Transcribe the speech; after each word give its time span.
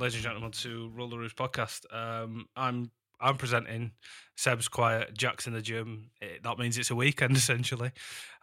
ladies 0.00 0.14
and 0.14 0.22
gentlemen, 0.22 0.50
to 0.50 0.90
Roll 0.94 1.10
the 1.10 1.18
Roost 1.18 1.36
podcast. 1.36 1.84
Um, 1.94 2.46
I'm 2.56 2.90
I'm 3.20 3.36
presenting. 3.36 3.92
Seb's 4.34 4.66
quiet. 4.66 5.14
Jack's 5.14 5.46
in 5.46 5.52
the 5.52 5.60
gym. 5.60 6.10
It, 6.22 6.42
that 6.42 6.58
means 6.58 6.78
it's 6.78 6.90
a 6.90 6.94
weekend 6.94 7.36
essentially. 7.36 7.92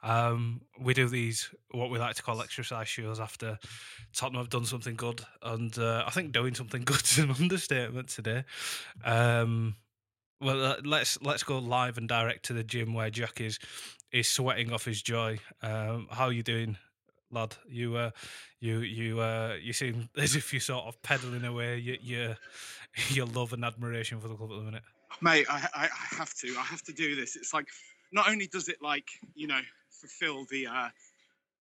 Um, 0.03 0.61
we 0.79 0.93
do 0.93 1.07
these 1.07 1.49
what 1.71 1.89
we 1.89 1.97
like 1.97 2.15
to 2.15 2.21
call 2.21 2.43
exercise 2.43 2.87
shows 2.87 3.19
after 3.19 3.57
Tottenham 4.13 4.41
have 4.41 4.51
done 4.51 4.65
something 4.65 4.95
good, 4.95 5.21
and 5.41 5.75
uh, 5.79 6.03
I 6.05 6.11
think 6.11 6.31
doing 6.31 6.53
something 6.53 6.81
good 6.85 7.01
is 7.01 7.17
an 7.17 7.31
understatement 7.31 8.09
today. 8.09 8.43
Um, 9.03 9.75
well, 10.39 10.63
uh, 10.63 10.75
let's 10.85 11.19
let's 11.23 11.41
go 11.41 11.57
live 11.57 11.97
and 11.97 12.07
direct 12.07 12.45
to 12.45 12.53
the 12.53 12.63
gym 12.63 12.93
where 12.93 13.09
Jack 13.09 13.41
is 13.41 13.57
is 14.11 14.27
sweating 14.27 14.71
off 14.71 14.85
his 14.85 15.01
joy. 15.01 15.39
Um, 15.63 16.07
how 16.11 16.25
are 16.25 16.31
you 16.31 16.43
doing, 16.43 16.77
lad? 17.31 17.55
You 17.69 17.95
uh, 17.95 18.11
you 18.59 18.79
you 18.79 19.19
uh, 19.19 19.55
you 19.61 19.73
seem 19.73 20.09
as 20.17 20.35
if 20.35 20.53
you're 20.53 20.59
sort 20.59 20.85
of 20.85 21.01
peddling 21.01 21.45
away 21.45 21.77
your 21.79 21.97
your, 22.01 22.37
your 23.09 23.25
love 23.27 23.53
and 23.53 23.63
admiration 23.63 24.19
for 24.19 24.27
the 24.27 24.35
club 24.35 24.51
at 24.51 24.57
the 24.57 24.63
minute. 24.63 24.83
mate 25.21 25.45
I, 25.49 25.67
I, 25.73 26.15
have 26.15 26.33
to 26.41 26.47
i 26.57 26.63
have 26.63 26.83
to 26.83 26.93
do 26.93 27.15
this 27.15 27.35
it's 27.35 27.53
like 27.53 27.67
not 28.11 28.29
only 28.29 28.47
does 28.47 28.67
it 28.67 28.77
like 28.81 29.07
you 29.35 29.47
know 29.47 29.61
fulfill 29.89 30.45
the 30.51 30.67
uh 30.67 30.89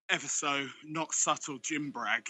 ever 0.09 0.27
so 0.27 0.67
not 0.85 1.13
subtle 1.13 1.57
gym 1.59 1.91
brag 1.91 2.23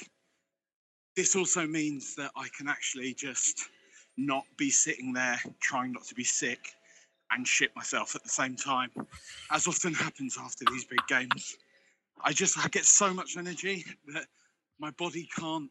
this 1.16 1.36
also 1.36 1.66
means 1.68 2.16
that 2.16 2.32
i 2.36 2.48
can 2.58 2.68
actually 2.68 3.14
just 3.14 3.70
not 4.18 4.44
be 4.58 4.70
sitting 4.70 5.14
there 5.14 5.40
trying 5.60 5.92
not 5.92 6.04
to 6.06 6.16
be 6.16 6.24
sick 6.24 6.74
and 7.32 7.48
shit 7.48 7.76
myself 7.76 8.16
at 8.16 8.24
the 8.24 8.30
same 8.30 8.56
time 8.56 8.90
as 9.52 9.68
often 9.68 9.94
happens 9.94 10.38
after 10.40 10.66
these 10.72 10.86
big 10.86 11.06
games 11.08 11.58
i 12.24 12.32
just 12.34 12.58
i 12.58 12.68
get 12.70 12.86
so 12.86 13.14
much 13.14 13.38
energy 13.38 13.86
that 14.14 14.26
my 14.80 14.92
body 14.92 15.28
can't 15.38 15.70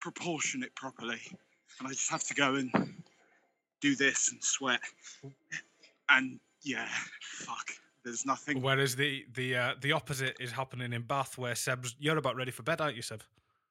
proportion 0.00 0.62
it 0.62 0.74
properly 0.74 1.20
and 1.78 1.88
i 1.88 1.90
just 1.90 2.10
have 2.10 2.24
to 2.24 2.34
go 2.34 2.54
and 2.56 2.70
do 3.82 3.94
this 3.96 4.30
and 4.32 4.42
sweat. 4.42 4.80
And 6.08 6.38
yeah, 6.62 6.88
fuck. 7.20 7.68
There's 8.04 8.24
nothing. 8.24 8.62
Whereas 8.62 8.96
the 8.96 9.24
the 9.34 9.56
uh, 9.56 9.74
the 9.80 9.92
opposite 9.92 10.36
is 10.40 10.52
happening 10.52 10.92
in 10.92 11.02
Bath, 11.02 11.36
where 11.36 11.54
Seb's 11.54 11.94
you're 11.98 12.16
about 12.16 12.36
ready 12.36 12.50
for 12.50 12.62
bed, 12.62 12.80
aren't 12.80 12.96
you, 12.96 13.02
Seb? 13.02 13.22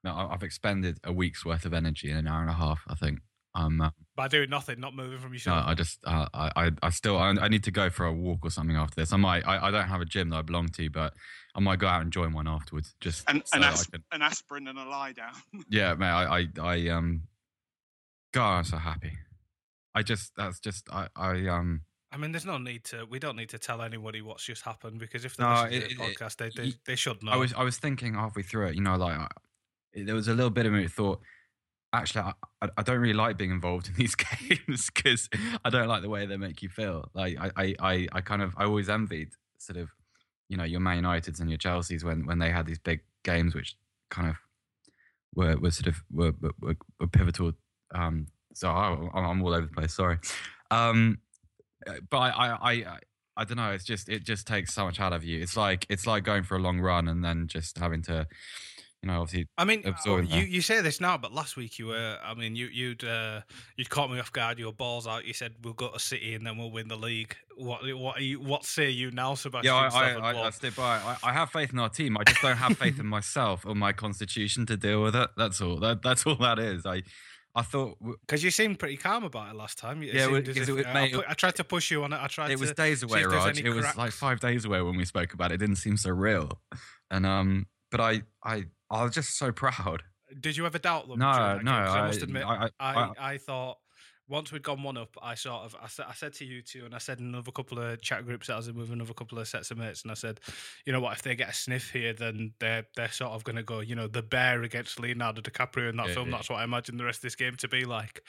No, 0.03 0.13
I- 0.13 0.33
I've 0.33 0.43
expended 0.43 0.99
a 1.03 1.11
week's 1.11 1.45
worth 1.45 1.65
of 1.65 1.73
energy 1.73 2.09
in 2.11 2.17
an 2.17 2.27
hour 2.27 2.41
and 2.41 2.49
a 2.49 2.53
half. 2.53 2.81
I 2.87 2.95
think. 2.95 3.19
Um, 3.53 3.81
uh, 3.81 3.89
By 4.15 4.29
doing 4.29 4.49
nothing, 4.49 4.79
not 4.79 4.95
moving 4.95 5.17
from 5.19 5.33
your 5.33 5.41
no. 5.47 5.61
I 5.65 5.73
just, 5.73 5.99
uh, 6.05 6.25
I, 6.33 6.51
I, 6.55 6.71
I 6.83 6.89
still, 6.89 7.17
I, 7.17 7.31
I 7.31 7.47
need 7.49 7.65
to 7.65 7.71
go 7.71 7.89
for 7.89 8.05
a 8.05 8.13
walk 8.13 8.39
or 8.43 8.49
something 8.49 8.77
after 8.77 8.95
this. 8.95 9.11
I 9.11 9.17
might, 9.17 9.45
I, 9.45 9.67
I 9.67 9.71
don't 9.71 9.87
have 9.89 9.99
a 9.99 10.05
gym 10.05 10.29
that 10.29 10.37
I 10.37 10.41
belong 10.41 10.69
to, 10.69 10.89
but 10.89 11.13
I 11.53 11.59
might 11.59 11.79
go 11.79 11.87
out 11.87 12.01
and 12.01 12.13
join 12.13 12.31
one 12.31 12.47
afterwards. 12.47 12.95
Just 13.01 13.29
An, 13.29 13.41
so 13.45 13.55
an, 13.57 13.61
that 13.61 13.67
I 13.67 13.73
asp- 13.73 13.91
can, 13.91 14.03
an 14.13 14.21
aspirin 14.21 14.67
and 14.69 14.79
a 14.79 14.85
lie 14.85 15.11
down. 15.11 15.33
yeah, 15.69 15.93
man, 15.95 16.13
I, 16.13 16.23
I, 16.39 16.47
I, 16.61 16.87
um, 16.89 17.23
God, 18.33 18.59
I'm 18.59 18.63
so 18.63 18.77
happy. 18.77 19.11
I 19.93 20.03
just, 20.03 20.31
that's 20.37 20.59
just, 20.61 20.87
I, 20.89 21.07
I, 21.17 21.47
um, 21.47 21.81
I 22.13 22.17
mean, 22.17 22.31
there's 22.31 22.45
no 22.45 22.57
need 22.57 22.85
to. 22.85 23.05
We 23.09 23.19
don't 23.19 23.35
need 23.35 23.49
to 23.49 23.59
tell 23.59 23.81
anybody 23.81 24.21
what's 24.21 24.45
just 24.45 24.61
happened 24.63 24.99
because 24.99 25.25
if 25.25 25.35
they 25.35 25.43
No, 25.43 25.51
listen 25.63 25.69
to 25.71 25.75
it- 25.75 25.79
the 25.79 25.85
it- 25.85 25.91
it- 25.91 26.17
podcast, 26.17 26.37
they, 26.37 26.49
they 26.55 26.63
y- 26.69 26.73
they 26.85 26.95
should 26.95 27.21
know. 27.21 27.31
I 27.33 27.35
was 27.37 27.53
I 27.53 27.63
was 27.63 27.77
thinking 27.77 28.13
halfway 28.13 28.43
through 28.43 28.67
it, 28.67 28.75
you 28.75 28.81
know, 28.81 28.95
like 28.95 29.17
I, 29.17 29.27
there 29.93 30.15
was 30.15 30.29
a 30.29 30.33
little 30.33 30.49
bit 30.49 30.65
of 30.65 30.71
me 30.71 30.83
that 30.83 30.91
thought, 30.91 31.19
actually, 31.93 32.31
I, 32.61 32.69
I, 32.77 32.83
don't 32.83 32.99
really 32.99 33.13
like 33.13 33.37
being 33.37 33.51
involved 33.51 33.87
in 33.87 33.95
these 33.95 34.15
games 34.49 34.89
because 34.93 35.29
I 35.63 35.69
don't 35.69 35.87
like 35.87 36.01
the 36.01 36.09
way 36.09 36.25
they 36.25 36.37
make 36.37 36.61
you 36.61 36.69
feel. 36.69 37.09
Like 37.13 37.37
I, 37.39 37.75
I, 37.79 38.07
I, 38.11 38.21
kind 38.21 38.41
of 38.41 38.53
I 38.57 38.65
always 38.65 38.89
envied 38.89 39.29
sort 39.57 39.77
of, 39.77 39.89
you 40.49 40.57
know, 40.57 40.63
your 40.63 40.79
Man 40.79 41.03
Uniteds 41.03 41.39
and 41.39 41.49
your 41.49 41.57
Chelseas 41.57 42.03
when 42.03 42.25
when 42.25 42.39
they 42.39 42.49
had 42.49 42.65
these 42.65 42.79
big 42.79 43.01
games, 43.23 43.55
which 43.55 43.75
kind 44.09 44.29
of 44.29 44.35
were 45.35 45.57
were 45.57 45.71
sort 45.71 45.87
of 45.87 46.01
were 46.11 46.33
were, 46.59 46.75
were, 46.99 47.07
pivotal. 47.07 47.53
Um, 47.93 48.27
so 48.53 48.69
I, 48.69 49.09
I'm 49.13 49.41
all 49.41 49.53
over 49.53 49.65
the 49.65 49.73
place. 49.73 49.93
Sorry, 49.93 50.17
um, 50.71 51.19
but 52.09 52.17
I, 52.17 52.29
I, 52.29 52.71
I 52.71 52.99
I 53.37 53.43
don't 53.45 53.57
know. 53.57 53.71
It's 53.71 53.85
just 53.85 54.09
it 54.09 54.23
just 54.23 54.45
takes 54.45 54.73
so 54.73 54.85
much 54.85 54.99
out 54.99 55.13
of 55.13 55.23
you. 55.23 55.41
It's 55.41 55.55
like 55.55 55.85
it's 55.89 56.05
like 56.05 56.23
going 56.23 56.43
for 56.43 56.57
a 56.57 56.59
long 56.59 56.79
run 56.79 57.07
and 57.07 57.23
then 57.23 57.47
just 57.47 57.77
having 57.77 58.01
to, 58.03 58.27
you 59.01 59.07
know, 59.07 59.21
obviously. 59.21 59.47
I 59.57 59.65
mean, 59.65 59.81
you, 59.83 59.91
that. 60.21 60.49
you 60.49 60.61
say 60.61 60.79
this 60.81 61.01
now, 61.01 61.17
but 61.17 61.33
last 61.33 61.57
week 61.57 61.79
you 61.79 61.87
were. 61.87 62.17
I 62.23 62.33
mean, 62.35 62.55
you 62.55 62.67
you'd 62.67 63.03
uh, 63.03 63.41
you'd 63.75 63.89
caught 63.89 64.11
me 64.11 64.19
off 64.19 64.31
guard. 64.31 64.59
Your 64.59 64.73
balls 64.73 65.07
out. 65.07 65.25
You 65.25 65.33
said 65.33 65.55
we'll 65.63 65.73
go 65.73 65.89
to 65.89 65.99
City 65.99 66.35
and 66.35 66.45
then 66.45 66.57
we'll 66.57 66.71
win 66.71 66.87
the 66.87 66.95
league. 66.97 67.35
What 67.57 67.81
what 67.97 68.17
are 68.17 68.23
you, 68.23 68.39
what 68.39 68.63
say 68.63 68.89
you 68.89 69.09
now, 69.11 69.33
Sebastian? 69.33 69.73
Yeah, 69.73 69.89
I, 69.91 70.13
I, 70.13 70.33
I, 70.33 70.47
I 70.47 70.49
stick 70.51 70.75
by. 70.75 70.97
I, 70.97 71.17
I 71.23 71.33
have 71.33 71.49
faith 71.49 71.73
in 71.73 71.79
our 71.79 71.89
team. 71.89 72.15
I 72.17 72.23
just 72.23 72.41
don't 72.41 72.57
have 72.57 72.77
faith 72.77 72.99
in 72.99 73.07
myself 73.07 73.65
or 73.65 73.73
my 73.75 73.91
constitution 73.91 74.65
to 74.67 74.77
deal 74.77 75.01
with 75.01 75.15
it. 75.15 75.29
That's 75.35 75.61
all. 75.61 75.77
That, 75.77 76.01
that's 76.03 76.25
all 76.27 76.35
that 76.35 76.59
is. 76.59 76.85
I, 76.85 77.01
I 77.53 77.63
thought 77.63 77.97
Because 78.21 78.43
you 78.43 78.51
seemed 78.51 78.79
pretty 78.79 78.97
calm 78.97 79.23
about 79.23 79.49
it 79.53 79.57
last 79.57 79.77
time. 79.77 80.01
It 80.03 80.13
Yeah, 80.13 80.27
well, 80.27 80.35
seemed 80.35 80.47
as 80.49 80.53
because 80.53 80.69
if- 80.69 80.77
it 80.77 80.85
uh, 80.85 80.93
mate, 80.93 81.15
I, 81.27 81.33
tried 81.33 81.55
to 81.55 81.63
push 81.63 81.91
you 81.91 82.03
on 82.03 82.13
it. 82.13 82.19
I 82.21 82.27
tried. 82.27 82.51
it 82.51 82.59
was 82.59 82.71
days 82.73 83.03
away, 83.03 83.23
Raj. 83.23 83.59
It 83.59 83.69
was 83.69 83.97
like 83.97 84.11
five 84.11 84.39
days 84.39 84.63
away 84.63 84.81
when 84.81 84.95
we 84.95 85.05
spoke 85.05 85.33
about 85.33 85.51
it. 85.51 85.55
It 85.55 85.57
didn't 85.57 85.75
seem 85.77 85.97
so 85.97 86.11
real, 86.11 86.61
and 87.09 87.25
um, 87.25 87.65
but 87.91 87.99
I, 88.01 88.21
I, 88.43 88.65
I 88.89 89.03
was 89.03 89.13
just 89.13 89.37
so 89.37 89.51
proud. 89.51 90.01
Did 90.39 90.55
you 90.57 90.65
ever 90.65 90.79
doubt 90.79 91.07
them? 91.09 91.19
No, 91.19 91.59
no, 91.59 91.71
I, 91.71 91.99
I- 91.99 92.07
must 92.07 92.21
admit, 92.23 92.45
I- 92.45 92.69
I, 92.79 92.93
I- 93.03 93.13
I, 93.33 93.37
thought 93.37 93.77
once 94.29 94.49
we'd 94.51 94.63
gone 94.63 94.81
one 94.81 94.95
up, 94.95 95.09
I 95.21 95.35
sort 95.35 95.63
of 95.65 95.75
I 95.83 95.87
said, 95.87 96.05
I 96.07 96.13
said 96.13 96.33
to 96.35 96.45
you 96.45 96.61
two, 96.61 96.85
and 96.85 96.95
I 96.95 96.99
said 96.99 97.19
in 97.19 97.25
another 97.27 97.51
couple 97.51 97.79
of 97.79 98.01
chat 98.01 98.25
groups 98.25 98.47
that 98.47 98.53
I 98.53 98.57
was 98.57 98.69
in 98.69 98.77
with 98.77 98.89
another 98.89 99.13
couple 99.13 99.37
of 99.39 99.47
sets 99.47 99.71
of 99.71 99.77
mates, 99.77 100.03
and 100.03 100.11
I 100.11 100.13
said, 100.13 100.39
you 100.85 100.93
know 100.93 101.01
what, 101.01 101.17
if 101.17 101.21
they 101.21 101.35
get 101.35 101.49
a 101.49 101.53
sniff 101.53 101.91
here, 101.91 102.13
then 102.13 102.53
they're 102.59 102.85
they're 102.95 103.11
sort 103.11 103.31
of 103.33 103.43
going 103.43 103.57
to 103.57 103.63
go, 103.63 103.81
you 103.81 103.93
know, 103.95 104.07
the 104.07 104.21
bear 104.21 104.63
against 104.63 105.01
Leonardo 105.01 105.41
DiCaprio 105.41 105.89
in 105.89 105.97
that 105.97 106.07
Yeah, 106.07 106.13
film. 106.13 106.29
yeah. 106.29 106.37
That's 106.37 106.49
what 106.49 106.59
I 106.59 106.63
imagine 106.63 106.95
the 106.95 107.03
rest 107.03 107.17
of 107.17 107.23
this 107.23 107.35
game 107.35 107.55
to 107.57 107.67
be 107.67 107.83
like. 107.83 108.23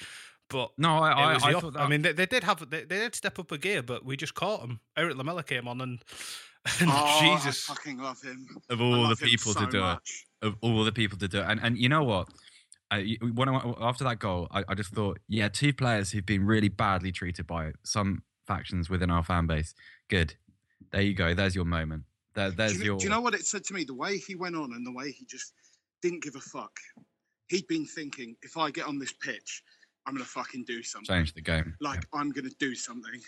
But 0.50 0.73
No, 0.76 0.99
I, 0.99 1.12
I, 1.12 1.35
I 1.35 1.53
that. 1.53 1.73
I 1.76 1.88
mean, 1.88 2.03
they, 2.03 2.12
they 2.12 2.26
did 2.26 2.43
have 2.44 2.69
they, 2.69 2.82
they 2.85 2.99
did 2.99 3.14
step 3.14 3.38
up 3.38 3.53
a 3.53 3.59
gear, 3.59 3.81
but 3.82 4.05
we 4.05 4.17
just 4.17 4.35
caught 4.35 4.61
them. 4.61 4.81
Erik 4.97 5.17
Lamela 5.17 5.44
came 5.44 5.69
on, 5.69 5.81
and, 5.81 6.03
and 6.81 6.91
oh, 6.93 7.20
Jesus, 7.20 7.69
I 7.69 7.75
fucking 7.75 7.99
love 7.99 8.23
him. 8.23 8.47
of 8.70 8.81
I 8.81 8.85
all 8.85 9.09
the 9.09 9.17
people 9.17 9.53
so 9.53 9.61
to 9.64 9.67
do 9.67 9.81
much. 9.81 10.26
it, 10.41 10.47
of 10.47 10.56
all 10.61 10.85
the 10.85 10.93
people 10.93 11.19
to 11.19 11.29
do 11.29 11.41
it, 11.41 11.44
and 11.49 11.61
and 11.62 11.76
you 11.76 11.88
know 11.88 12.05
what? 12.05 12.29
You- 12.94 13.19
when 13.35 13.49
I, 13.49 13.73
after 13.81 14.05
that 14.05 14.19
goal, 14.19 14.49
I, 14.50 14.64
I 14.69 14.75
just 14.75 14.94
thought, 14.94 15.19
yeah, 15.26 15.49
two 15.49 15.73
players 15.73 16.11
who've 16.11 16.26
been 16.26 16.44
really 16.44 16.69
badly 16.69 17.11
treated 17.11 17.47
by 17.47 17.73
some 17.85 18.23
factions 18.47 18.91
within 18.91 19.11
our 19.11 19.25
fan 19.25 19.47
base. 19.47 19.75
Good, 20.09 20.35
there 20.91 21.00
you 21.00 21.14
go. 21.14 21.35
There's 21.35 21.55
your 21.55 21.64
moment. 21.64 22.05
There, 22.35 22.50
there's 22.50 22.75
do, 22.75 22.79
you, 22.79 22.85
your. 22.85 22.99
do 22.99 23.05
you 23.05 23.11
know 23.11 23.20
what 23.20 23.35
it 23.35 23.44
said 23.47 23.64
to 23.64 23.75
me? 23.75 23.85
The 23.85 23.94
way 23.94 24.19
he 24.19 24.35
went 24.35 24.56
on 24.56 24.73
and 24.75 24.87
the 24.87 24.93
way 24.93 25.11
he 25.11 25.25
just 25.25 25.55
didn't 26.03 26.23
give 26.23 26.37
a 26.37 26.41
fuck. 26.41 26.79
He'd 27.49 27.67
been 27.67 27.87
thinking, 27.87 28.37
if 28.43 28.56
I 28.56 28.70
get 28.70 28.87
on 28.87 28.99
this 28.99 29.12
pitch, 29.12 29.62
I'm 30.06 30.14
gonna 30.14 30.25
fucking 30.25 30.64
do 30.67 30.82
something. 30.82 31.14
change 31.14 31.32
the 31.35 31.41
game? 31.41 31.75
Like 31.81 32.06
I'm 32.12 32.31
gonna 32.31 32.50
do 32.59 32.75
something. 32.75 33.20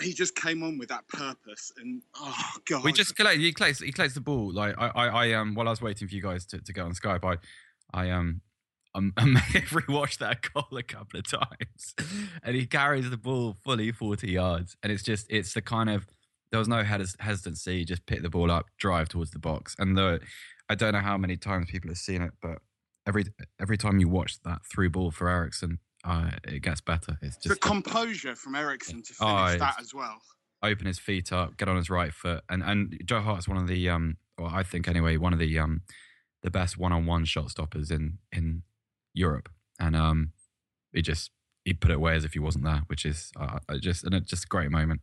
He 0.00 0.12
just 0.14 0.34
came 0.34 0.62
on 0.62 0.78
with 0.78 0.88
that 0.88 1.06
purpose, 1.08 1.70
and 1.76 2.02
oh 2.16 2.50
god, 2.68 2.84
we 2.84 2.92
just 2.92 3.14
collect. 3.14 3.38
He 3.38 3.52
collects. 3.52 3.80
He 3.80 3.92
collects 3.92 4.14
the 4.14 4.20
ball. 4.20 4.52
Like 4.52 4.74
I, 4.78 4.88
I, 4.88 5.06
I 5.08 5.32
um. 5.34 5.54
While 5.54 5.68
I 5.68 5.70
was 5.70 5.82
waiting 5.82 6.08
for 6.08 6.14
you 6.14 6.22
guys 6.22 6.46
to, 6.46 6.60
to 6.60 6.72
get 6.72 6.84
on 6.84 6.92
Skype, 6.92 7.24
I, 7.24 7.36
I 7.98 8.10
um, 8.10 8.40
I 8.94 9.24
may 9.24 9.40
have 9.40 9.70
rewatched 9.70 10.18
that 10.18 10.40
goal 10.52 10.66
a 10.76 10.82
couple 10.82 11.20
of 11.20 11.30
times, 11.30 11.94
and 12.42 12.56
he 12.56 12.66
carries 12.66 13.10
the 13.10 13.16
ball 13.16 13.56
fully 13.64 13.92
forty 13.92 14.32
yards, 14.32 14.76
and 14.82 14.92
it's 14.92 15.02
just 15.02 15.26
it's 15.30 15.54
the 15.54 15.62
kind 15.62 15.90
of 15.90 16.06
there 16.50 16.58
was 16.58 16.68
no 16.68 16.82
hes- 16.84 17.16
hesitancy, 17.18 17.84
just 17.84 18.06
pick 18.06 18.22
the 18.22 18.30
ball 18.30 18.50
up, 18.50 18.66
drive 18.78 19.08
towards 19.08 19.30
the 19.30 19.38
box, 19.38 19.74
and 19.78 19.96
the 19.96 20.20
I 20.68 20.74
don't 20.74 20.92
know 20.92 21.00
how 21.00 21.16
many 21.18 21.36
times 21.36 21.70
people 21.70 21.90
have 21.90 21.98
seen 21.98 22.22
it, 22.22 22.32
but 22.40 22.58
every 23.06 23.24
every 23.60 23.76
time 23.76 23.98
you 23.98 24.08
watch 24.08 24.40
that 24.42 24.60
through 24.70 24.90
ball 24.90 25.10
for 25.10 25.28
Eriksen, 25.28 25.78
uh, 26.04 26.30
it 26.44 26.60
gets 26.62 26.80
better. 26.80 27.16
It's 27.22 27.36
the 27.38 27.56
composure 27.56 28.34
from 28.34 28.54
Eriksen 28.54 29.02
to 29.02 29.14
Oh, 29.20 29.36
finish 29.36 29.54
it's- 29.54 29.60
that 29.76 29.80
as 29.82 29.94
well. 29.94 30.20
open 30.62 30.86
his 30.86 30.98
feet 30.98 31.32
up, 31.32 31.56
get 31.56 31.68
on 31.68 31.76
his 31.76 31.90
right 31.90 32.12
foot, 32.12 32.42
and 32.48 32.62
and 32.62 33.00
Joe 33.04 33.20
Hart's 33.20 33.48
one 33.48 33.56
of 33.58 33.66
the 33.68 33.88
um, 33.88 34.16
well, 34.38 34.50
I 34.52 34.62
think 34.62 34.88
anyway, 34.88 35.16
one 35.16 35.32
of 35.32 35.38
the 35.38 35.58
um, 35.58 35.82
the 36.42 36.50
best 36.50 36.76
one-on-one 36.78 37.24
shot 37.24 37.50
stoppers 37.50 37.90
in 37.90 38.18
in 38.32 38.62
Europe, 39.14 39.48
and 39.78 39.94
um, 39.96 40.32
he 40.92 41.02
just 41.02 41.30
he 41.64 41.72
put 41.74 41.90
it 41.90 41.94
away 41.94 42.14
as 42.16 42.24
if 42.24 42.32
he 42.32 42.38
wasn't 42.40 42.64
there, 42.64 42.82
which 42.88 43.04
is 43.04 43.30
uh, 43.38 43.58
uh, 43.68 43.78
just 43.78 44.04
and 44.04 44.14
it's 44.14 44.30
just 44.30 44.44
a 44.44 44.48
great 44.48 44.70
moment, 44.70 45.00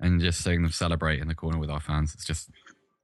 and 0.00 0.20
just 0.20 0.42
seeing 0.42 0.62
them 0.62 0.70
celebrate 0.72 1.20
in 1.20 1.28
the 1.28 1.34
corner 1.34 1.58
with 1.58 1.70
our 1.70 1.80
fans, 1.80 2.14
it's 2.14 2.24
just 2.24 2.48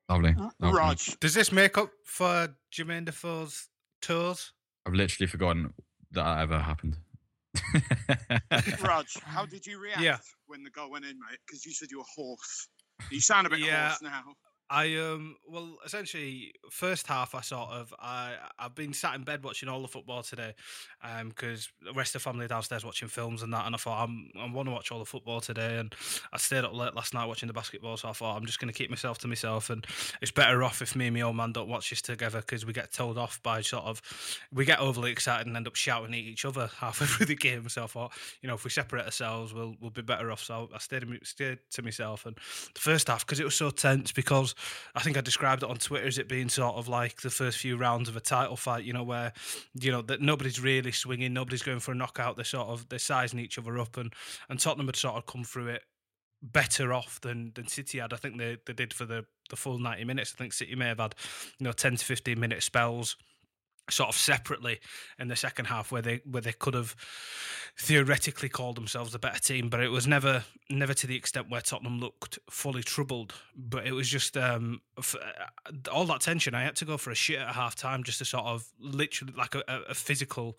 lovely. 0.08 0.34
lovely. 0.34 0.78
Raj, 0.78 1.18
Does 1.20 1.34
this 1.34 1.50
make 1.52 1.76
up 1.76 1.90
for 2.04 2.54
Jermaine 2.72 3.04
Defoe's 3.06 3.68
toes? 4.00 4.52
I've 4.86 4.94
literally 4.94 5.26
forgotten 5.26 5.74
that 6.12 6.24
that 6.24 6.38
ever 6.40 6.58
happened. 6.60 6.96
Raj, 8.82 9.16
how 9.24 9.46
did 9.52 9.66
you 9.66 9.78
react 9.78 10.02
Yeah. 10.02 10.18
when 10.46 10.62
the 10.62 10.70
goal 10.70 10.90
went 10.90 11.04
in, 11.04 11.18
mate? 11.18 11.38
Because 11.46 11.64
you 11.64 11.72
said 11.72 11.90
you 11.90 11.98
were 11.98 12.04
hoarse. 12.14 12.68
You 13.10 13.20
sound 13.20 13.46
a 13.46 13.50
bit 13.50 13.60
Yeah. 13.60 13.88
hoarse 13.88 14.02
now. 14.02 14.22
I 14.68 14.96
um 14.96 15.36
well 15.48 15.76
essentially 15.84 16.52
first 16.70 17.06
half 17.06 17.34
I 17.36 17.40
sort 17.40 17.70
of 17.70 17.94
I 18.00 18.34
I've 18.58 18.74
been 18.74 18.92
sat 18.92 19.14
in 19.14 19.22
bed 19.22 19.44
watching 19.44 19.68
all 19.68 19.80
the 19.80 19.86
football 19.88 20.24
today 20.24 20.54
um 21.04 21.28
because 21.28 21.68
the 21.80 21.92
rest 21.92 22.16
of 22.16 22.22
the 22.22 22.28
family 22.28 22.48
downstairs 22.48 22.84
watching 22.84 23.06
films 23.06 23.42
and 23.42 23.52
that 23.52 23.64
and 23.66 23.76
I 23.76 23.78
thought 23.78 24.02
I'm 24.02 24.30
I 24.36 24.50
want 24.50 24.66
to 24.66 24.72
watch 24.72 24.90
all 24.90 24.98
the 24.98 25.04
football 25.04 25.40
today 25.40 25.78
and 25.78 25.94
I 26.32 26.38
stayed 26.38 26.64
up 26.64 26.74
late 26.74 26.96
last 26.96 27.14
night 27.14 27.26
watching 27.26 27.46
the 27.46 27.52
basketball 27.52 27.96
so 27.96 28.08
I 28.08 28.12
thought 28.12 28.36
I'm 28.36 28.44
just 28.44 28.58
going 28.58 28.72
to 28.72 28.76
keep 28.76 28.90
myself 28.90 29.18
to 29.18 29.28
myself 29.28 29.70
and 29.70 29.86
it's 30.20 30.32
better 30.32 30.64
off 30.64 30.82
if 30.82 30.96
me 30.96 31.06
and 31.06 31.14
my 31.14 31.22
old 31.22 31.36
man 31.36 31.52
don't 31.52 31.68
watch 31.68 31.90
this 31.90 32.02
together 32.02 32.40
because 32.40 32.66
we 32.66 32.72
get 32.72 32.92
told 32.92 33.18
off 33.18 33.40
by 33.44 33.60
sort 33.60 33.84
of 33.84 34.02
we 34.52 34.64
get 34.64 34.80
overly 34.80 35.12
excited 35.12 35.46
and 35.46 35.56
end 35.56 35.68
up 35.68 35.76
shouting 35.76 36.12
at 36.12 36.18
each 36.18 36.44
other 36.44 36.68
halfway 36.78 37.06
through 37.06 37.26
the 37.26 37.36
game 37.36 37.68
so 37.68 37.84
I 37.84 37.86
thought 37.86 38.12
you 38.42 38.48
know 38.48 38.54
if 38.54 38.64
we 38.64 38.70
separate 38.70 39.04
ourselves 39.04 39.54
we'll 39.54 39.76
we'll 39.80 39.90
be 39.90 40.02
better 40.02 40.32
off 40.32 40.42
so 40.42 40.68
I 40.74 40.78
stayed 40.78 41.06
stayed 41.22 41.60
to 41.70 41.82
myself 41.82 42.26
and 42.26 42.34
the 42.74 42.80
first 42.80 43.06
half 43.06 43.24
because 43.24 43.38
it 43.38 43.44
was 43.44 43.54
so 43.54 43.70
tense 43.70 44.10
because 44.10 44.55
I 44.94 45.00
think 45.00 45.16
I 45.16 45.20
described 45.20 45.62
it 45.62 45.70
on 45.70 45.76
Twitter 45.76 46.06
as 46.06 46.18
it 46.18 46.28
being 46.28 46.48
sort 46.48 46.76
of 46.76 46.88
like 46.88 47.20
the 47.22 47.30
first 47.30 47.58
few 47.58 47.76
rounds 47.76 48.08
of 48.08 48.16
a 48.16 48.20
title 48.20 48.56
fight, 48.56 48.84
you 48.84 48.92
know, 48.92 49.02
where 49.02 49.32
you 49.74 49.90
know 49.90 50.02
that 50.02 50.20
nobody's 50.20 50.60
really 50.60 50.92
swinging, 50.92 51.32
nobody's 51.32 51.62
going 51.62 51.80
for 51.80 51.92
a 51.92 51.94
knockout. 51.94 52.36
They're 52.36 52.44
sort 52.44 52.68
of 52.68 52.88
they're 52.88 52.98
sizing 52.98 53.38
each 53.38 53.58
other 53.58 53.78
up, 53.78 53.96
and 53.96 54.12
and 54.48 54.58
Tottenham 54.58 54.86
had 54.86 54.96
sort 54.96 55.16
of 55.16 55.26
come 55.26 55.44
through 55.44 55.68
it 55.68 55.82
better 56.42 56.92
off 56.92 57.20
than 57.20 57.52
than 57.54 57.68
City 57.68 57.98
had. 57.98 58.12
I 58.12 58.16
think 58.16 58.38
they 58.38 58.58
they 58.66 58.72
did 58.72 58.92
for 58.92 59.04
the 59.04 59.24
the 59.50 59.56
full 59.56 59.78
ninety 59.78 60.04
minutes. 60.04 60.34
I 60.34 60.38
think 60.38 60.52
City 60.52 60.74
may 60.74 60.88
have 60.88 61.00
had 61.00 61.14
you 61.58 61.64
know 61.64 61.72
ten 61.72 61.96
to 61.96 62.04
fifteen 62.04 62.40
minute 62.40 62.62
spells 62.62 63.16
sort 63.90 64.08
of 64.08 64.16
separately 64.16 64.80
in 65.18 65.28
the 65.28 65.36
second 65.36 65.66
half 65.66 65.92
where 65.92 66.02
they 66.02 66.20
where 66.24 66.42
they 66.42 66.52
could 66.52 66.74
have 66.74 66.96
theoretically 67.78 68.48
called 68.48 68.76
themselves 68.76 69.14
a 69.14 69.18
better 69.18 69.38
team 69.38 69.68
but 69.68 69.80
it 69.80 69.88
was 69.88 70.06
never 70.06 70.44
never 70.70 70.94
to 70.94 71.06
the 71.06 71.14
extent 71.16 71.50
where 71.50 71.60
Tottenham 71.60 72.00
looked 72.00 72.38
fully 72.50 72.82
troubled 72.82 73.34
but 73.54 73.86
it 73.86 73.92
was 73.92 74.08
just 74.08 74.36
um 74.36 74.80
uh, 74.98 75.02
all 75.92 76.06
that 76.06 76.20
tension 76.20 76.54
I 76.54 76.62
had 76.62 76.76
to 76.76 76.84
go 76.84 76.96
for 76.96 77.10
a 77.10 77.14
shit 77.14 77.38
at 77.38 77.54
half 77.54 77.74
time 77.74 78.02
just 78.02 78.18
to 78.18 78.24
sort 78.24 78.46
of 78.46 78.66
literally 78.80 79.34
like 79.36 79.54
a, 79.54 79.62
a- 79.68 79.94
physical 79.94 80.58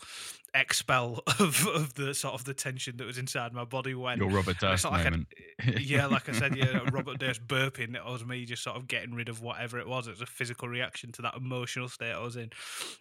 expel 0.53 1.24
of, 1.39 1.68
of 1.68 1.95
the 1.95 2.13
sort 2.13 2.33
of 2.33 2.45
the 2.45 2.53
tension 2.53 2.97
that 2.97 3.07
was 3.07 3.18
inside 3.18 3.51
my 3.53 3.65
body 3.65 3.95
when 3.95 4.19
Your 4.19 4.29
Robert 4.29 4.59
Durst 4.59 4.83
not 4.83 4.94
like 4.94 5.03
moment. 5.06 5.27
Yeah, 5.65 6.06
like 6.06 6.30
I 6.30 6.33
said, 6.33 6.56
yeah, 6.56 6.81
Robert 6.92 7.19
Durst 7.19 7.48
burping. 7.48 7.95
It 7.95 8.06
was 8.06 8.25
me 8.25 8.45
just 8.45 8.63
sort 8.63 8.75
of 8.75 8.88
getting 8.88 9.15
rid 9.15 9.30
of 9.30 9.42
whatever 9.42 9.80
it 9.80 9.88
was. 9.88 10.07
It 10.07 10.12
was 10.12 10.21
a 10.21 10.27
physical 10.27 10.68
reaction 10.68 11.12
to 11.13 11.21
that 11.24 11.36
emotional 11.36 11.89
state 11.89 12.12
I 12.12 12.19
was 12.19 12.36
in, 12.36 12.51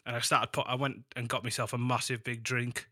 and 0.06 0.16
I 0.16 0.20
started. 0.20 0.52
Put, 0.52 0.66
I 0.66 0.74
went 0.74 1.04
and 1.14 1.28
got 1.28 1.44
myself 1.44 1.72
a 1.72 1.78
massive 1.78 2.24
big 2.24 2.42
drink. 2.42 2.88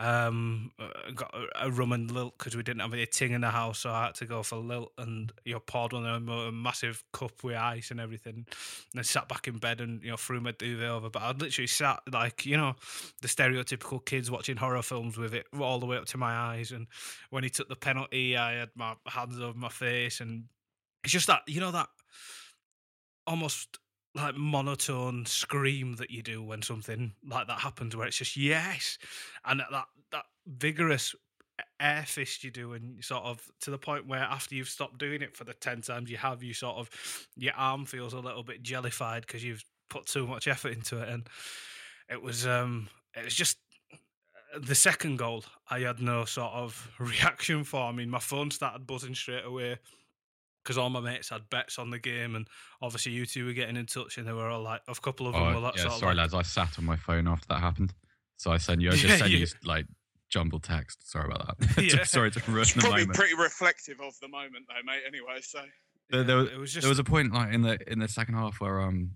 Um, 0.00 0.70
uh, 0.78 1.10
got 1.14 1.34
a, 1.34 1.66
a 1.66 1.70
rum 1.70 1.92
and 1.92 2.10
lilt 2.10 2.38
because 2.38 2.56
we 2.56 2.62
didn't 2.62 2.80
have 2.80 2.94
any 2.94 3.04
ting 3.04 3.32
in 3.32 3.42
the 3.42 3.50
house, 3.50 3.80
so 3.80 3.90
I 3.90 4.06
had 4.06 4.14
to 4.14 4.24
go 4.24 4.42
for 4.42 4.56
lilt 4.56 4.92
and 4.96 5.30
you 5.44 5.52
know 5.52 5.60
poured 5.60 5.92
of 5.92 6.02
them 6.02 6.26
a 6.30 6.50
massive 6.50 7.04
cup 7.12 7.44
with 7.44 7.56
ice 7.56 7.90
and 7.90 8.00
everything. 8.00 8.34
And 8.34 8.46
then 8.94 9.04
sat 9.04 9.28
back 9.28 9.46
in 9.46 9.58
bed 9.58 9.82
and 9.82 10.02
you 10.02 10.10
know 10.10 10.16
threw 10.16 10.40
my 10.40 10.52
duvet 10.52 10.88
over. 10.88 11.10
But 11.10 11.22
I 11.22 11.32
literally 11.32 11.66
sat 11.66 12.00
like 12.10 12.46
you 12.46 12.56
know 12.56 12.76
the 13.20 13.28
stereotypical 13.28 14.02
kids 14.02 14.30
watching 14.30 14.56
horror 14.56 14.80
films 14.80 15.18
with 15.18 15.34
it 15.34 15.46
all 15.60 15.78
the 15.78 15.86
way 15.86 15.98
up 15.98 16.06
to 16.06 16.16
my 16.16 16.32
eyes. 16.32 16.72
And 16.72 16.86
when 17.28 17.44
he 17.44 17.50
took 17.50 17.68
the 17.68 17.76
penalty, 17.76 18.38
I 18.38 18.54
had 18.54 18.70
my 18.74 18.94
hands 19.06 19.38
over 19.38 19.58
my 19.58 19.68
face, 19.68 20.20
and 20.20 20.44
it's 21.04 21.12
just 21.12 21.26
that 21.26 21.42
you 21.46 21.60
know 21.60 21.72
that 21.72 21.88
almost 23.26 23.78
like 24.14 24.36
monotone 24.36 25.24
scream 25.26 25.94
that 25.96 26.10
you 26.10 26.22
do 26.22 26.42
when 26.42 26.62
something 26.62 27.14
like 27.24 27.46
that 27.46 27.60
happens, 27.60 27.94
where 27.96 28.06
it's 28.06 28.16
just 28.16 28.36
yes, 28.36 28.98
and 29.44 29.60
that 29.60 29.86
that 30.12 30.24
vigorous 30.46 31.14
air 31.78 32.04
fist 32.06 32.42
you 32.44 32.50
do, 32.50 32.72
and 32.72 33.04
sort 33.04 33.24
of 33.24 33.46
to 33.60 33.70
the 33.70 33.78
point 33.78 34.06
where 34.06 34.20
after 34.20 34.54
you've 34.54 34.68
stopped 34.68 34.98
doing 34.98 35.22
it 35.22 35.36
for 35.36 35.44
the 35.44 35.54
ten 35.54 35.80
times 35.80 36.10
you 36.10 36.16
have, 36.16 36.42
you 36.42 36.54
sort 36.54 36.76
of 36.76 36.90
your 37.36 37.54
arm 37.54 37.84
feels 37.86 38.12
a 38.12 38.20
little 38.20 38.42
bit 38.42 38.62
jellified 38.62 39.22
because 39.26 39.44
you've 39.44 39.64
put 39.88 40.06
too 40.06 40.26
much 40.26 40.48
effort 40.48 40.72
into 40.72 41.00
it, 41.00 41.08
and 41.08 41.28
it 42.08 42.20
was 42.20 42.46
um 42.46 42.88
it 43.16 43.24
was 43.24 43.34
just 43.34 43.58
the 44.58 44.74
second 44.74 45.16
goal, 45.16 45.44
I 45.70 45.80
had 45.80 46.00
no 46.00 46.24
sort 46.24 46.52
of 46.52 46.90
reaction 46.98 47.64
for. 47.64 47.82
I 47.82 47.92
mean, 47.92 48.10
my 48.10 48.18
phone 48.18 48.50
started 48.50 48.86
buzzing 48.86 49.14
straight 49.14 49.44
away 49.44 49.78
because 50.62 50.76
all 50.78 50.90
my 50.90 51.00
mates 51.00 51.28
had 51.30 51.48
bets 51.50 51.78
on 51.78 51.90
the 51.90 51.98
game, 51.98 52.34
and 52.36 52.46
obviously 52.82 53.12
you 53.12 53.26
two 53.26 53.46
were 53.46 53.52
getting 53.52 53.76
in 53.76 53.86
touch, 53.86 54.18
and 54.18 54.26
they 54.26 54.32
were 54.32 54.48
all 54.48 54.62
like, 54.62 54.82
a 54.88 54.94
couple 54.94 55.26
of 55.26 55.32
them 55.34 55.42
Oh, 55.42 55.54
were 55.54 55.60
like, 55.60 55.76
yeah, 55.76 55.82
sort 55.82 55.94
of 55.94 55.98
sorry, 56.00 56.14
like, 56.14 56.32
lads. 56.32 56.34
I 56.34 56.42
sat 56.42 56.78
on 56.78 56.84
my 56.84 56.96
phone 56.96 57.26
after 57.28 57.46
that 57.48 57.60
happened, 57.60 57.92
so 58.36 58.50
I 58.52 58.56
sent 58.58 58.80
you. 58.80 58.88
I 58.88 58.92
just 58.96 59.04
Yeah, 59.04 59.16
sent 59.16 59.30
you 59.30 59.38
you- 59.38 59.46
like 59.64 59.86
jumbled 60.28 60.62
text. 60.62 61.10
Sorry 61.10 61.26
about 61.32 61.58
that. 61.58 61.82
Yeah. 61.82 62.04
sorry 62.04 62.30
to 62.30 62.40
ruin 62.50 62.62
It's 62.62 62.74
the 62.74 62.80
probably 62.80 63.00
moment. 63.02 63.16
pretty 63.18 63.34
reflective 63.34 64.00
of 64.00 64.14
the 64.20 64.28
moment, 64.28 64.66
though, 64.68 64.82
mate. 64.84 65.02
Anyway, 65.06 65.40
so 65.42 65.60
There, 66.10 66.20
Yeah, 66.20 66.26
there, 66.26 66.36
was, 66.36 66.48
it 66.50 66.58
was 66.58 66.72
just 66.72 66.82
there 66.82 66.88
was 66.88 66.98
a 66.98 67.04
point 67.04 67.32
like 67.32 67.52
in 67.52 67.62
the 67.62 67.78
in 67.90 67.98
the 67.98 68.08
second 68.08 68.34
half 68.34 68.60
where 68.60 68.80
um 68.80 69.12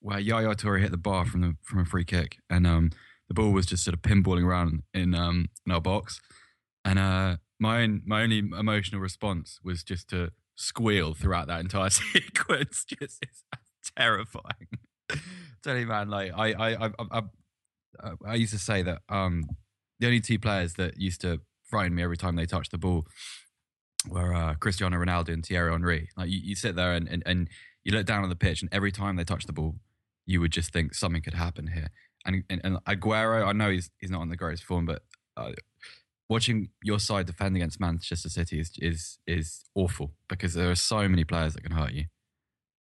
where 0.00 0.18
Yaya 0.18 0.54
Toure 0.54 0.80
hit 0.80 0.90
the 0.90 0.98
bar 0.98 1.24
from 1.24 1.40
the 1.40 1.56
from 1.62 1.78
a 1.80 1.84
free 1.86 2.04
kick 2.04 2.36
and 2.50 2.66
um 2.66 2.90
the 3.28 3.32
ball 3.34 3.52
was 3.52 3.64
just 3.64 3.84
sort 3.84 3.94
of 3.94 4.02
pinballing 4.02 4.44
around 4.44 4.82
in 4.92 5.14
um 5.14 5.46
in 5.64 5.72
our 5.72 5.80
box 5.80 6.20
and 6.84 6.98
uh 6.98 7.36
my 7.58 7.82
own, 7.82 8.02
my 8.04 8.22
only 8.22 8.38
emotional 8.40 9.00
response 9.00 9.60
was 9.64 9.82
just 9.82 10.08
to 10.10 10.30
squeal 10.56 11.14
throughout 11.14 11.48
that 11.48 11.60
entire 11.60 11.90
sequence. 12.12 12.84
Just 12.88 13.18
it's 13.22 13.90
terrifying. 13.96 14.68
Tell 15.62 15.76
you, 15.76 15.86
man, 15.86 16.08
like 16.08 16.32
I 16.36 16.52
I 16.52 16.86
I, 16.86 16.90
I 16.98 18.12
I 18.26 18.34
used 18.34 18.52
to 18.52 18.58
say 18.58 18.82
that 18.82 19.02
um 19.08 19.44
the 20.00 20.06
only 20.06 20.20
two 20.20 20.38
players 20.38 20.74
that 20.74 21.00
used 21.00 21.20
to 21.22 21.40
frighten 21.64 21.94
me 21.94 22.02
every 22.02 22.16
time 22.16 22.36
they 22.36 22.46
touched 22.46 22.70
the 22.70 22.78
ball 22.78 23.06
were 24.08 24.34
uh, 24.34 24.54
Cristiano 24.54 24.96
Ronaldo 24.98 25.30
and 25.30 25.44
Thierry 25.44 25.70
Henry. 25.70 26.08
Like 26.16 26.28
you, 26.28 26.38
you 26.42 26.54
sit 26.54 26.76
there 26.76 26.92
and, 26.92 27.08
and, 27.08 27.22
and 27.24 27.48
you 27.84 27.92
look 27.92 28.06
down 28.06 28.22
on 28.22 28.28
the 28.28 28.36
pitch, 28.36 28.62
and 28.62 28.68
every 28.72 28.92
time 28.92 29.16
they 29.16 29.24
touch 29.24 29.46
the 29.46 29.52
ball, 29.52 29.76
you 30.26 30.40
would 30.40 30.52
just 30.52 30.72
think 30.72 30.94
something 30.94 31.22
could 31.22 31.34
happen 31.34 31.68
here. 31.68 31.88
And 32.26 32.44
and, 32.48 32.60
and 32.64 32.78
Aguero, 32.86 33.46
I 33.46 33.52
know 33.52 33.70
he's 33.70 33.90
he's 33.98 34.10
not 34.10 34.20
on 34.20 34.28
the 34.28 34.36
greatest 34.36 34.64
form, 34.64 34.86
but 34.86 35.02
uh, 35.36 35.52
watching 36.28 36.68
your 36.82 36.98
side 36.98 37.26
defend 37.26 37.56
against 37.56 37.80
Manchester 37.80 38.28
City 38.28 38.58
is 38.60 38.72
is 38.78 39.18
is 39.26 39.64
awful 39.74 40.12
because 40.28 40.54
there 40.54 40.70
are 40.70 40.74
so 40.74 41.08
many 41.08 41.24
players 41.24 41.54
that 41.54 41.62
can 41.62 41.72
hurt 41.72 41.92
you. 41.92 42.04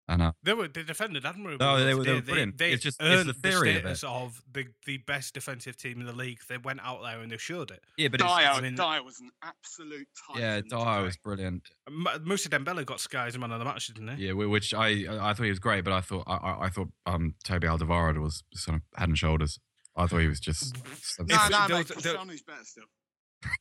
And 0.08 0.22
uh, 0.22 0.32
They 0.44 0.52
were 0.54 0.68
they 0.68 0.84
defended 0.84 1.26
admirably. 1.26 1.66
No, 1.66 1.78
they 1.78 1.92
enough. 1.92 1.98
were- 2.00 2.04
they 2.04 2.14
were 2.16 2.22
brilliant. 2.22 2.58
They, 2.58 2.72
It's 2.74 2.84
just- 2.84 3.00
it's 3.02 3.08
earned 3.10 3.30
the 3.30 3.34
theory 3.34 3.78
of 3.78 3.86
it. 3.86 3.96
status 3.98 4.04
of 4.04 4.42
the 4.52 4.66
the 4.86 4.98
best 4.98 5.34
defensive 5.36 5.78
team 5.78 6.02
in 6.02 6.06
the 6.06 6.12
league. 6.12 6.40
They 6.50 6.58
went 6.58 6.82
out 6.82 7.02
there 7.02 7.22
and 7.22 7.32
they 7.32 7.38
showed 7.38 7.72
it. 7.72 7.82
yeah, 7.98 8.10
but 8.10 8.20
Dier, 8.20 8.28
it's, 8.50 8.58
I 8.58 8.62
mean- 8.62 8.76
Dier 8.76 9.04
was 9.04 9.22
an 9.22 9.30
absolute 9.42 10.08
titan. 10.28 10.42
yeah, 10.42 10.56
Dier 10.62 10.80
today. 10.86 11.04
was 11.04 11.18
brilliant. 11.18 11.70
M- 11.88 12.26
Mousa 12.26 12.50
Dembele 12.50 12.86
got 12.86 13.00
Sky 13.00 13.28
as 13.28 13.38
man 13.38 13.52
of 13.52 13.60
the 13.60 13.66
match, 13.66 13.88
didn't 13.88 14.18
he? 14.18 14.26
Yeah, 14.28 14.34
which 14.34 14.74
I 14.74 15.06
I 15.10 15.34
thought 15.34 15.44
he 15.44 15.50
was 15.50 15.60
great, 15.60 15.86
but 15.86 15.94
I 15.94 16.02
thought 16.02 16.24
I, 16.28 16.36
I, 16.36 16.66
I 16.66 16.70
thought 16.70 16.90
um 17.06 17.36
Toby 17.46 17.68
Alderweireld 17.68 18.20
was 18.22 18.44
sort 18.54 18.78
of 18.78 18.82
head 18.98 19.08
and 19.08 19.18
shoulders. 19.18 19.60
I 19.96 20.08
thought 20.08 20.20
he 20.20 20.28
was 20.28 20.40
just. 20.42 20.76
No, 20.76 20.82
If 20.92 21.30
no, 21.30 21.68
there 21.68 21.68
mate. 21.70 21.70
was- 21.70 21.88
there- 22.04 22.14
Cristiano's 22.16 22.42
better 22.42 22.64
still. 22.66 22.84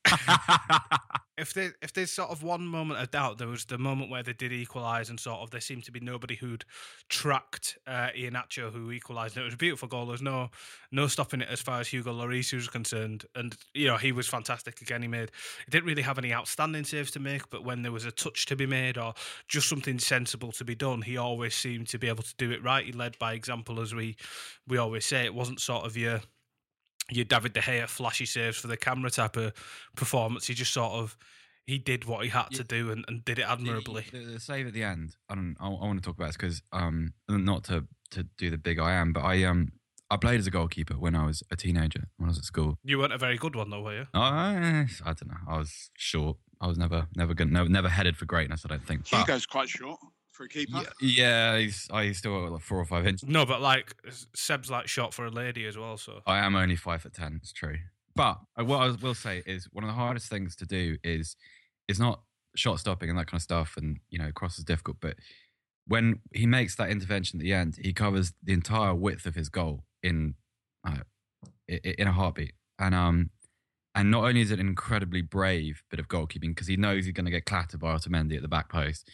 If 1.41 1.55
there 1.55 1.73
if 1.81 1.95
there's 1.95 2.11
sort 2.11 2.29
of 2.29 2.43
one 2.43 2.67
moment 2.67 3.01
of 3.01 3.11
doubt, 3.11 3.39
there 3.39 3.49
was 3.49 3.65
the 3.65 3.79
moment 3.79 4.11
where 4.11 4.23
they 4.23 4.35
did 4.35 4.53
equalise, 4.53 5.09
and 5.09 5.19
sort 5.19 5.41
of 5.41 5.51
there 5.51 5.61
seemed 5.63 5.85
to 5.85 5.91
be 5.91 5.99
nobody 5.99 6.35
who'd 6.35 6.67
tracked 7.09 7.79
uh, 7.87 8.09
Iheanacho 8.15 8.71
who 8.71 8.91
equalised. 8.91 9.39
It 9.39 9.43
was 9.43 9.55
a 9.55 9.57
beautiful 9.57 9.89
goal. 9.89 10.05
There's 10.05 10.21
no 10.21 10.51
no 10.93 11.07
stopping 11.07 11.41
it 11.41 11.49
as 11.49 11.63
far 11.63 11.81
as 11.81 11.89
Hugo 11.89 12.13
Lloris 12.13 12.53
was 12.53 12.69
concerned, 12.69 13.25
and 13.35 13.57
you 13.73 13.87
know 13.87 13.97
he 13.97 14.13
was 14.13 14.29
fantastic 14.29 14.83
again. 14.83 15.01
He 15.01 15.09
made 15.09 15.31
he 15.65 15.71
didn't 15.71 15.87
really 15.87 16.03
have 16.03 16.19
any 16.19 16.31
outstanding 16.31 16.85
saves 16.85 17.11
to 17.13 17.21
make, 17.21 17.49
but 17.49 17.65
when 17.65 17.81
there 17.81 17.93
was 17.93 18.05
a 18.05 18.13
touch 18.13 18.45
to 18.47 18.57
be 18.57 18.67
made 18.67 18.99
or 18.99 19.15
just 19.49 19.67
something 19.67 19.99
sensible 19.99 20.53
to 20.53 20.65
be 20.65 20.75
done, 20.75 21.01
he 21.01 21.17
always 21.17 21.55
seemed 21.55 21.89
to 21.89 21.99
be 21.99 22.09
able 22.09 22.23
to 22.23 22.35
do 22.37 22.51
it 22.51 22.63
right. 22.63 22.85
He 22.85 22.93
led 22.93 23.19
by 23.19 23.33
example, 23.33 23.81
as 23.81 23.95
we 23.95 24.17
we 24.69 24.77
always 24.77 25.07
say. 25.07 25.25
It 25.25 25.35
wasn't 25.35 25.61
sort 25.61 25.87
of 25.87 25.97
your 25.97 26.21
your 27.11 27.25
David 27.25 27.53
De 27.53 27.61
Gea 27.61 27.89
flashy 27.89 28.27
saves 28.27 28.57
for 28.59 28.67
the 28.69 28.77
camera 28.77 29.11
type 29.11 29.37
of 29.37 29.53
performance. 29.97 30.47
He 30.47 30.55
just 30.55 30.73
sort 30.73 30.93
of 30.93 31.17
he 31.67 31.79
did 31.79 32.05
what 32.05 32.25
he 32.25 32.31
had 32.31 32.47
Yeah. 32.51 32.59
to 32.59 32.65
do 32.65 32.91
and, 32.91 33.05
and 33.09 33.25
did 33.25 33.39
it 33.39 33.45
admirably. 33.47 34.07
The, 34.11 34.19
the 34.25 34.41
save 34.41 34.67
at 34.67 34.73
the 34.73 34.83
end. 34.83 35.15
I 35.29 35.35
don't. 35.35 35.57
I, 35.61 35.67
I 35.67 35.69
want 35.69 36.03
to 36.03 36.07
talk 36.07 36.17
about 36.17 36.29
this 36.29 36.37
because 36.37 36.63
um, 36.73 37.13
not 37.29 37.65
to 37.65 37.87
to 38.13 38.25
do 38.39 38.51
the 38.51 38.59
big 38.59 38.79
I 38.81 38.93
am, 38.93 39.13
but 39.13 39.21
I 39.21 39.45
um, 39.45 39.73
I 40.11 40.17
played 40.17 40.41
as 40.41 40.47
a 40.47 40.51
goalkeeper 40.51 40.95
when 40.95 41.15
I 41.15 41.25
was 41.27 41.43
a 41.51 41.57
teenager 41.57 42.05
when 42.17 42.29
I 42.29 42.31
was 42.31 42.39
at 42.39 42.45
school. 42.45 42.79
You 42.83 42.99
weren't 42.99 43.13
a 43.13 43.19
very 43.19 43.37
good 43.37 43.55
one 43.55 43.71
though, 43.71 43.83
were 43.83 43.95
you? 43.99 44.07
I, 44.15 44.87
I 45.05 45.13
don't 45.13 45.29
know. 45.29 45.37
I 45.49 45.59
was 45.59 45.91
short. 45.97 46.39
I 46.61 46.67
was 46.67 46.77
never 46.77 47.07
never 47.15 47.35
good. 47.35 47.51
Never, 47.53 47.69
never 47.69 47.89
headed 47.89 48.17
for 48.17 48.25
greatness. 48.27 48.63
I 48.65 48.69
don't 48.69 48.85
think. 48.87 49.09
But- 49.11 49.19
Hugo's 49.21 49.47
quite 49.47 49.69
short 49.69 49.99
for 50.41 50.45
a 50.47 50.49
keeper. 50.49 50.83
yeah, 51.01 51.53
yeah, 51.55 51.59
he's, 51.59 51.87
I 51.93 52.13
still 52.13 52.41
got 52.41 52.53
like 52.53 52.63
four 52.63 52.79
or 52.79 52.87
five 52.87 53.07
inches. 53.07 53.29
No, 53.29 53.45
but 53.45 53.61
like 53.61 53.95
Seb's 54.35 54.71
like 54.71 54.89
shot 54.89 55.13
for 55.13 55.27
a 55.27 55.31
lady 55.31 55.67
as 55.67 55.77
well. 55.77 55.99
So 55.99 56.21
I 56.27 56.39
am 56.39 56.57
only 56.57 56.77
five 56.77 57.03
foot 57.03 57.13
ten. 57.13 57.41
It's 57.43 57.53
true. 57.53 57.77
But 58.17 58.39
uh, 58.59 58.65
what 58.65 58.79
I 58.81 58.91
will 58.91 59.15
say 59.15 59.43
is 59.45 59.69
one 59.71 59.85
of 59.85 59.89
the 59.89 59.95
hardest 59.95 60.29
things 60.31 60.57
to 60.57 60.67
do 60.67 60.97
is 61.05 61.37
is 61.89 62.01
not 62.01 62.23
shot 62.57 62.81
stopping 62.81 63.11
and 63.11 63.19
that 63.19 63.27
kind 63.27 63.37
of 63.39 63.43
stuff, 63.43 63.75
and 63.77 63.99
you 64.09 64.19
know, 64.19 64.31
cross 64.33 64.59
is 64.59 64.65
difficult. 64.65 64.97
But 65.01 65.17
when 65.87 66.21
he 66.33 66.47
makes 66.47 66.75
that 66.77 66.89
intervention 66.89 67.39
at 67.39 67.43
the 67.45 67.53
end, 67.53 67.77
he 67.83 67.93
covers 67.93 68.33
the 68.43 68.55
entire 68.55 68.95
width 68.95 69.27
of 69.27 69.35
his 69.35 69.51
goal 69.51 69.85
in 70.03 70.37
uh, 70.87 71.01
i- 71.71 71.81
i- 71.85 71.95
in 71.99 72.09
a 72.09 72.13
heartbeat, 72.13 72.53
and 72.79 72.95
um. 72.95 73.31
And 73.93 74.09
not 74.13 74.23
only 74.23 74.41
is 74.41 74.53
it 74.53 74.61
an 74.61 74.69
incredibly 74.69 75.21
brave 75.21 75.83
bit 75.91 75.99
of 75.99 76.07
goalkeeping 76.07 76.55
because 76.55 76.69
he 76.69 76.77
knows 76.77 77.07
he's 77.07 77.13
going 77.13 77.25
to 77.25 77.31
get 77.31 77.45
clattered 77.45 77.81
by 77.81 77.93
Otamendi 77.93 78.37
at 78.37 78.41
the 78.43 78.47
back 78.47 78.69
post, 78.69 79.11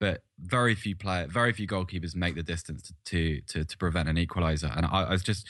but 0.00 0.22
very 0.40 0.74
few 0.74 0.94
player, 0.96 1.26
very 1.26 1.52
few 1.52 1.66
goalkeepers 1.66 2.14
make 2.14 2.34
the 2.34 2.42
distance 2.42 2.82
to 2.82 2.94
to 3.06 3.40
to, 3.42 3.64
to 3.64 3.78
prevent 3.78 4.08
an 4.08 4.16
equaliser. 4.16 4.74
And 4.76 4.86
I, 4.86 5.04
I 5.04 5.10
was 5.10 5.22
just 5.22 5.46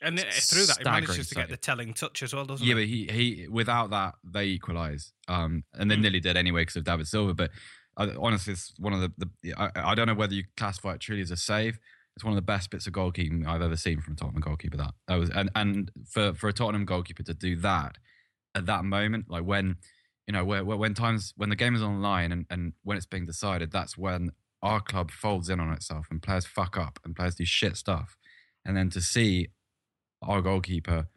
and 0.00 0.18
it, 0.18 0.32
through 0.32 0.66
that, 0.66 0.78
he 0.78 0.84
manages 0.84 1.28
to 1.28 1.34
get 1.34 1.48
the 1.48 1.56
telling 1.56 1.94
touch 1.94 2.22
as 2.22 2.34
well, 2.34 2.44
doesn't 2.44 2.66
yeah, 2.66 2.74
he? 2.74 3.06
but 3.06 3.14
he 3.14 3.40
he 3.44 3.48
without 3.48 3.90
that 3.90 4.14
they 4.24 4.46
equalise, 4.46 5.12
um, 5.28 5.64
and 5.74 5.90
they 5.90 5.96
Mm. 5.96 6.02
nearly 6.02 6.20
did 6.20 6.36
anyway 6.36 6.62
because 6.62 6.76
of 6.76 6.84
David 6.84 7.06
Silva. 7.06 7.34
But 7.34 7.50
honestly, 7.96 8.54
it's 8.54 8.72
one 8.78 8.92
of 8.94 9.00
the, 9.00 9.30
the 9.42 9.54
I, 9.54 9.70
I 9.76 9.94
don't 9.94 10.06
know 10.06 10.14
whether 10.14 10.34
you 10.34 10.44
classify 10.56 10.94
it 10.94 11.00
truly 11.00 11.22
as 11.22 11.30
a 11.30 11.36
save. 11.36 11.78
It's 12.16 12.24
one 12.24 12.32
of 12.32 12.36
the 12.36 12.42
best 12.42 12.70
bits 12.70 12.86
of 12.86 12.92
goalkeeping 12.92 13.46
I've 13.46 13.62
ever 13.62 13.76
seen 13.76 14.00
from 14.00 14.14
a 14.14 14.16
Tottenham 14.16 14.42
goalkeeper. 14.42 14.76
That 14.76 14.94
that 15.06 15.16
was 15.16 15.30
and 15.30 15.50
and 15.54 15.90
for 16.10 16.34
for 16.34 16.48
a 16.48 16.52
Tottenham 16.52 16.84
goalkeeper 16.84 17.22
to 17.22 17.34
do 17.34 17.56
that 17.56 17.96
at 18.54 18.66
that 18.66 18.84
moment, 18.84 19.26
like 19.30 19.44
when 19.44 19.76
you 20.26 20.32
know 20.32 20.44
where, 20.44 20.64
where 20.64 20.76
when 20.76 20.94
times 20.94 21.32
when 21.36 21.48
the 21.50 21.56
game 21.56 21.74
is 21.74 21.82
online 21.82 22.32
and 22.32 22.46
and 22.50 22.72
when 22.82 22.96
it's 22.96 23.06
being 23.06 23.26
decided, 23.26 23.70
that's 23.72 23.96
when 23.98 24.30
our 24.62 24.80
club 24.80 25.10
folds 25.10 25.48
in 25.48 25.58
on 25.58 25.72
itself 25.72 26.06
and 26.10 26.22
players 26.22 26.46
fuck 26.46 26.76
up 26.76 26.98
and 27.04 27.16
players 27.16 27.34
do 27.34 27.44
shit 27.44 27.76
stuff, 27.76 28.16
and 28.64 28.76
then 28.76 28.90
to 28.90 29.00
see 29.00 29.48
our 30.22 30.40
goalkeeper 30.40 31.08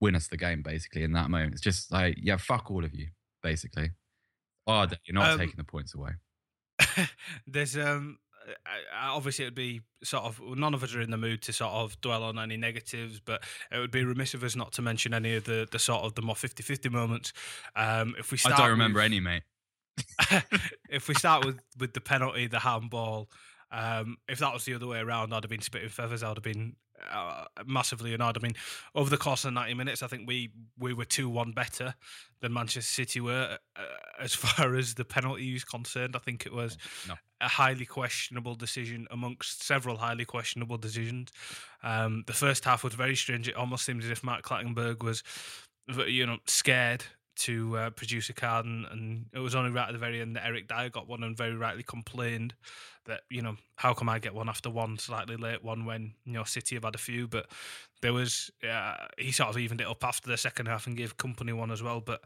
win 0.00 0.14
us 0.14 0.28
the 0.28 0.36
game 0.36 0.62
basically 0.62 1.02
in 1.02 1.12
that 1.12 1.28
moment. 1.28 1.52
It's 1.52 1.60
just 1.60 1.92
like, 1.92 2.16
yeah, 2.22 2.36
fuck 2.36 2.70
all 2.70 2.84
of 2.84 2.94
you, 2.94 3.08
basically. 3.42 3.90
Oh, 4.66 4.86
you're 5.04 5.14
not 5.14 5.32
Um, 5.32 5.38
taking 5.38 5.56
the 5.56 5.64
points 5.64 5.94
away. 5.94 6.12
There's 7.46 7.76
um 7.76 8.18
obviously 8.94 9.44
it'd 9.44 9.54
be 9.54 9.80
sort 10.02 10.24
of 10.24 10.40
none 10.56 10.74
of 10.74 10.82
us 10.82 10.94
are 10.94 11.00
in 11.00 11.10
the 11.10 11.16
mood 11.16 11.42
to 11.42 11.52
sort 11.52 11.72
of 11.72 12.00
dwell 12.00 12.22
on 12.24 12.38
any 12.38 12.56
negatives, 12.56 13.20
but 13.20 13.42
it 13.72 13.78
would 13.78 13.90
be 13.90 14.04
remiss 14.04 14.34
of 14.34 14.42
us 14.44 14.54
not 14.56 14.72
to 14.72 14.82
mention 14.82 15.12
any 15.14 15.34
of 15.34 15.44
the 15.44 15.66
the 15.70 15.78
sort 15.78 16.04
of 16.04 16.14
the 16.14 16.22
more 16.22 16.34
50-50 16.34 16.90
moments. 16.90 17.32
Um, 17.76 18.14
if 18.18 18.30
we 18.32 18.38
I 18.44 18.56
don't 18.56 18.70
remember 18.70 18.98
with- 18.98 19.04
any, 19.06 19.20
mate. 19.20 19.42
if 20.88 21.08
we 21.08 21.14
start 21.14 21.44
with 21.44 21.58
with 21.78 21.92
the 21.92 22.00
penalty, 22.00 22.46
the 22.46 22.60
handball, 22.60 23.28
um, 23.72 24.16
if 24.28 24.38
that 24.38 24.52
was 24.52 24.64
the 24.64 24.74
other 24.74 24.86
way 24.86 25.00
around, 25.00 25.32
I'd 25.34 25.42
have 25.42 25.50
been 25.50 25.60
spitting 25.60 25.88
feathers. 25.88 26.22
I'd 26.22 26.36
have 26.36 26.42
been 26.42 26.76
uh, 27.12 27.44
massively 27.66 28.14
annoyed. 28.14 28.36
I 28.38 28.40
mean, 28.40 28.54
over 28.94 29.10
the 29.10 29.16
course 29.16 29.44
of 29.44 29.52
ninety 29.52 29.74
minutes, 29.74 30.02
I 30.02 30.06
think 30.06 30.28
we 30.28 30.50
we 30.78 30.94
were 30.94 31.04
two 31.04 31.28
one 31.28 31.50
better 31.52 31.94
than 32.40 32.52
Manchester 32.52 32.82
City 32.82 33.20
were 33.20 33.58
uh, 33.76 33.82
as 34.20 34.34
far 34.34 34.74
as 34.76 34.94
the 34.94 35.04
penalty 35.04 35.54
is 35.56 35.64
concerned. 35.64 36.14
I 36.14 36.20
think 36.20 36.46
it 36.46 36.52
was 36.52 36.78
No. 37.08 37.14
A 37.40 37.48
highly 37.48 37.86
questionable 37.86 38.54
decision 38.54 39.06
amongst 39.10 39.62
several 39.62 39.96
highly 39.96 40.24
questionable 40.24 40.76
decisions. 40.76 41.30
Um, 41.82 42.24
the 42.26 42.32
first 42.32 42.64
half 42.64 42.82
was 42.82 42.94
very 42.94 43.14
strange. 43.14 43.48
It 43.48 43.54
almost 43.54 43.84
seemed 43.84 44.02
as 44.02 44.10
if 44.10 44.24
Mark 44.24 44.42
Clattenburg 44.42 45.02
was, 45.02 45.22
you 46.06 46.26
know, 46.26 46.38
scared 46.46 47.04
to 47.38 47.76
uh, 47.76 47.90
produce 47.90 48.28
a 48.28 48.32
card, 48.32 48.66
and, 48.66 48.84
and 48.86 49.26
it 49.32 49.38
was 49.38 49.54
only 49.54 49.70
right 49.70 49.88
at 49.88 49.92
the 49.92 49.98
very 49.98 50.20
end 50.20 50.34
that 50.36 50.44
Eric 50.44 50.68
Dier 50.68 50.90
got 50.90 51.08
one 51.08 51.22
and 51.22 51.36
very 51.36 51.54
rightly 51.54 51.84
complained 51.84 52.54
that 53.06 53.22
you 53.30 53.40
know 53.40 53.56
how 53.76 53.94
come 53.94 54.08
I 54.08 54.18
get 54.18 54.34
one 54.34 54.48
after 54.48 54.68
one 54.68 54.98
slightly 54.98 55.36
late 55.36 55.64
one 55.64 55.86
when 55.86 56.14
you 56.24 56.34
know 56.34 56.44
City 56.44 56.74
have 56.74 56.84
had 56.84 56.94
a 56.94 56.98
few, 56.98 57.28
but 57.28 57.46
there 58.02 58.12
was 58.12 58.50
uh, 58.68 58.96
he 59.16 59.32
sort 59.32 59.50
of 59.50 59.58
evened 59.58 59.80
it 59.80 59.86
up 59.86 60.04
after 60.04 60.28
the 60.28 60.36
second 60.36 60.66
half 60.66 60.86
and 60.86 60.96
gave 60.96 61.16
Kompany 61.16 61.54
one 61.54 61.70
as 61.70 61.82
well, 61.82 62.00
but. 62.00 62.22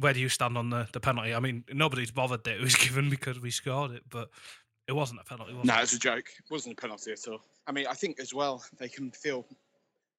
Where 0.00 0.12
do 0.12 0.20
you 0.20 0.28
stand 0.28 0.56
on 0.56 0.70
the, 0.70 0.88
the 0.92 1.00
penalty? 1.00 1.34
I 1.34 1.40
mean, 1.40 1.64
nobody's 1.72 2.10
bothered 2.10 2.44
that 2.44 2.54
it 2.56 2.60
was 2.60 2.74
given 2.86 3.10
because 3.10 3.40
we 3.40 3.50
scored 3.50 3.90
it, 3.92 4.02
but 4.08 4.30
it 4.88 4.92
wasn't 4.92 5.20
a 5.20 5.24
penalty. 5.24 5.52
Was 5.54 5.64
No, 5.64 5.78
it? 5.78 5.82
it's 5.82 5.92
a 5.92 5.98
joke. 5.98 6.26
It 6.38 6.50
wasn't 6.50 6.78
a 6.78 6.80
penalty 6.80 7.12
at 7.12 7.28
all. 7.28 7.40
I 7.66 7.72
mean, 7.72 7.86
I 7.86 7.94
think 7.94 8.18
as 8.20 8.32
well 8.34 8.64
they 8.78 8.88
can 8.88 9.10
feel 9.12 9.46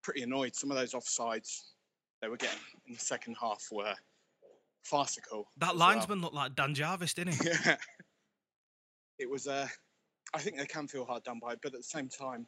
pretty 0.03 0.21
annoyed. 0.23 0.55
Some 0.55 0.71
of 0.71 0.77
those 0.77 0.93
offsides 0.93 1.61
they 2.21 2.27
were 2.29 2.37
getting 2.37 2.59
in 2.87 2.93
the 2.93 2.99
second 2.99 3.35
half 3.41 3.63
were 3.71 3.93
farcical. 4.83 5.47
That 5.57 5.73
as 5.73 5.75
well. 5.79 5.87
linesman 5.89 6.21
looked 6.21 6.35
like 6.35 6.55
Dan 6.55 6.73
Jarvis, 6.73 7.13
didn't 7.13 7.33
he? 7.35 7.49
Yeah. 7.65 7.77
It 9.19 9.29
was 9.29 9.47
Uh, 9.47 9.67
I 10.33 10.39
think 10.39 10.57
they 10.57 10.65
can 10.65 10.87
feel 10.87 11.05
hard 11.05 11.23
done 11.23 11.39
by, 11.39 11.55
but 11.61 11.73
at 11.73 11.79
the 11.79 11.83
same 11.83 12.09
time, 12.09 12.47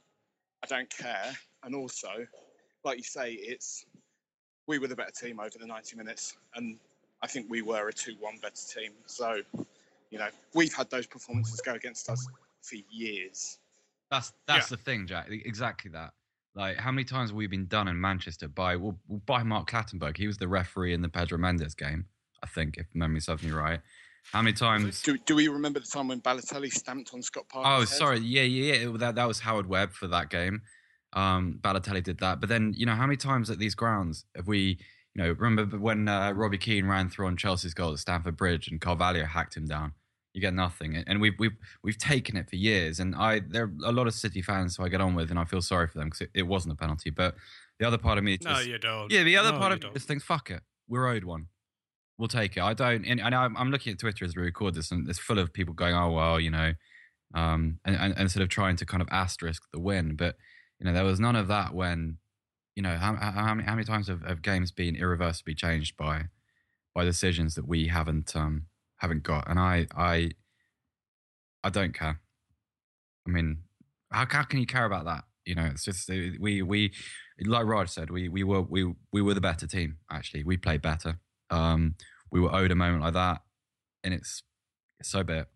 I 0.63 0.67
don't 0.67 0.89
care. 0.89 1.35
And 1.63 1.75
also, 1.75 2.09
like 2.83 2.97
you 2.97 3.03
say, 3.03 3.33
it's 3.33 3.85
we 4.67 4.79
were 4.79 4.87
the 4.87 4.95
better 4.95 5.11
team 5.11 5.39
over 5.39 5.57
the 5.59 5.67
90 5.67 5.95
minutes, 5.95 6.35
and 6.55 6.79
I 7.25 7.27
think 7.27 7.47
we 7.49 7.63
were 7.63 7.89
a 7.89 7.91
2-1 7.91 8.39
better 8.39 8.53
team. 8.53 8.91
So, 9.07 9.41
you 10.11 10.19
know, 10.19 10.27
we've 10.53 10.71
had 10.71 10.91
those 10.91 11.07
performances 11.07 11.59
go 11.59 11.73
against 11.73 12.07
us 12.07 12.27
for 12.61 12.75
years. 12.91 13.57
That's 14.11 14.31
that's 14.47 14.69
the 14.69 14.77
thing, 14.77 15.07
Jack. 15.07 15.29
Exactly 15.31 15.89
that. 15.89 16.11
Like, 16.53 16.77
how 16.77 16.91
many 16.91 17.03
times 17.03 17.31
have 17.31 17.35
we 17.35 17.47
been 17.47 17.65
done 17.65 17.87
in 17.87 17.99
Manchester 17.99 18.47
by 18.47 18.75
well, 18.75 18.99
by 19.25 19.41
Mark 19.41 19.67
Clattenburg? 19.67 20.17
He 20.17 20.27
was 20.27 20.37
the 20.37 20.47
referee 20.47 20.93
in 20.93 21.01
the 21.01 21.09
Pedro 21.09 21.39
Mendes 21.39 21.73
game, 21.73 22.05
I 22.43 22.47
think, 22.47 22.77
if 22.77 22.85
memory 22.93 23.21
serves 23.21 23.41
me 23.41 23.49
right. 23.49 23.79
How 24.31 24.43
many 24.43 24.53
times? 24.53 25.01
Do, 25.01 25.17
do 25.17 25.35
we 25.35 25.47
remember 25.47 25.79
the 25.79 25.87
time 25.87 26.09
when 26.09 26.21
Balotelli 26.21 26.71
stamped 26.71 27.11
on 27.15 27.23
Scott 27.23 27.49
Parker? 27.49 27.67
Oh, 27.67 27.85
sorry. 27.85 28.19
Yeah, 28.19 28.43
yeah, 28.43 28.75
yeah. 28.75 28.97
That 28.97 29.15
that 29.15 29.27
was 29.27 29.39
Howard 29.39 29.65
Webb 29.65 29.93
for 29.93 30.05
that 30.09 30.29
game. 30.29 30.61
Um, 31.13 31.57
Balotelli 31.59 32.03
did 32.03 32.19
that. 32.19 32.39
But 32.39 32.49
then, 32.49 32.73
you 32.77 32.85
know, 32.85 32.93
how 32.93 33.07
many 33.07 33.17
times 33.17 33.49
at 33.49 33.57
these 33.57 33.73
grounds 33.73 34.25
have 34.35 34.47
we, 34.47 34.77
you 35.15 35.23
know, 35.23 35.31
remember 35.37 35.77
when 35.77 36.07
uh, 36.07 36.31
Robbie 36.33 36.57
Keane 36.57 36.85
ran 36.87 37.09
through 37.09 37.27
on 37.27 37.37
Chelsea's 37.37 37.73
goal 37.73 37.93
at 37.93 37.99
Stamford 37.99 38.35
Bridge 38.37 38.67
and 38.67 38.81
Carvalho 38.81 39.25
hacked 39.25 39.55
him 39.55 39.65
down? 39.65 39.93
You 40.33 40.41
get 40.41 40.53
nothing, 40.53 40.97
and 41.07 41.21
we've 41.21 41.33
we've 41.39 41.55
we've 41.81 41.97
taken 41.97 42.35
it 42.35 42.49
for 42.49 42.57
years. 42.57 42.99
And 42.99 43.15
I 43.15 43.39
there 43.39 43.63
are 43.63 43.71
a 43.85 43.91
lot 43.93 44.05
of 44.07 44.13
City 44.13 44.41
fans 44.41 44.75
who 44.75 44.83
I 44.83 44.89
get 44.89 44.99
on 44.99 45.15
with, 45.15 45.29
and 45.29 45.39
I 45.39 45.45
feel 45.45 45.61
sorry 45.61 45.87
for 45.87 45.97
them 45.97 46.07
because 46.07 46.21
it, 46.21 46.29
it 46.33 46.43
wasn't 46.43 46.73
a 46.73 46.75
penalty. 46.77 47.09
But 47.09 47.35
the 47.79 47.87
other 47.87 47.97
part 47.97 48.17
of 48.17 48.25
me, 48.25 48.37
No, 48.43 48.49
just- 48.55 48.67
you 48.67 48.77
don't. 48.77 49.09
yeah, 49.11 49.23
the 49.23 49.37
other 49.37 49.53
No, 49.53 49.59
part 49.59 49.71
of 49.71 49.81
me 49.81 49.89
just 49.93 50.07
thinks, 50.09 50.25
fuck 50.25 50.49
it, 50.51 50.61
we're 50.89 51.07
owed 51.07 51.23
one. 51.23 51.47
We'll 52.17 52.27
take 52.27 52.57
it. 52.57 52.63
I 52.63 52.73
don't, 52.73 53.05
and, 53.05 53.19
and 53.21 53.33
I'm, 53.35 53.55
I'm 53.57 53.71
looking 53.71 53.91
at 53.93 53.99
Twitter 53.99 54.23
as 54.25 54.35
we 54.35 54.41
record 54.41 54.73
this, 54.75 54.91
and 54.91 55.09
it's 55.09 55.19
full 55.19 55.39
of 55.39 55.51
people 55.53 55.73
going, 55.73 55.93
oh 55.95 56.11
well, 56.11 56.37
you 56.39 56.51
know, 56.51 56.73
um, 57.33 57.79
and, 57.85 57.95
and 57.95 58.13
and 58.17 58.29
sort 58.31 58.43
of 58.43 58.49
trying 58.49 58.75
to 58.77 58.85
kind 58.85 59.01
of 59.01 59.07
asterisk 59.11 59.63
the 59.71 59.79
win, 59.79 60.15
but 60.17 60.35
you 60.79 60.85
know, 60.85 60.91
there 60.93 61.03
was 61.05 61.19
none 61.21 61.37
of 61.37 61.47
that 61.47 61.73
when, 61.73 62.17
you 62.75 62.83
know, 62.83 62.97
how 62.97 63.15
how, 63.15 63.53
many 63.53 63.67
how 63.67 63.75
many 63.75 63.85
times 63.85 64.07
have, 64.07 64.23
have 64.23 64.41
games 64.41 64.71
been 64.71 64.95
irreversibly 64.95 65.55
changed 65.55 65.95
by 65.97 66.25
by 66.93 67.05
decisions 67.05 67.55
that 67.55 67.67
we 67.67 67.87
haven't 67.87 68.35
um 68.35 68.63
haven't 68.97 69.23
got, 69.23 69.49
and 69.49 69.59
I 69.59 69.87
I 69.95 70.31
I 71.63 71.69
don't 71.69 71.93
care. 71.93 72.19
I 73.27 73.29
mean, 73.29 73.59
how 74.11 74.27
how 74.29 74.43
can 74.43 74.59
you 74.59 74.65
care 74.65 74.85
about 74.85 75.05
that? 75.05 75.23
You 75.45 75.55
know, 75.55 75.65
it's 75.65 75.85
just 75.85 76.09
uh, 76.09 76.15
we 76.39 76.61
we 76.61 76.91
like 77.45 77.65
Rod 77.65 77.89
said, 77.89 78.09
we 78.09 78.27
we 78.29 78.43
were 78.43 78.61
we 78.61 78.93
we 79.13 79.21
were 79.21 79.33
the 79.33 79.41
better 79.41 79.67
team. 79.67 79.97
Actually, 80.11 80.43
we 80.43 80.57
played 80.57 80.81
better. 80.81 81.19
Um, 81.49 81.95
we 82.31 82.41
were 82.41 82.53
owed 82.53 82.71
a 82.71 82.75
moment 82.75 83.03
like 83.03 83.13
that, 83.13 83.41
and 84.03 84.13
it's 84.13 84.43
it's 84.99 85.09
so 85.09 85.23
bit. 85.23 85.47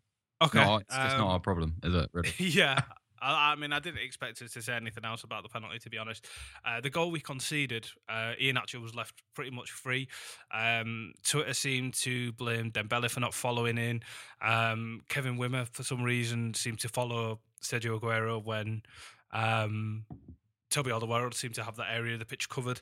Okay. 0.42 0.64
It's, 0.76 0.84
it's 0.96 1.14
not 1.16 1.20
um, 1.20 1.28
our 1.28 1.40
problem, 1.40 1.76
is 1.84 1.94
it? 1.94 2.10
Really? 2.14 2.34
yeah. 2.38 2.80
I, 3.22 3.52
I 3.52 3.56
mean, 3.56 3.74
I 3.74 3.80
didn't 3.80 4.02
expect 4.02 4.42
us 4.42 4.54
to 4.54 4.62
say 4.62 4.74
anything 4.74 5.06
else 5.06 5.24
about 5.24 5.44
the 5.44 5.50
penalty, 5.50 5.80
to 5.80 5.90
be 5.90 5.98
honest. 5.98 6.26
Uh, 6.66 6.82
the 6.82 6.90
goal 6.90 7.12
we 7.12 7.20
conceded, 7.20 7.88
uh, 8.08 8.34
Iheanacho 8.42 8.82
was 8.82 8.96
left 8.96 9.22
pretty 9.34 9.52
much 9.52 9.72
free. 9.72 10.08
Um, 10.54 11.14
Twitter 11.24 11.54
seemed 11.54 11.94
to 11.96 12.32
blame 12.34 12.72
Dembele 12.72 13.10
for 13.10 13.20
not 13.20 13.34
following 13.34 13.78
in. 13.78 14.02
Um, 14.42 15.02
Kevin 15.10 15.38
Wimmer, 15.38 15.68
for 15.68 15.84
some 15.84 16.04
reason, 16.04 16.54
seemed 16.54 16.80
to 16.80 16.90
follow 16.90 17.40
Sergio 17.62 18.00
Aguero 18.00 18.44
when 18.44 18.84
um, 19.32 20.06
Toby 20.70 20.92
Alderweireld 20.92 21.34
seemed 21.34 21.56
to 21.56 21.64
have 21.64 21.76
that 21.78 21.88
area 21.92 22.14
of 22.14 22.20
the 22.20 22.26
pitch 22.26 22.50
covered. 22.50 22.82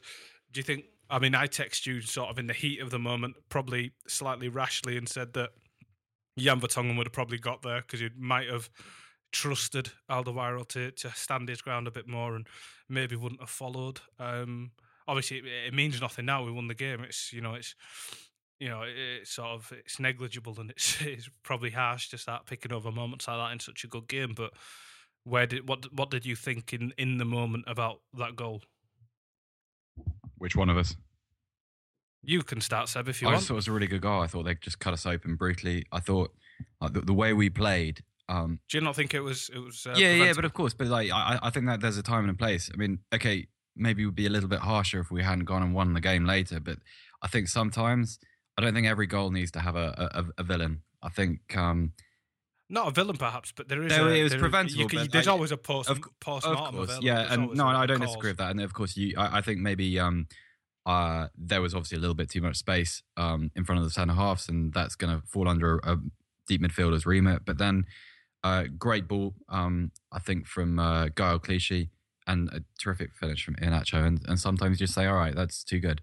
Do 0.51 0.59
you 0.59 0.63
think? 0.63 0.85
I 1.09 1.19
mean, 1.19 1.35
I 1.35 1.47
text 1.47 1.85
you 1.85 2.01
sort 2.01 2.29
of 2.29 2.37
in 2.37 2.47
the 2.47 2.53
heat 2.53 2.81
of 2.81 2.89
the 2.89 2.99
moment, 2.99 3.35
probably 3.47 3.91
slightly 4.07 4.49
rashly, 4.49 4.97
and 4.97 5.07
said 5.07 5.33
that 5.33 5.51
Jan 6.37 6.59
Vertonghen 6.59 6.97
would 6.97 7.07
have 7.07 7.13
probably 7.13 7.37
got 7.37 7.61
there 7.61 7.81
because 7.81 8.01
he 8.01 8.09
might 8.17 8.49
have 8.49 8.69
trusted 9.31 9.91
Alderweireld 10.09 10.69
to, 10.69 10.91
to 10.91 11.11
stand 11.11 11.49
his 11.49 11.61
ground 11.61 11.87
a 11.87 11.91
bit 11.91 12.07
more 12.07 12.35
and 12.35 12.47
maybe 12.89 13.15
wouldn't 13.15 13.41
have 13.41 13.49
followed. 13.49 13.99
Um, 14.19 14.71
obviously 15.07 15.37
it, 15.37 15.45
it 15.67 15.73
means 15.73 16.01
nothing 16.01 16.25
now. 16.25 16.43
We 16.43 16.51
won 16.51 16.67
the 16.67 16.73
game. 16.73 17.01
It's 17.01 17.31
you 17.33 17.41
know 17.41 17.53
it's 17.55 17.75
you 18.59 18.69
know 18.69 18.83
it's 18.85 19.31
sort 19.31 19.49
of 19.49 19.71
it's 19.71 19.99
negligible 19.99 20.59
and 20.59 20.71
it's 20.71 21.01
it's 21.01 21.29
probably 21.43 21.71
harsh 21.71 22.09
to 22.09 22.17
start 22.17 22.45
picking 22.45 22.73
over 22.73 22.91
moments 22.91 23.27
like 23.27 23.37
that 23.37 23.53
in 23.53 23.59
such 23.59 23.83
a 23.83 23.87
good 23.87 24.07
game. 24.07 24.33
But 24.35 24.53
where 25.23 25.47
did 25.47 25.67
what 25.67 25.91
what 25.93 26.09
did 26.09 26.25
you 26.25 26.35
think 26.35 26.73
in 26.73 26.93
in 26.97 27.17
the 27.17 27.25
moment 27.25 27.65
about 27.67 28.01
that 28.17 28.35
goal? 28.35 28.63
Which 30.37 30.55
one 30.55 30.69
of 30.69 30.77
us? 30.77 30.95
You 32.23 32.43
can 32.43 32.59
start, 32.59 32.89
Seb, 32.89 33.07
if 33.07 33.21
you 33.21 33.27
I 33.27 33.31
want. 33.31 33.39
just 33.39 33.47
thought 33.47 33.53
it 33.53 33.55
was 33.55 33.67
a 33.67 33.71
really 33.71 33.87
good 33.87 34.01
goal. 34.01 34.21
I 34.21 34.27
thought 34.27 34.43
they 34.43 34.55
just 34.55 34.79
cut 34.79 34.93
us 34.93 35.05
open 35.05 35.35
brutally. 35.35 35.85
I 35.91 35.99
thought 35.99 36.33
like, 36.81 36.93
the, 36.93 37.01
the 37.01 37.13
way 37.13 37.31
we 37.31 37.49
played. 37.49 38.03
Um, 38.29 38.59
Do 38.69 38.77
you 38.77 38.83
not 38.83 38.95
think 38.95 39.13
it 39.13 39.21
was 39.21 39.49
it 39.53 39.59
was? 39.59 39.85
Uh, 39.85 39.93
yeah, 39.97 40.13
yeah, 40.13 40.33
but 40.35 40.43
of 40.45 40.53
course, 40.53 40.73
but 40.73 40.87
like 40.87 41.11
I, 41.11 41.39
I 41.43 41.49
think 41.49 41.65
that 41.67 41.79
there's 41.81 41.97
a 41.97 42.03
time 42.03 42.21
and 42.25 42.31
a 42.31 42.33
place. 42.37 42.69
I 42.73 42.77
mean, 42.77 42.99
okay, 43.13 43.47
maybe 43.75 44.05
would 44.05 44.15
be 44.15 44.25
a 44.25 44.29
little 44.29 44.49
bit 44.49 44.59
harsher 44.59 44.99
if 44.99 45.09
we 45.11 45.23
hadn't 45.23 45.45
gone 45.45 45.63
and 45.63 45.73
won 45.73 45.93
the 45.93 46.01
game 46.01 46.25
later, 46.25 46.59
but 46.59 46.77
I 47.21 47.27
think 47.27 47.47
sometimes 47.47 48.19
I 48.57 48.61
don't 48.61 48.73
think 48.73 48.87
every 48.87 49.07
goal 49.07 49.31
needs 49.31 49.51
to 49.51 49.59
have 49.61 49.75
a 49.75 50.11
a, 50.13 50.41
a 50.41 50.43
villain. 50.43 50.81
I 51.01 51.09
think 51.09 51.55
um, 51.55 51.93
not 52.69 52.87
a 52.89 52.91
villain 52.91 53.15
perhaps, 53.15 53.53
but 53.55 53.69
there 53.69 53.81
is. 53.83 53.95
No, 53.95 54.07
a, 54.07 54.11
it 54.11 54.23
was 54.23 54.31
there- 54.33 54.39
preventable, 54.41 54.81
You 54.81 54.87
can, 54.89 54.99
but 55.03 55.11
there's 55.13 55.27
I- 55.27 55.31
always 55.31 55.51
a 55.53 55.57
post 55.57 55.89
of, 55.89 56.01
post 56.19 56.45
of 56.45 56.57
course, 56.57 56.73
available. 56.89 57.03
yeah, 57.05 57.31
and 57.33 57.53
no, 57.53 57.67
I 57.67 57.85
don't 57.85 57.99
cause. 57.99 58.07
disagree 58.09 58.31
with 58.31 58.37
that. 58.39 58.51
And 58.51 58.59
of 58.59 58.73
course, 58.73 58.97
you, 58.97 59.13
I, 59.17 59.37
I 59.37 59.41
think 59.41 59.59
maybe 59.61 59.97
um, 59.99 60.27
uh, 60.85 61.27
there 61.37 61.61
was 61.61 61.73
obviously 61.73 61.97
a 61.97 62.01
little 62.01 62.15
bit 62.15 62.29
too 62.29 62.41
much 62.41 62.57
space 62.57 63.03
um, 63.15 63.51
in 63.55 63.63
front 63.63 63.79
of 63.79 63.85
the 63.85 63.91
centre 63.91 64.15
halves, 64.15 64.49
and 64.49 64.73
that's 64.73 64.95
going 64.95 65.15
to 65.21 65.25
fall 65.27 65.47
under 65.47 65.77
a, 65.77 65.93
a 65.93 65.97
deep 66.47 66.61
midfielder's 66.61 67.05
remit. 67.05 67.45
But 67.45 67.57
then, 67.57 67.85
uh, 68.43 68.65
great 68.77 69.07
ball, 69.07 69.33
um, 69.49 69.91
I 70.11 70.19
think 70.19 70.47
from 70.47 70.79
uh, 70.79 71.09
Gael 71.15 71.39
Clichy, 71.39 71.89
and 72.25 72.49
a 72.49 72.61
terrific 72.79 73.15
finish 73.15 73.43
from 73.43 73.55
Iheanacho. 73.55 74.05
And, 74.05 74.21
and 74.27 74.39
sometimes 74.39 74.79
you 74.79 74.85
just 74.85 74.93
say, 74.93 75.05
all 75.05 75.15
right, 75.15 75.35
that's 75.35 75.63
too 75.63 75.79
good. 75.79 76.01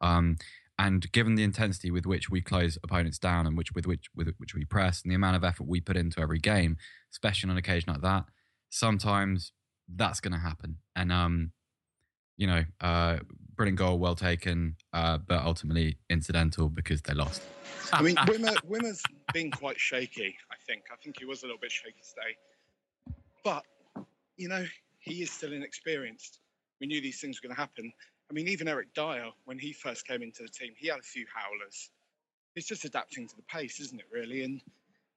Um, 0.00 0.36
and 0.78 1.10
given 1.12 1.36
the 1.36 1.42
intensity 1.42 1.90
with 1.90 2.06
which 2.06 2.28
we 2.28 2.40
close 2.40 2.78
opponents 2.82 3.18
down 3.18 3.46
and 3.46 3.56
which 3.56 3.72
with 3.72 3.86
which 3.86 4.10
with 4.14 4.28
which 4.38 4.54
we 4.54 4.64
press 4.64 5.02
and 5.02 5.10
the 5.10 5.14
amount 5.14 5.36
of 5.36 5.44
effort 5.44 5.66
we 5.66 5.80
put 5.80 5.96
into 5.96 6.20
every 6.20 6.38
game, 6.38 6.76
especially 7.12 7.48
on 7.48 7.52
an 7.52 7.58
occasion 7.58 7.92
like 7.92 8.02
that, 8.02 8.24
sometimes 8.68 9.52
that's 9.88 10.20
going 10.20 10.32
to 10.32 10.38
happen. 10.38 10.78
And 10.94 11.10
um, 11.12 11.52
you 12.36 12.46
know, 12.46 12.64
uh, 12.80 13.18
brilliant 13.56 13.78
goal, 13.78 13.98
well 13.98 14.14
taken, 14.14 14.76
uh, 14.92 15.18
but 15.18 15.42
ultimately 15.42 15.96
incidental 16.10 16.68
because 16.68 17.02
they 17.02 17.14
lost. 17.14 17.42
I 17.92 18.02
mean, 18.02 18.16
Wimmer, 18.26 18.54
Wimmer's 18.68 19.02
been 19.32 19.50
quite 19.50 19.78
shaky, 19.78 20.36
I 20.50 20.56
think. 20.66 20.84
I 20.92 20.96
think 20.96 21.18
he 21.18 21.24
was 21.24 21.42
a 21.42 21.46
little 21.46 21.60
bit 21.60 21.72
shaky 21.72 22.00
today. 22.08 23.16
But, 23.44 23.64
you 24.36 24.48
know, 24.48 24.64
he 24.98 25.22
is 25.22 25.30
still 25.30 25.52
inexperienced. 25.52 26.40
We 26.80 26.86
knew 26.86 27.00
these 27.00 27.20
things 27.20 27.40
were 27.40 27.48
going 27.48 27.56
to 27.56 27.60
happen. 27.60 27.92
I 28.30 28.34
mean, 28.34 28.48
even 28.48 28.68
Eric 28.68 28.92
Dier, 28.94 29.30
when 29.44 29.58
he 29.58 29.72
first 29.72 30.06
came 30.06 30.22
into 30.22 30.42
the 30.42 30.48
team, 30.48 30.72
he 30.76 30.88
had 30.88 30.98
a 30.98 31.02
few 31.02 31.26
howlers. 31.32 31.90
It's 32.56 32.66
just 32.66 32.84
adapting 32.84 33.28
to 33.28 33.36
the 33.36 33.42
pace, 33.42 33.80
isn't 33.80 34.00
it, 34.00 34.06
really? 34.10 34.42
And 34.42 34.60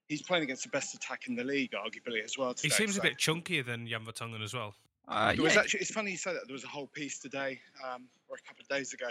he's 0.08 0.22
playing 0.22 0.44
against 0.44 0.64
the 0.64 0.70
best 0.70 0.94
attack 0.94 1.28
in 1.28 1.36
the 1.36 1.44
league, 1.44 1.72
arguably, 1.72 2.24
as 2.24 2.38
well. 2.38 2.50
He 2.50 2.70
Today, 2.70 2.76
seems 2.76 2.98
a 2.98 3.02
bit 3.02 3.18
chunkier 3.18 3.66
than 3.66 3.88
Jan 3.88 4.06
Vertonghen 4.06 4.44
as 4.44 4.54
well. 4.54 4.76
Uh, 5.10 5.34
was 5.40 5.56
yeah, 5.56 5.62
actually, 5.62 5.80
it's 5.80 5.92
funny 5.92 6.12
you 6.12 6.18
say 6.18 6.34
that. 6.34 6.46
There 6.46 6.54
was 6.54 6.64
a 6.64 6.68
whole 6.68 6.86
piece 6.88 7.18
today, 7.18 7.60
um, 7.84 8.06
or 8.30 8.38
a 8.38 8.48
couple 8.48 8.62
of 8.62 8.68
days 8.70 8.94
ago, 8.94 9.08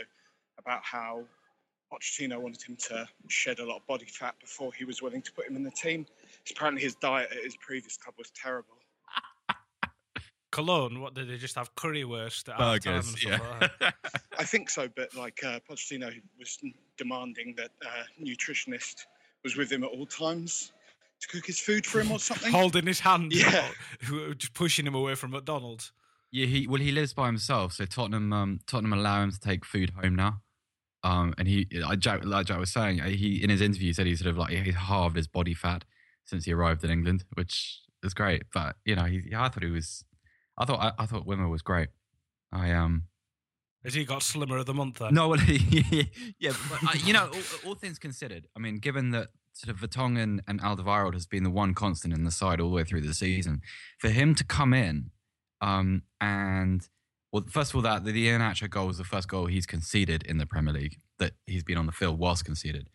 about 0.57 0.85
how 0.85 1.25
Pochettino 1.93 2.38
wanted 2.40 2.62
him 2.62 2.76
to 2.88 3.09
shed 3.26 3.59
a 3.59 3.67
lot 3.67 3.78
of 3.78 3.87
body 3.88 4.07
fat 4.07 4.37
before 4.40 4.73
he 4.73 4.85
was 4.85 5.02
willing 5.02 5.23
to 5.23 5.33
put 5.33 5.49
him 5.49 5.57
in 5.57 5.64
the 5.64 5.73
team. 5.73 6.07
Apparently, 6.50 6.83
his 6.83 6.95
diet 6.95 7.31
at 7.33 7.43
his 7.43 7.57
previous 7.57 7.97
club 7.97 8.14
was 8.17 8.31
terrible. 8.31 8.76
Cologne, 10.52 11.00
what 11.00 11.14
did 11.14 11.28
they 11.28 11.37
just 11.37 11.57
have 11.57 11.75
currywurst 11.75 12.49
at 12.49 12.61
half 12.61 12.81
time 12.81 12.95
and 12.95 13.05
burgers, 13.05 13.21
stuff 13.21 13.71
like. 13.81 13.95
I 14.38 14.45
think 14.45 14.71
so, 14.71 14.88
but 14.95 15.12
like 15.17 15.43
uh, 15.45 15.59
Pochettino 15.69 16.12
was 16.38 16.59
demanding 16.97 17.57
that 17.57 17.71
a 17.83 18.23
nutritionist 18.25 19.07
was 19.43 19.57
with 19.57 19.73
him 19.73 19.83
at 19.83 19.90
all 19.90 20.07
times 20.07 20.73
to 21.21 21.28
cook 21.28 21.47
his 21.47 21.59
food 21.61 21.85
for 21.87 22.00
him 22.00 22.11
or 22.13 22.19
something. 22.19 22.52
Holding 22.52 22.87
his 22.87 23.00
hand, 23.00 23.33
Yeah. 23.33 23.69
or 24.13 24.35
just 24.35 24.54
pushing 24.54 24.87
him 24.87 24.95
away 24.95 25.15
from 25.15 25.31
McDonald's. 25.33 25.93
Yeah, 26.31 26.47
he 26.47 26.67
well 26.67 26.81
he 26.81 26.93
lives 26.93 27.15
by 27.15 27.26
himself, 27.26 27.73
so 27.73 27.87
Tottenham 27.87 28.33
um 28.33 28.61
Tottenham 28.67 28.93
allow 28.93 29.23
him 29.23 29.31
to 29.33 29.41
take 29.41 29.65
food 29.65 29.91
home 30.00 30.15
now. 30.15 30.43
Um, 31.04 31.33
and 31.39 31.47
he, 31.47 31.69
I, 31.87 31.95
Jack, 31.95 32.25
like 32.25 32.47
Jack 32.47 32.59
was 32.59 32.73
saying, 32.73 33.00
uh, 33.00 33.07
he 33.09 33.43
in 33.43 33.50
his 33.50 33.61
interview 33.61 33.93
said 33.93 34.07
he 34.07 34.17
sort 34.17 34.31
of 34.31 34.37
like 34.37 34.50
he's 34.50 34.75
halved 34.75 35.17
his 35.17 35.28
body 35.28 35.54
fat 35.54 35.85
since 36.25 36.45
he 36.45 36.52
arrived 36.52 36.83
in 36.85 36.91
England, 36.91 37.25
which 37.35 37.81
is 38.02 38.13
great. 38.15 38.43
But 38.52 38.76
you 38.85 38.97
know, 38.97 39.04
he, 39.04 39.23
I 39.35 39.49
thought 39.49 39.63
he 39.63 39.71
was, 39.71 40.04
I 40.59 40.65
thought 40.65 40.81
I, 40.81 41.02
I 41.02 41.07
thought 41.07 41.26
Wimmer 41.26 41.49
was 41.49 41.63
great. 41.63 41.89
I 42.52 42.73
um 42.73 43.04
Has 43.85 43.95
he 43.95 44.04
got 44.04 44.23
slimmer 44.23 44.59
of 44.59 44.67
the 44.67 44.75
month 44.75 44.99
then? 44.99 45.15
no, 45.15 45.28
well, 45.28 45.41
yeah, 46.39 46.52
but, 46.69 46.83
uh, 46.85 46.99
you 47.04 47.13
know, 47.13 47.31
all, 47.33 47.69
all 47.71 47.75
things 47.75 47.99
considered, 47.99 48.47
I 48.57 48.59
mean, 48.59 48.78
given 48.78 49.11
that 49.13 49.28
sort 49.58 49.75
of 49.75 49.80
Vertonghen 49.80 50.38
and 50.47 50.60
Alderweireld 50.62 51.14
has 51.14 51.26
been 51.26 51.42
the 51.42 51.50
one 51.50 51.75
constant 51.75 52.14
in 52.14 52.23
the 52.23 52.30
side 52.30 52.60
all 52.60 52.71
the 52.71 52.76
way 52.76 52.84
through 52.84 53.00
the 53.00 53.12
season, 53.12 53.60
for 53.99 54.08
him 54.08 54.34
to 54.36 54.44
come 54.44 54.73
in 54.73 55.10
um, 55.60 56.02
and 56.21 56.86
well, 57.32 57.44
first 57.50 57.73
of 57.73 57.76
all, 57.76 57.82
that 57.82 58.04
the, 58.04 58.12
the 58.12 58.28
Iheanacho 58.28 58.71
goal 58.71 58.86
was 58.86 58.99
the 58.99 59.04
first 59.04 59.28
goal 59.28 59.47
he's 59.47 59.66
conceded 59.66 60.23
in 60.23 60.38
the 60.38 60.47
Premier 60.47 60.73
League 60.73 60.97
that 61.18 61.32
he's 61.47 61.64
been 61.64 61.76
on 61.76 61.86
the 61.86 61.92
field 61.92 62.18
was 62.18 62.42
conceded, 62.42 62.88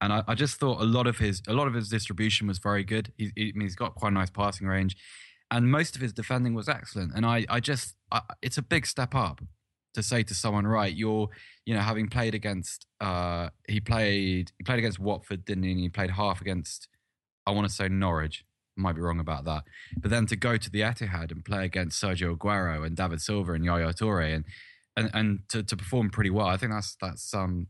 and 0.00 0.12
I, 0.12 0.24
I 0.26 0.34
just 0.34 0.58
thought 0.58 0.80
a 0.80 0.84
lot 0.84 1.06
of 1.06 1.18
his 1.18 1.40
a 1.46 1.54
lot 1.54 1.68
of 1.68 1.74
his 1.74 1.88
distribution 1.88 2.48
was 2.48 2.58
very 2.58 2.84
good. 2.84 3.12
He, 3.16 3.30
he, 3.36 3.48
I 3.48 3.52
mean, 3.54 3.62
he's 3.62 3.76
got 3.76 3.94
quite 3.94 4.10
a 4.10 4.14
nice 4.14 4.30
passing 4.30 4.66
range, 4.66 4.96
and 5.50 5.70
most 5.70 5.94
of 5.94 6.02
his 6.02 6.12
defending 6.12 6.54
was 6.54 6.68
excellent. 6.68 7.12
And 7.14 7.24
I, 7.24 7.46
I 7.48 7.60
just, 7.60 7.94
I, 8.10 8.22
it's 8.42 8.58
a 8.58 8.62
big 8.62 8.86
step 8.86 9.14
up 9.14 9.40
to 9.98 10.02
say 10.02 10.22
to 10.22 10.34
someone, 10.34 10.66
right, 10.66 10.94
you're, 10.94 11.28
you 11.66 11.74
know, 11.74 11.80
having 11.80 12.08
played 12.08 12.34
against, 12.34 12.86
uh, 13.00 13.48
he 13.68 13.80
played, 13.80 14.52
he 14.56 14.64
played 14.64 14.78
against 14.78 14.98
Watford, 14.98 15.44
didn't 15.44 15.64
he? 15.64 15.72
And 15.72 15.80
he 15.80 15.88
played 15.88 16.10
half 16.10 16.40
against, 16.40 16.88
I 17.46 17.50
want 17.50 17.68
to 17.68 17.74
say 17.74 17.88
Norwich. 17.88 18.44
Might 18.76 18.94
be 18.94 19.00
wrong 19.00 19.18
about 19.18 19.44
that, 19.46 19.64
but 19.96 20.08
then 20.12 20.26
to 20.26 20.36
go 20.36 20.56
to 20.56 20.70
the 20.70 20.82
Etihad 20.82 21.32
and 21.32 21.44
play 21.44 21.64
against 21.64 22.00
Sergio 22.00 22.36
Aguero 22.36 22.86
and 22.86 22.96
David 22.96 23.20
Silva 23.20 23.54
and 23.54 23.64
Yaya 23.64 23.92
Toure 23.92 24.32
and 24.32 24.44
and 24.96 25.10
and 25.14 25.40
to, 25.48 25.64
to 25.64 25.76
perform 25.76 26.10
pretty 26.10 26.30
well, 26.30 26.46
I 26.46 26.56
think 26.56 26.70
that's 26.70 26.96
that's 27.00 27.34
um 27.34 27.66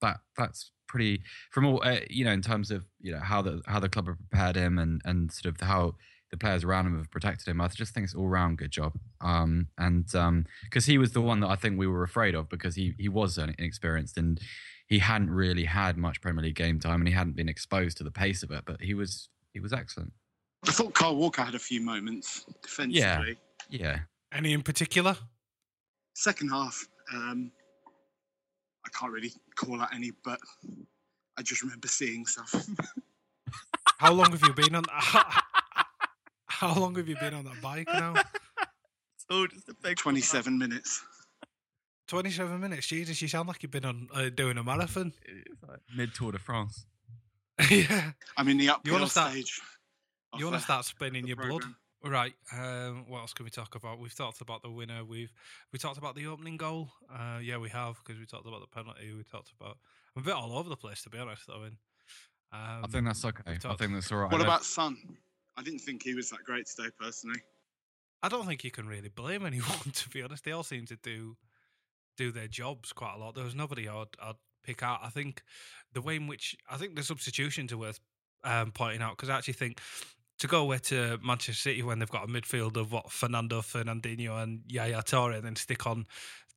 that 0.00 0.20
that's 0.38 0.70
pretty 0.86 1.20
from 1.50 1.66
all 1.66 1.82
uh, 1.84 2.00
you 2.08 2.24
know 2.24 2.32
in 2.32 2.40
terms 2.40 2.70
of 2.70 2.86
you 2.98 3.12
know 3.12 3.20
how 3.20 3.42
the 3.42 3.60
how 3.66 3.78
the 3.78 3.90
club 3.90 4.06
have 4.06 4.16
prepared 4.16 4.56
him 4.56 4.78
and 4.78 5.02
and 5.04 5.30
sort 5.30 5.54
of 5.54 5.60
how 5.60 5.96
the 6.30 6.36
players 6.36 6.64
around 6.64 6.86
him 6.86 6.98
have 6.98 7.10
protected 7.10 7.48
him. 7.48 7.60
I 7.60 7.68
just 7.68 7.94
think 7.94 8.04
it's 8.04 8.14
all 8.14 8.28
round 8.28 8.58
good 8.58 8.70
job. 8.70 8.92
Um, 9.20 9.68
and 9.78 10.12
um, 10.14 10.46
because 10.64 10.86
he 10.86 10.98
was 10.98 11.12
the 11.12 11.20
one 11.20 11.40
that 11.40 11.48
I 11.48 11.56
think 11.56 11.78
we 11.78 11.86
were 11.86 12.02
afraid 12.02 12.34
of 12.34 12.48
because 12.48 12.74
he 12.74 12.94
he 12.98 13.08
was 13.08 13.38
inexperienced 13.38 14.16
and 14.18 14.40
he 14.86 14.98
hadn't 14.98 15.30
really 15.30 15.64
had 15.64 15.96
much 15.96 16.20
Premier 16.20 16.44
League 16.44 16.56
game 16.56 16.80
time 16.80 17.00
and 17.00 17.08
he 17.08 17.14
hadn't 17.14 17.36
been 17.36 17.48
exposed 17.48 17.98
to 17.98 18.04
the 18.04 18.10
pace 18.10 18.42
of 18.42 18.50
it. 18.50 18.64
But 18.66 18.80
he 18.80 18.94
was 18.94 19.28
he 19.52 19.60
was 19.60 19.72
excellent. 19.72 20.12
I 20.66 20.72
thought 20.72 20.94
Kyle 20.94 21.16
Walker 21.16 21.42
had 21.42 21.54
a 21.54 21.58
few 21.58 21.80
moments 21.80 22.44
defensively. 22.62 23.38
Yeah. 23.70 24.00
Any 24.32 24.52
in 24.52 24.62
particular? 24.62 25.16
Second 26.14 26.50
half, 26.50 26.86
um, 27.14 27.52
I 28.84 28.98
can't 28.98 29.12
really 29.12 29.32
call 29.54 29.80
out 29.80 29.94
any, 29.94 30.12
but 30.24 30.40
I 31.38 31.42
just 31.42 31.62
remember 31.62 31.88
seeing 31.88 32.26
stuff. 32.26 32.54
How 33.98 34.12
long 34.12 34.32
have 34.32 34.42
you 34.42 34.52
been 34.52 34.74
on? 34.74 34.84
How 36.58 36.74
long 36.74 36.96
have 36.96 37.08
you 37.08 37.14
been 37.14 37.34
on 37.34 37.44
that 37.44 37.60
bike 37.62 37.86
now? 37.86 38.14
It's 39.14 39.26
all 39.30 39.46
just 39.46 39.68
a 39.68 39.74
big 39.82 39.96
27 39.96 40.58
minutes. 40.58 41.04
Twenty-seven 42.08 42.58
minutes. 42.58 42.86
Jesus, 42.86 43.20
you 43.20 43.28
sound 43.28 43.46
like 43.46 43.62
you've 43.62 43.70
been 43.70 43.84
on 43.84 44.08
uh, 44.14 44.30
doing 44.30 44.56
a 44.56 44.64
marathon. 44.64 45.12
Mid 45.94 46.14
Tour 46.14 46.32
de 46.32 46.38
France. 46.38 46.86
yeah. 47.70 48.12
I'm 48.36 48.48
in 48.48 48.56
the 48.56 48.70
uphill 48.70 48.94
wanna 48.94 49.08
start- 49.08 49.32
stage. 49.32 49.60
You 50.36 50.46
want 50.46 50.56
to 50.56 50.62
start 50.62 50.84
spinning 50.86 51.22
the 51.22 51.28
your 51.28 51.36
blood, 51.36 51.62
programme. 51.62 51.74
right? 52.04 52.32
Um, 52.52 53.04
what 53.08 53.20
else 53.20 53.34
can 53.34 53.44
we 53.44 53.50
talk 53.50 53.74
about? 53.74 53.98
We've 53.98 54.16
talked 54.16 54.40
about 54.40 54.62
the 54.62 54.70
winner. 54.70 55.04
We've 55.04 55.32
we 55.72 55.78
talked 55.78 55.98
about 55.98 56.14
the 56.16 56.26
opening 56.26 56.56
goal. 56.56 56.88
Uh, 57.12 57.38
yeah, 57.42 57.58
we 57.58 57.68
have 57.68 57.98
because 58.04 58.18
we 58.18 58.24
talked 58.26 58.46
about 58.48 58.62
the 58.62 58.66
penalty. 58.68 59.12
We 59.12 59.22
talked 59.24 59.52
about. 59.60 59.76
I'm 60.16 60.22
a 60.22 60.24
bit 60.24 60.34
all 60.34 60.56
over 60.58 60.68
the 60.70 60.76
place 60.76 61.02
to 61.02 61.10
be 61.10 61.18
honest. 61.18 61.42
I 61.54 61.58
mean, 61.58 61.76
um, 62.52 62.84
I 62.84 62.86
think 62.90 63.04
that's 63.04 63.24
okay. 63.24 63.42
we've 63.46 63.66
I 63.66 63.74
think 63.74 63.92
that's 63.92 64.10
all 64.10 64.18
right. 64.18 64.32
What 64.32 64.40
about 64.40 64.64
Son? 64.64 64.96
I 65.58 65.62
didn't 65.62 65.80
think 65.80 66.04
he 66.04 66.14
was 66.14 66.30
that 66.30 66.44
great 66.44 66.66
today, 66.66 66.88
personally. 66.98 67.40
I 68.22 68.28
don't 68.28 68.46
think 68.46 68.62
you 68.62 68.70
can 68.70 68.86
really 68.86 69.08
blame 69.08 69.44
anyone. 69.46 69.90
To 69.92 70.08
be 70.08 70.22
honest, 70.22 70.44
they 70.44 70.52
all 70.52 70.62
seem 70.62 70.86
to 70.86 70.96
do 70.96 71.36
do 72.16 72.32
their 72.32 72.48
jobs 72.48 72.92
quite 72.92 73.14
a 73.16 73.18
lot. 73.18 73.34
There 73.34 73.44
was 73.44 73.54
nobody 73.54 73.88
I'd, 73.88 74.06
I'd 74.20 74.34
pick 74.64 74.82
out. 74.82 75.00
I 75.02 75.08
think 75.08 75.42
the 75.92 76.00
way 76.00 76.16
in 76.16 76.26
which 76.26 76.56
I 76.70 76.76
think 76.76 76.96
the 76.96 77.02
substitutions 77.02 77.72
are 77.72 77.78
worth 77.78 78.00
um, 78.44 78.72
pointing 78.72 79.02
out 79.02 79.16
because 79.16 79.28
I 79.28 79.36
actually 79.36 79.54
think 79.54 79.80
to 80.38 80.46
go 80.46 80.62
away 80.62 80.78
to 80.78 81.18
Manchester 81.24 81.70
City 81.70 81.82
when 81.82 81.98
they've 81.98 82.10
got 82.10 82.24
a 82.24 82.28
midfield 82.28 82.76
of 82.76 82.92
what 82.92 83.10
Fernando 83.10 83.60
Fernandinho 83.60 84.40
and 84.40 84.62
Yaya 84.66 85.02
Toure, 85.02 85.34
and 85.34 85.44
then 85.44 85.56
stick 85.56 85.86
on 85.86 86.06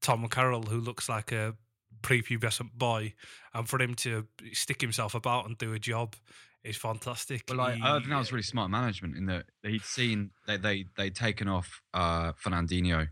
Tom 0.01 0.27
Carroll, 0.29 0.63
who 0.63 0.79
looks 0.79 1.09
like 1.09 1.31
a 1.31 1.55
prepubescent 2.03 2.73
boy, 2.73 3.13
and 3.53 3.67
for 3.67 3.81
him 3.81 3.95
to 3.95 4.27
stick 4.53 4.81
himself 4.81 5.15
about 5.15 5.47
and 5.47 5.57
do 5.57 5.73
a 5.73 5.79
job 5.79 6.15
is 6.63 6.77
fantastic. 6.77 7.43
Well, 7.49 7.61
I, 7.61 7.77
I 7.81 7.97
think 7.97 8.09
that 8.09 8.17
was 8.17 8.31
really 8.31 8.43
smart 8.43 8.69
management 8.69 9.17
in 9.17 9.25
that 9.27 9.45
he'd 9.63 9.83
seen 9.83 10.31
they 10.47 10.57
they 10.57 10.85
they'd 10.97 11.15
taken 11.15 11.47
off 11.47 11.81
uh, 11.93 12.33
Fernandinho, 12.33 13.09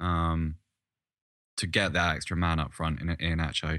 um, 0.00 0.56
to 1.56 1.66
get 1.66 1.92
that 1.94 2.14
extra 2.16 2.36
man 2.36 2.58
up 2.60 2.72
front 2.72 3.00
in 3.00 3.10
in 3.10 3.38
Nacho, 3.38 3.70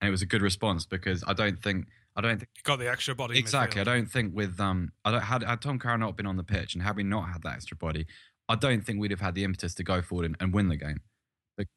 and 0.00 0.08
it 0.08 0.10
was 0.10 0.22
a 0.22 0.26
good 0.26 0.42
response 0.42 0.86
because 0.86 1.24
I 1.26 1.32
don't 1.32 1.62
think 1.62 1.86
I 2.16 2.20
don't 2.20 2.38
think 2.38 2.50
Got 2.64 2.78
the 2.78 2.90
extra 2.90 3.14
body. 3.14 3.38
exactly. 3.38 3.80
I 3.80 3.84
don't 3.84 4.10
think 4.10 4.34
with 4.34 4.60
um, 4.60 4.92
I 5.04 5.12
don't 5.12 5.22
had 5.22 5.42
had 5.42 5.62
Tom 5.62 5.78
Carroll 5.78 5.98
not 5.98 6.16
been 6.16 6.26
on 6.26 6.36
the 6.36 6.44
pitch 6.44 6.74
and 6.74 6.82
had 6.82 6.96
we 6.96 7.02
not 7.02 7.28
had 7.28 7.42
that 7.42 7.54
extra 7.54 7.76
body, 7.76 8.06
I 8.48 8.56
don't 8.56 8.84
think 8.84 9.00
we'd 9.00 9.10
have 9.10 9.20
had 9.20 9.34
the 9.34 9.44
impetus 9.44 9.74
to 9.74 9.84
go 9.84 10.02
forward 10.02 10.26
and, 10.26 10.36
and 10.40 10.52
win 10.52 10.68
the 10.68 10.76
game. 10.76 11.00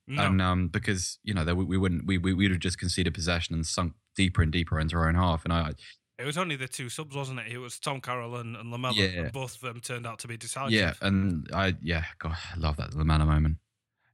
No. 0.07 0.23
And 0.23 0.41
um, 0.41 0.67
because 0.69 1.19
you 1.23 1.33
know 1.33 1.43
we, 1.53 1.65
we 1.65 1.77
wouldn't 1.77 2.05
we 2.05 2.17
we 2.17 2.33
would 2.33 2.51
have 2.51 2.59
just 2.59 2.77
conceded 2.77 3.13
possession 3.13 3.53
and 3.55 3.65
sunk 3.65 3.93
deeper 4.15 4.41
and 4.41 4.51
deeper 4.51 4.79
into 4.79 4.95
our 4.95 5.07
own 5.07 5.15
half. 5.15 5.43
And 5.43 5.53
I 5.53 5.73
It 6.19 6.25
was 6.25 6.37
only 6.37 6.55
the 6.55 6.67
two 6.67 6.89
subs, 6.89 7.15
wasn't 7.15 7.39
it? 7.39 7.51
It 7.51 7.57
was 7.57 7.79
Tom 7.79 7.99
Carroll 7.99 8.35
and, 8.35 8.55
and 8.55 8.71
Lamela. 8.71 8.95
Yeah. 8.95 9.21
And 9.21 9.31
both 9.31 9.55
of 9.55 9.61
them 9.61 9.79
turned 9.79 10.05
out 10.05 10.19
to 10.19 10.27
be 10.27 10.37
decisive. 10.37 10.71
yeah, 10.71 10.93
and 11.01 11.47
I 11.53 11.75
yeah, 11.81 12.05
God, 12.19 12.37
I 12.53 12.57
love 12.57 12.77
that 12.77 12.93
Lamela 12.95 13.25
moment. 13.25 13.57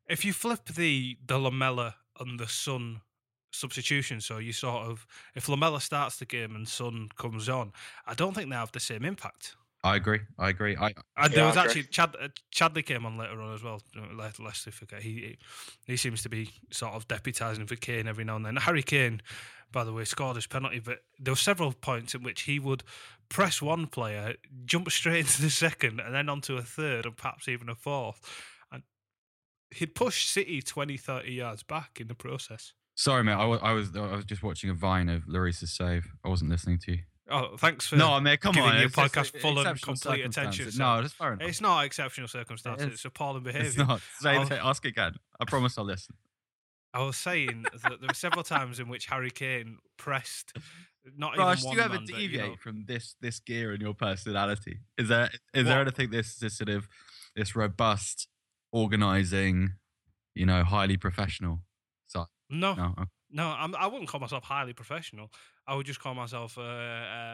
If 0.07 0.23
you 0.23 0.33
flip 0.33 0.65
the 0.65 1.17
the 1.25 1.37
Lamela 1.37 1.95
and 2.19 2.39
the 2.39 2.47
Son 2.47 3.01
substitution, 3.51 4.21
so 4.21 4.37
you 4.37 4.53
sort 4.53 4.87
of 4.87 5.05
if 5.35 5.47
Lamella 5.47 5.81
starts 5.81 6.17
the 6.17 6.25
game 6.25 6.55
and 6.55 6.67
Son 6.67 7.09
comes 7.17 7.49
on, 7.49 7.73
I 8.07 8.13
don't 8.13 8.33
think 8.33 8.49
they 8.49 8.55
have 8.55 8.71
the 8.71 8.79
same 8.79 9.03
impact. 9.03 9.55
I 9.83 9.95
agree. 9.95 10.19
I 10.37 10.49
agree. 10.49 10.75
I 10.75 10.93
And 11.15 11.33
there 11.33 11.43
Yeah, 11.43 11.47
was 11.47 11.57
I 11.57 11.63
actually 11.63 11.83
Chad 11.83 12.15
uh, 12.19 12.27
Chadli 12.53 12.85
came 12.85 13.05
on 13.05 13.17
later 13.17 13.41
on 13.41 13.53
as 13.53 13.63
well. 13.63 13.81
Let 14.13 14.37
lest 14.39 14.65
we 14.65 14.71
forget 14.73 15.01
he 15.03 15.13
he- 15.13 15.37
he 15.85 15.97
seems 15.97 16.21
to 16.23 16.29
be 16.29 16.51
sort 16.71 16.93
of 16.95 17.07
deputising 17.07 17.67
for 17.67 17.75
Kane 17.77 18.07
every 18.07 18.25
now 18.25 18.35
and 18.35 18.45
then. 18.45 18.57
Harry 18.57 18.83
Kane, 18.83 19.21
by 19.71 19.85
the 19.85 19.93
way, 19.93 20.03
scored 20.03 20.35
his 20.35 20.47
penalty, 20.47 20.79
but 20.79 20.99
there 21.17 21.31
were 21.31 21.37
several 21.37 21.71
points 21.71 22.13
in 22.13 22.23
which 22.23 22.41
he 22.41 22.59
would 22.59 22.83
press 23.29 23.61
one 23.61 23.87
player, 23.87 24.35
jump 24.65 24.89
straight 24.91 25.19
into 25.25 25.41
the 25.41 25.49
second, 25.49 26.01
and 26.01 26.13
then 26.13 26.27
onto 26.27 26.57
a 26.57 26.61
third, 26.61 27.05
and 27.05 27.15
perhaps 27.15 27.47
even 27.47 27.69
a 27.69 27.75
fourth, 27.75 28.19
and 28.71 28.83
he'd 29.71 29.95
push 29.95 30.25
City 30.25 30.61
20, 30.61 30.97
30 30.97 31.31
yards 31.31 31.63
back 31.63 32.01
in 32.01 32.07
the 32.07 32.15
process. 32.15 32.73
sorry, 32.95 33.23
mate. 33.23 33.33
I 33.33 33.45
wa- 33.45 33.59
I 33.61 33.71
was 33.71 33.95
I 33.95 34.15
was 34.15 34.25
just 34.25 34.43
watching 34.43 34.69
a 34.69 34.73
vine 34.73 35.07
of 35.07 35.23
Lloris's 35.25 35.71
save. 35.73 36.05
I 36.25 36.27
wasn't 36.27 36.51
listening 36.51 36.79
to 36.79 36.91
you. 36.91 36.99
Oh, 37.31 37.57
thanks 37.57 37.87
for 37.87 37.95
No, 37.95 38.19
mate, 38.19 38.41
come 38.41 38.53
giving 38.53 38.69
on. 38.69 38.75
your 38.77 38.85
it's 38.85 38.95
just 38.95 39.13
podcast 39.13 39.41
full 39.41 39.59
and 39.59 39.81
complete 39.81 40.25
attention. 40.25 40.71
sir. 40.71 40.83
No, 40.83 41.01
that's 41.01 41.13
fair 41.13 41.33
enough. 41.33 41.47
It's 41.47 41.61
not 41.61 41.85
exceptional 41.85 42.27
circumstances; 42.27 42.87
is. 42.87 42.93
it's 42.93 43.05
appalling 43.05 43.43
behaviour. 43.43 43.67
It's 43.67 43.77
not. 43.77 44.01
Say, 44.19 44.31
I'll- 44.31 44.41
oh. 44.41 44.45
say- 44.45 44.59
ask 44.59 44.85
again. 44.85 45.15
I 45.39 45.45
promise 45.45 45.77
I'll 45.77 45.85
listen. 45.85 46.15
I 46.93 47.03
was 47.03 47.17
saying 47.17 47.65
that 47.71 47.99
there 47.99 48.07
were 48.07 48.13
several 48.15 48.43
times 48.43 48.79
in 48.79 48.89
which 48.89 49.05
Harry 49.05 49.29
Kane 49.29 49.77
pressed 49.97 50.53
not 51.17 51.37
Raj, 51.37 51.59
even 51.59 51.71
do 51.71 51.77
you 51.77 51.83
ever 51.83 51.97
deviate 51.97 52.31
you 52.31 52.37
know, 52.39 52.55
from 52.61 52.85
this 52.85 53.15
this 53.21 53.39
gear 53.39 53.73
in 53.73 53.81
your 53.81 53.93
personality? 53.93 54.79
Is 54.97 55.07
there 55.07 55.29
is 55.53 55.65
there 55.65 55.81
anything 55.81 56.09
this 56.09 56.35
this 56.35 56.57
sort 56.57 56.69
of 56.69 56.87
this 57.35 57.55
robust, 57.55 58.27
organizing, 58.71 59.75
you 60.35 60.45
know, 60.45 60.63
highly 60.63 60.97
professional 60.97 61.61
side? 62.07 62.25
no, 62.49 62.73
No, 62.73 62.95
okay. 62.99 63.09
No, 63.31 63.47
I'm, 63.47 63.75
I 63.75 63.87
wouldn't 63.87 64.09
call 64.09 64.19
myself 64.19 64.43
highly 64.43 64.73
professional. 64.73 65.31
I 65.67 65.75
would 65.75 65.85
just 65.85 65.99
call 65.99 66.15
myself, 66.15 66.57
uh, 66.57 66.61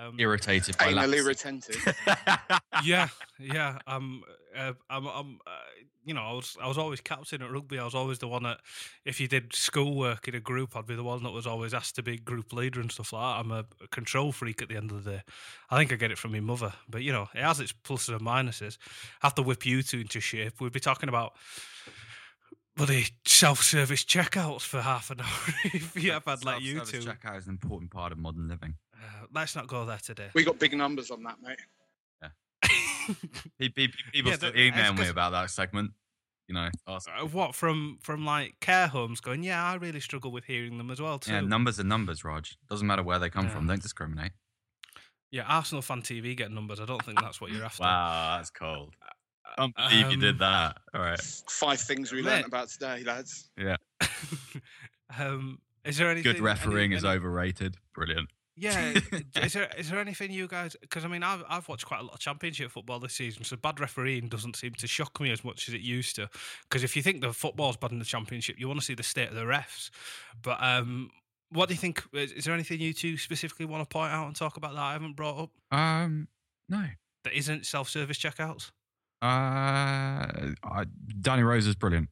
um, 0.08 0.20
irritated 0.20 0.78
by 0.78 0.92
Anally 0.92 1.24
lax- 1.24 1.24
retentive. 1.24 1.96
yeah, 2.84 3.08
yeah. 3.40 3.80
I'm, 3.88 4.24
uh, 4.56 4.74
I'm, 4.90 5.08
I'm 5.08 5.40
uh, 5.48 5.52
you 6.04 6.14
know, 6.14 6.22
I 6.22 6.34
was, 6.34 6.58
I 6.62 6.68
was 6.68 6.78
always 6.78 7.00
captain 7.00 7.42
at 7.42 7.50
rugby. 7.50 7.80
I 7.80 7.86
was 7.86 7.96
always 7.96 8.20
the 8.20 8.28
one 8.28 8.44
that, 8.44 8.60
if 9.06 9.22
you 9.22 9.28
did 9.30 9.56
schoolwork 9.56 10.28
in 10.28 10.36
a 10.36 10.42
group, 10.42 10.76
I'd 10.76 10.86
be 10.86 10.96
the 10.96 11.04
one 11.04 11.24
that 11.24 11.32
was 11.32 11.48
always 11.48 11.74
asked 11.74 11.96
to 11.96 12.04
be 12.04 12.18
group 12.18 12.52
leader 12.52 12.82
and 12.82 12.92
stuff 12.92 13.14
like 13.14 13.22
that. 13.22 13.40
I'm 13.40 13.52
a, 13.52 13.66
a 13.84 13.88
control 13.88 14.34
freak 14.34 14.62
at 14.62 14.68
the 14.68 14.76
end 14.76 14.92
of 14.92 15.04
the 15.04 15.12
day. 15.12 15.22
I 15.70 15.78
think 15.78 15.94
I 15.94 15.96
get 15.96 16.12
it 16.12 16.18
from 16.18 16.34
my 16.34 16.42
mother, 16.42 16.74
but 16.90 17.04
you 17.04 17.14
know, 17.14 17.30
it 17.34 17.42
has 17.42 17.62
its 17.62 17.72
pluses 17.72 18.10
and 18.10 18.22
minuses. 18.22 18.78
I 19.24 19.28
have 19.28 19.36
to 19.36 19.44
whip 19.44 19.66
you 19.66 19.82
two 19.82 20.02
into 20.02 20.20
shape. 20.20 20.60
We'd 20.60 20.74
be 20.74 20.80
talking 20.80 21.10
about. 21.10 21.34
Bloody 22.76 23.06
self-service 23.26 24.04
checkouts 24.04 24.62
for 24.64 24.82
half 24.82 25.10
an 25.10 25.22
hour 25.22 25.28
if 25.66 25.96
you 26.02 26.12
have 26.12 26.26
had 26.26 26.44
like 26.44 26.62
you 26.62 26.74
two. 26.82 26.86
Self-service 26.86 27.06
checkout 27.06 27.38
is 27.38 27.48
an 27.48 27.52
important 27.54 27.90
part 27.92 28.12
of 28.12 28.18
modern 28.18 28.50
living. 28.50 28.76
Uh, 28.94 29.26
let's 29.34 29.56
not 29.56 29.68
go 29.68 29.86
there 29.86 29.98
today. 29.98 30.30
we 30.34 30.44
got 30.44 30.60
big 30.60 30.74
numbers 30.76 31.10
on 31.12 31.24
that, 31.24 31.38
mate. 31.42 31.58
Pe- 33.60 33.70
pe- 33.70 33.88
pe- 33.88 33.94
People 34.12 34.32
Yeah, 34.32 34.38
still 34.38 34.52
the- 34.52 34.60
it's 34.68 34.76
email 34.78 34.92
me 34.94 34.98
'cause- 35.00 35.10
about 35.10 35.32
that 35.32 35.52
segment. 35.52 35.92
You 36.48 36.56
know, 36.56 36.70
ask- 36.88 37.08
Uh, 37.08 37.26
what 37.28 37.54
from 37.56 37.98
from 38.02 38.26
like 38.26 38.60
care 38.60 38.88
homes 38.88 39.22
going? 39.22 39.44
Yeah, 39.44 39.64
I 39.64 39.76
really 39.76 40.00
struggle 40.00 40.32
with 40.32 40.46
hearing 40.46 40.78
them 40.80 40.90
as 40.92 41.00
well 41.00 41.20
too. 41.20 41.32
yeah, 41.32 41.42
numbers 41.42 41.80
are 41.80 41.84
numbers, 41.84 42.24
Raj. 42.24 42.58
Doesn't 42.70 42.86
matter 42.88 43.04
where 43.04 43.20
they 43.20 43.30
come 43.30 43.48
from. 43.50 43.68
Don't 43.68 43.82
discriminate. 43.82 44.32
Yeah, 45.32 45.44
Arsenal 45.44 45.82
fan 45.84 46.02
TV 46.02 46.36
get 46.36 46.52
numbers. 46.52 46.80
I 46.80 46.86
don't 46.86 47.04
think 47.06 47.20
that's 47.22 47.40
what 47.40 47.52
you're 47.52 47.64
after. 47.66 47.84
Wow, 47.84 48.38
that's 48.38 48.50
cold. 48.50 48.96
Can't 49.58 49.76
believe 49.76 50.12
you 50.12 50.18
did 50.18 50.36
Um, 50.36 50.38
that. 50.40 50.78
All 50.94 51.02
right. 51.02 51.22
Five 51.50 51.80
things 51.80 52.12
we 52.12 52.22
learned 52.22 52.46
about 52.46 52.70
today, 52.70 53.04
lads. 53.04 53.50
Yeah. 53.58 53.78
um, 55.18 55.60
is 55.84 55.98
there 55.98 56.10
anything? 56.10 56.34
Good 56.34 56.42
refereeing 56.42 56.92
any, 56.92 56.96
is 56.98 57.06
any- 57.06 57.16
overrated. 57.16 57.78
Brilliant. 57.94 58.30
Yeah, 58.58 58.94
is 59.44 59.52
there 59.52 59.70
is 59.78 59.90
there 59.90 60.00
anything 60.00 60.32
you 60.32 60.48
guys? 60.48 60.78
Because 60.80 61.04
I 61.04 61.10
mean, 61.10 61.24
I've 61.24 61.44
I've 61.50 61.68
watched 61.68 61.86
quite 61.86 62.00
a 62.00 62.04
lot 62.04 62.14
of 62.14 62.20
Championship 62.20 62.72
football 62.72 63.00
this 63.02 63.14
season, 63.14 63.44
so 63.44 63.58
bad 63.58 63.82
refereeing 63.82 64.30
doesn't 64.30 64.56
seem 64.56 64.72
to 64.76 64.88
shock 64.88 65.20
me 65.20 65.30
as 65.32 65.44
much 65.44 65.68
as 65.68 65.74
it 65.74 65.82
used 65.82 66.16
to. 66.16 66.30
Because 66.64 66.82
if 66.84 66.96
you 66.96 67.02
think 67.02 67.20
the 67.20 67.34
football's 67.34 67.76
bad 67.76 67.92
in 67.92 68.00
the 68.00 68.06
Championship, 68.06 68.56
you 68.58 68.70
want 68.70 68.80
to 68.80 68.86
see 68.86 68.94
the 68.96 69.04
state 69.04 69.28
of 69.28 69.36
the 69.36 69.42
refs. 69.42 69.90
But 70.42 70.64
um, 70.64 71.10
what 71.50 71.68
do 71.68 71.74
you 71.76 71.80
think? 71.80 72.02
Is, 72.14 72.32
is 72.32 72.46
there 72.46 72.54
anything 72.54 72.80
you 72.80 72.94
two 72.94 73.18
specifically 73.18 73.66
want 73.66 73.84
to 73.84 73.94
point 73.94 74.14
out 74.14 74.26
and 74.28 74.36
talk 74.38 74.56
about 74.56 74.74
that 74.74 74.82
I 74.82 74.94
haven't 74.94 75.18
brought 75.18 75.38
up 75.38 75.78
Um, 75.78 76.30
no. 76.70 76.86
that 77.26 77.34
isn't 77.34 77.66
self-service 77.66 78.18
checkouts? 78.18 78.72
Uh, 79.26 80.54
I, 80.64 80.86
Danny 81.22 81.44
Rose 81.44 81.68
is 81.68 81.76
brilliant. 81.76 82.10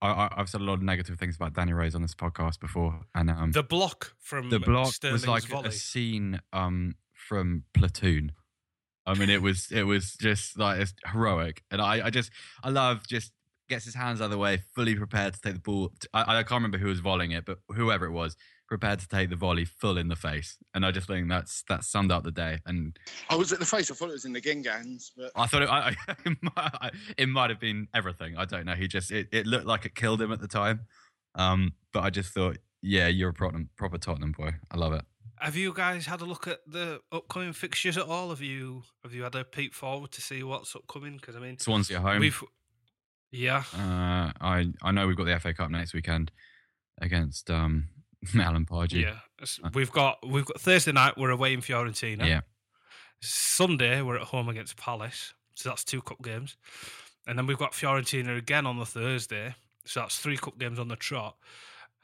I, 0.00 0.08
I, 0.08 0.28
I've 0.36 0.48
said 0.48 0.60
a 0.60 0.64
lot 0.64 0.74
of 0.74 0.82
negative 0.82 1.18
things 1.18 1.36
about 1.36 1.54
Danny 1.54 1.72
Rose 1.72 1.94
on 1.94 2.02
this 2.02 2.14
podcast 2.14 2.60
before, 2.60 3.00
and 3.14 3.30
um, 3.30 3.52
The 3.52 3.62
block 3.62 4.14
from 4.18 4.50
the 4.50 4.58
block 4.60 4.92
Sterling's 4.92 5.22
was 5.22 5.28
like 5.28 5.44
volley. 5.44 5.68
a 5.68 5.72
scene 5.72 6.40
um 6.52 6.94
from 7.12 7.64
Platoon. 7.74 8.32
I 9.06 9.14
mean, 9.14 9.30
it 9.30 9.42
was 9.42 9.70
it 9.70 9.84
was 9.84 10.14
just 10.14 10.58
like 10.58 10.80
it's 10.80 10.94
heroic, 11.12 11.62
and 11.70 11.80
I 11.80 12.06
I 12.06 12.10
just 12.10 12.30
I 12.62 12.70
love 12.70 13.06
just 13.06 13.32
gets 13.68 13.84
his 13.84 13.94
hands 13.94 14.20
out 14.20 14.26
of 14.26 14.30
the 14.30 14.38
way, 14.38 14.62
fully 14.74 14.94
prepared 14.94 15.34
to 15.34 15.40
take 15.40 15.54
the 15.54 15.60
ball. 15.60 15.92
I, 16.12 16.38
I 16.38 16.42
can't 16.42 16.52
remember 16.62 16.78
who 16.78 16.88
was 16.88 17.00
volleying 17.00 17.32
it, 17.32 17.44
but 17.44 17.58
whoever 17.74 18.06
it 18.06 18.12
was, 18.12 18.36
prepared 18.72 18.98
to 18.98 19.06
take 19.06 19.28
the 19.28 19.36
volley 19.36 19.66
full 19.66 19.98
in 19.98 20.08
the 20.08 20.16
face, 20.16 20.56
and 20.72 20.86
I 20.86 20.92
just 20.92 21.06
think 21.06 21.28
that's 21.28 21.62
that 21.68 21.84
summed 21.84 22.10
up 22.10 22.24
the 22.24 22.30
day. 22.30 22.58
And 22.64 22.98
I 23.28 23.36
was 23.36 23.52
at 23.52 23.58
the 23.58 23.66
face. 23.66 23.90
I 23.90 23.94
thought 23.94 24.08
it 24.08 24.12
was 24.12 24.24
in 24.24 24.32
the 24.32 24.40
Gingans, 24.40 25.12
but 25.14 25.30
I 25.36 25.46
thought 25.46 25.60
it, 25.60 25.68
I, 25.68 25.94
I, 26.56 26.90
it, 27.18 27.28
might, 27.28 27.50
have 27.50 27.60
been 27.60 27.86
everything. 27.92 28.34
I 28.38 28.46
don't 28.46 28.64
know. 28.64 28.72
He 28.72 28.88
just 28.88 29.10
it, 29.10 29.28
it 29.30 29.46
looked 29.46 29.66
like 29.66 29.84
it 29.84 29.94
killed 29.94 30.22
him 30.22 30.32
at 30.32 30.40
the 30.40 30.48
time, 30.48 30.86
um, 31.34 31.74
but 31.92 32.00
I 32.00 32.08
just 32.08 32.32
thought, 32.32 32.56
yeah, 32.80 33.08
you're 33.08 33.28
a 33.28 33.34
proper, 33.34 33.62
proper 33.76 33.98
Tottenham 33.98 34.32
boy. 34.32 34.52
I 34.70 34.78
love 34.78 34.94
it. 34.94 35.02
Have 35.38 35.54
you 35.54 35.74
guys 35.74 36.06
had 36.06 36.22
a 36.22 36.24
look 36.24 36.48
at 36.48 36.60
the 36.66 37.02
upcoming 37.12 37.52
fixtures 37.52 37.98
at 37.98 38.06
all? 38.06 38.30
Have 38.30 38.40
you 38.40 38.84
have 39.04 39.12
you 39.12 39.24
had 39.24 39.34
a 39.34 39.44
peek 39.44 39.74
forward 39.74 40.12
to 40.12 40.22
see 40.22 40.42
what's 40.42 40.74
upcoming? 40.74 41.16
Because 41.16 41.36
I 41.36 41.40
mean, 41.40 41.58
Swansea 41.58 41.98
at 41.98 42.02
home. 42.02 42.20
we've 42.20 42.42
yeah, 43.32 43.64
Uh, 43.74 44.32
I 44.40 44.72
I 44.80 44.92
know 44.92 45.06
we've 45.06 45.16
got 45.16 45.26
the 45.26 45.38
FA 45.38 45.52
Cup 45.52 45.70
next 45.70 45.92
weekend 45.92 46.32
against 47.02 47.50
um 47.50 47.88
Alan 48.38 48.66
Pardew. 48.66 49.02
yeah. 49.02 49.16
We've 49.74 49.90
got 49.90 50.18
we've 50.26 50.44
got 50.44 50.60
Thursday 50.60 50.92
night. 50.92 51.18
We're 51.18 51.30
away 51.30 51.52
in 51.52 51.60
Fiorentina. 51.60 52.26
yeah. 52.26 52.40
Sunday 53.20 54.02
we're 54.02 54.16
at 54.16 54.22
home 54.22 54.48
against 54.48 54.76
Palace. 54.76 55.34
So 55.54 55.68
that's 55.68 55.84
two 55.84 56.00
cup 56.02 56.22
games, 56.22 56.56
and 57.26 57.38
then 57.38 57.46
we've 57.46 57.58
got 57.58 57.72
Fiorentina 57.72 58.36
again 58.38 58.66
on 58.66 58.78
the 58.78 58.86
Thursday. 58.86 59.54
So 59.84 60.00
that's 60.00 60.18
three 60.18 60.36
cup 60.36 60.58
games 60.58 60.78
on 60.78 60.88
the 60.88 60.96
trot. 60.96 61.36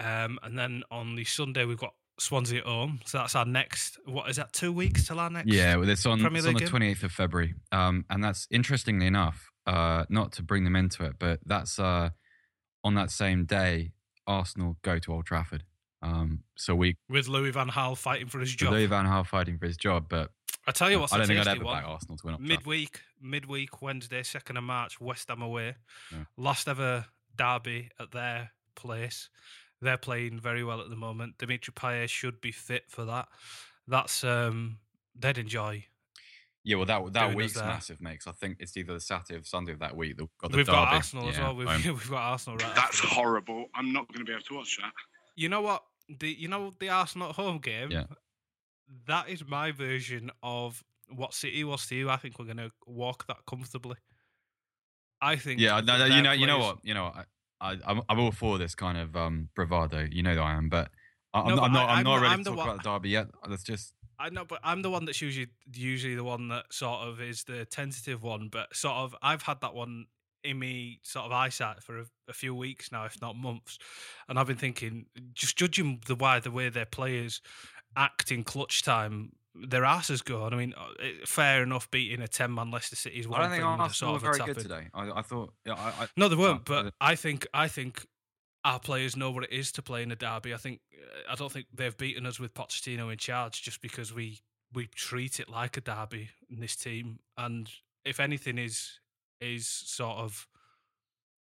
Um, 0.01 0.39
and 0.43 0.59
then 0.59 0.83
on 0.91 1.17
the 1.17 1.25
Sunday 1.25 1.65
we've 1.65 1.79
got 1.79 1.95
Swansea 2.21 2.59
at 2.59 2.67
home. 2.67 3.01
So 3.05 3.19
that's 3.19 3.35
our 3.35 3.47
next. 3.47 3.99
What 4.05 4.29
is 4.29 4.37
that? 4.37 4.53
Two 4.53 4.73
weeks 4.73 5.07
till 5.07 5.19
our 5.19 5.31
next. 5.31 5.53
Yeah, 5.53 5.77
well, 5.77 5.89
it's 5.89 6.05
on, 6.07 6.21
it's 6.21 6.47
on 6.47 6.55
the 6.55 6.67
twenty 6.67 6.89
eighth 6.89 7.03
of 7.05 7.13
February. 7.13 7.55
Um, 7.73 8.05
and 8.11 8.23
that's 8.23 8.47
interestingly 8.51 9.07
enough, 9.07 9.51
uh, 9.67 10.05
not 10.09 10.33
to 10.33 10.43
bring 10.43 10.65
them 10.65 10.77
into 10.77 11.05
it, 11.05 11.15
but 11.19 11.41
that's 11.47 11.79
uh, 11.79 12.11
on 12.85 12.95
that 12.95 13.11
same 13.11 13.45
day, 13.45 13.93
Arsenal 14.27 14.77
go 14.83 14.99
to 14.99 15.13
Old 15.13 15.27
Trafford. 15.27 15.65
Um, 16.03 16.43
so 16.57 16.75
we 16.75 16.97
With 17.09 17.29
Louis 17.29 17.51
Van 17.51 17.69
Gaal 17.69 17.97
fighting 17.97 18.29
for 18.29 18.39
his 18.39 18.55
job. 18.55 18.73
Louis 18.73 18.87
Van 18.87 19.05
Gaal 19.05 19.27
fighting 19.27 19.59
for 19.59 19.67
his 19.67 19.77
job, 19.77 20.07
but 20.09 20.31
I 20.67 20.71
tell 20.73 20.91
you 20.91 21.01
what, 21.01 21.13
I 21.13 21.19
don't 21.19 21.27
think 21.27 21.41
I'd 21.41 21.45
tasty 21.45 21.59
ever 21.61 21.65
one. 21.65 21.77
back 21.83 21.89
Arsenal 21.89 22.17
to 22.19 22.27
win. 22.27 22.35
Old 22.35 22.41
Trafford. 22.47 22.59
midweek, 22.67 23.01
midweek 23.21 23.83
Wednesday, 23.83 24.23
second 24.23 24.57
of 24.59 24.65
March, 24.65 25.01
West 25.01 25.29
Ham 25.29 25.43
away. 25.43 25.75
Yeah. 26.13 26.19
Last 26.37 26.69
ever 26.69 27.07
derby 27.37 27.91
at 27.99 28.13
their 28.13 28.51
place. 28.75 29.29
They're 29.81 29.97
playing 29.97 30.41
very 30.41 30.63
well 30.65 30.81
at 30.81 30.91
the 30.91 30.97
moment. 30.97 31.39
Dimitri 31.39 31.73
Payet 31.73 32.09
should 32.09 32.41
be 32.41 32.53
fit 32.53 32.85
for 32.89 33.05
that. 33.07 33.29
That's 33.87 34.23
um, 34.25 34.79
they'd 35.19 35.39
enjoy. 35.39 35.85
Yeah, 36.65 36.77
well, 36.77 36.87
that 36.87 37.13
that 37.15 37.27
doing 37.29 37.37
week's 37.39 37.55
there. 37.55 37.65
massive, 37.65 38.01
mate. 38.03 38.21
'cause 38.23 38.27
I 38.35 38.37
think 38.37 38.59
it's 38.61 38.77
either 38.77 38.93
the 38.93 39.01
Saturday 39.01 39.41
or 39.41 39.45
Sunday 39.45 39.73
of 39.73 39.79
that 39.79 39.97
week. 39.97 40.17
They've 40.19 40.29
got 40.39 40.51
the 40.51 40.57
We've 40.59 40.67
got 40.67 40.85
derby. 40.87 40.97
Arsenal 40.97 41.29
as 41.31 41.39
well. 41.39 41.57
We've, 41.57 41.69
home. 41.69 41.83
we've 41.85 42.11
got 42.11 42.19
Arsenal 42.23 42.59
right. 42.59 42.75
that's 42.75 43.03
after 43.03 43.07
horrible. 43.15 43.67
I'm 43.75 43.93
not 43.93 44.07
going 44.09 44.19
to 44.19 44.25
be 44.25 44.33
able 44.33 44.43
to 44.43 44.55
watch 44.57 44.77
that. 44.83 44.93
You 45.37 45.49
know 45.49 45.63
what? 45.63 45.85
The 46.09 46.29
you 46.29 46.49
know 46.49 46.73
the 46.79 46.89
Arsenal 46.89 47.31
at 47.31 47.35
home 47.37 47.59
game. 47.59 47.91
Yeah. 47.91 48.05
That 49.07 49.29
is 49.29 49.47
my 49.47 49.71
version 49.73 50.31
of 50.43 50.83
what 51.15 51.35
City 51.35 51.63
was 51.65 51.87
to 51.89 51.95
you. 51.95 52.09
I 52.09 52.17
think 52.17 52.39
we're 52.39 52.47
going 52.47 52.57
to 52.59 52.71
walk 52.87 53.27
that 53.27 53.39
comfortably. 53.47 53.97
I 55.21 55.37
think. 55.37 55.61
Yeah, 55.61 55.81
no, 55.81 55.99
no, 55.99 56.05
you 56.07 56.23
know, 56.23 56.33
you 56.33 56.47
know 56.47 56.59
what, 56.59 56.79
you 56.83 56.95
know 56.95 57.05
what. 57.05 57.27
I, 57.61 57.73
I, 57.73 57.77
I'm 57.87 58.03
I'm 58.09 58.19
all 58.21 58.31
for 58.33 58.57
this 58.57 58.75
kind 58.75 58.97
of 58.97 59.17
um, 59.17 59.49
bravado. 59.55 60.07
You 60.11 60.23
know 60.23 60.35
that 60.35 60.41
I 60.41 60.53
am, 60.55 60.69
but 60.69 60.91
I'm, 61.35 61.49
No, 61.49 61.55
not, 61.57 61.61
but 61.61 61.65
I'm 61.65 61.73
not. 61.73 61.89
I'm 61.91 61.97
I'm 61.99 62.05
not 62.05 62.15
ready 62.23 62.33
I'm 62.35 62.39
to 62.39 62.45
talk 62.51 62.57
one- 62.57 62.69
about 62.69 62.83
the 62.83 62.91
derby 62.91 63.09
yet. 63.11 63.27
Let's 63.47 63.65
just. 63.65 63.93
I 64.21 64.31
know, 64.31 64.45
but 64.45 64.59
I'm 64.65 64.83
the 64.83 64.91
one 64.91 65.05
that's 65.05 65.21
usually 65.21 65.49
usually 65.73 66.15
the 66.17 66.25
one 66.25 66.49
that 66.49 66.73
sort 66.73 67.01
of 67.07 67.21
is 67.21 67.45
the 67.45 67.65
tentative 67.67 68.23
one. 68.23 68.49
But 68.51 68.75
sort 68.75 68.97
of, 68.97 69.15
I've 69.23 69.43
had 69.43 69.61
that 69.61 69.75
one 69.75 70.07
in 70.45 70.59
me 70.59 71.01
sort 71.03 71.27
of 71.27 71.33
eyesight 71.33 71.83
for 71.83 72.01
a, 72.01 72.05
a 72.29 72.33
few 72.33 72.55
weeks 72.55 72.93
now, 72.93 73.05
if 73.05 73.21
not 73.21 73.37
months, 73.37 73.79
and 74.29 74.39
I've 74.39 74.47
been 74.47 74.57
thinking, 74.57 75.07
just 75.33 75.57
judging 75.57 76.01
the 76.07 76.15
why 76.15 76.41
the 76.41 76.51
way 76.51 76.69
their 76.69 76.87
players 76.87 77.41
act 77.97 78.31
in 78.31 78.45
clutch 78.45 78.83
time, 78.83 79.33
their 79.55 79.85
asses 79.85 80.23
go 80.23 80.45
on. 80.45 80.55
I 80.55 80.57
mean, 80.57 80.75
uh, 80.77 80.85
fair 81.25 81.63
enough, 81.63 81.91
beating 81.91 82.21
a 82.21 82.29
ten 82.29 82.55
man 82.55 82.71
Leicester 82.71 82.97
City 82.97 83.21
is 83.21 83.29
one 83.29 83.41
I 83.41 83.45
don't 83.45 83.51
think 83.51 83.63
thing. 83.63 83.81
a 83.81 83.83
Arsenal 83.83 84.15
were 84.15 84.21
very 84.21 84.39
good 84.39 84.59
today. 84.59 84.89
I, 84.95 85.11
I 85.11 85.23
thought. 85.23 85.53
Yeah, 85.67 85.75
I, 85.75 86.05
I, 86.05 86.09
No, 86.17 86.29
they 86.29 86.37
weren't. 86.37 86.65
But 86.65 86.95
I 87.01 87.15
think 87.15 87.47
I 87.53 87.69
think 87.69 88.07
our 88.65 88.79
players 88.79 89.17
know 89.17 89.31
what 89.31 89.45
it 89.45 89.53
is 89.53 89.73
to 89.73 89.83
play 89.83 90.03
in 90.03 90.11
a 90.11 90.17
derby. 90.17 90.53
I 90.53 90.59
think 90.59 90.81
uh, 90.95 91.33
I 91.33 91.35
don't 91.35 91.51
think 91.51 91.67
they've 91.73 91.97
beaten 91.97 92.27
us 92.27 92.39
with 92.39 92.55
Pochettino 92.55 93.11
in 93.11 93.19
charge 93.19 93.63
just 93.63 93.81
because 93.81 94.15
we 94.15 94.41
we 94.73 94.87
treat 94.87 95.41
it 95.41 95.49
like 95.49 95.77
a 95.77 95.81
derby 95.81 96.31
in 96.51 96.61
this 96.61 96.77
team. 96.77 97.21
And 97.37 97.71
if 98.05 98.21
anything 98.21 98.59
is 98.59 99.01
is 99.41 99.67
sort 99.67 100.19
of 100.19 100.47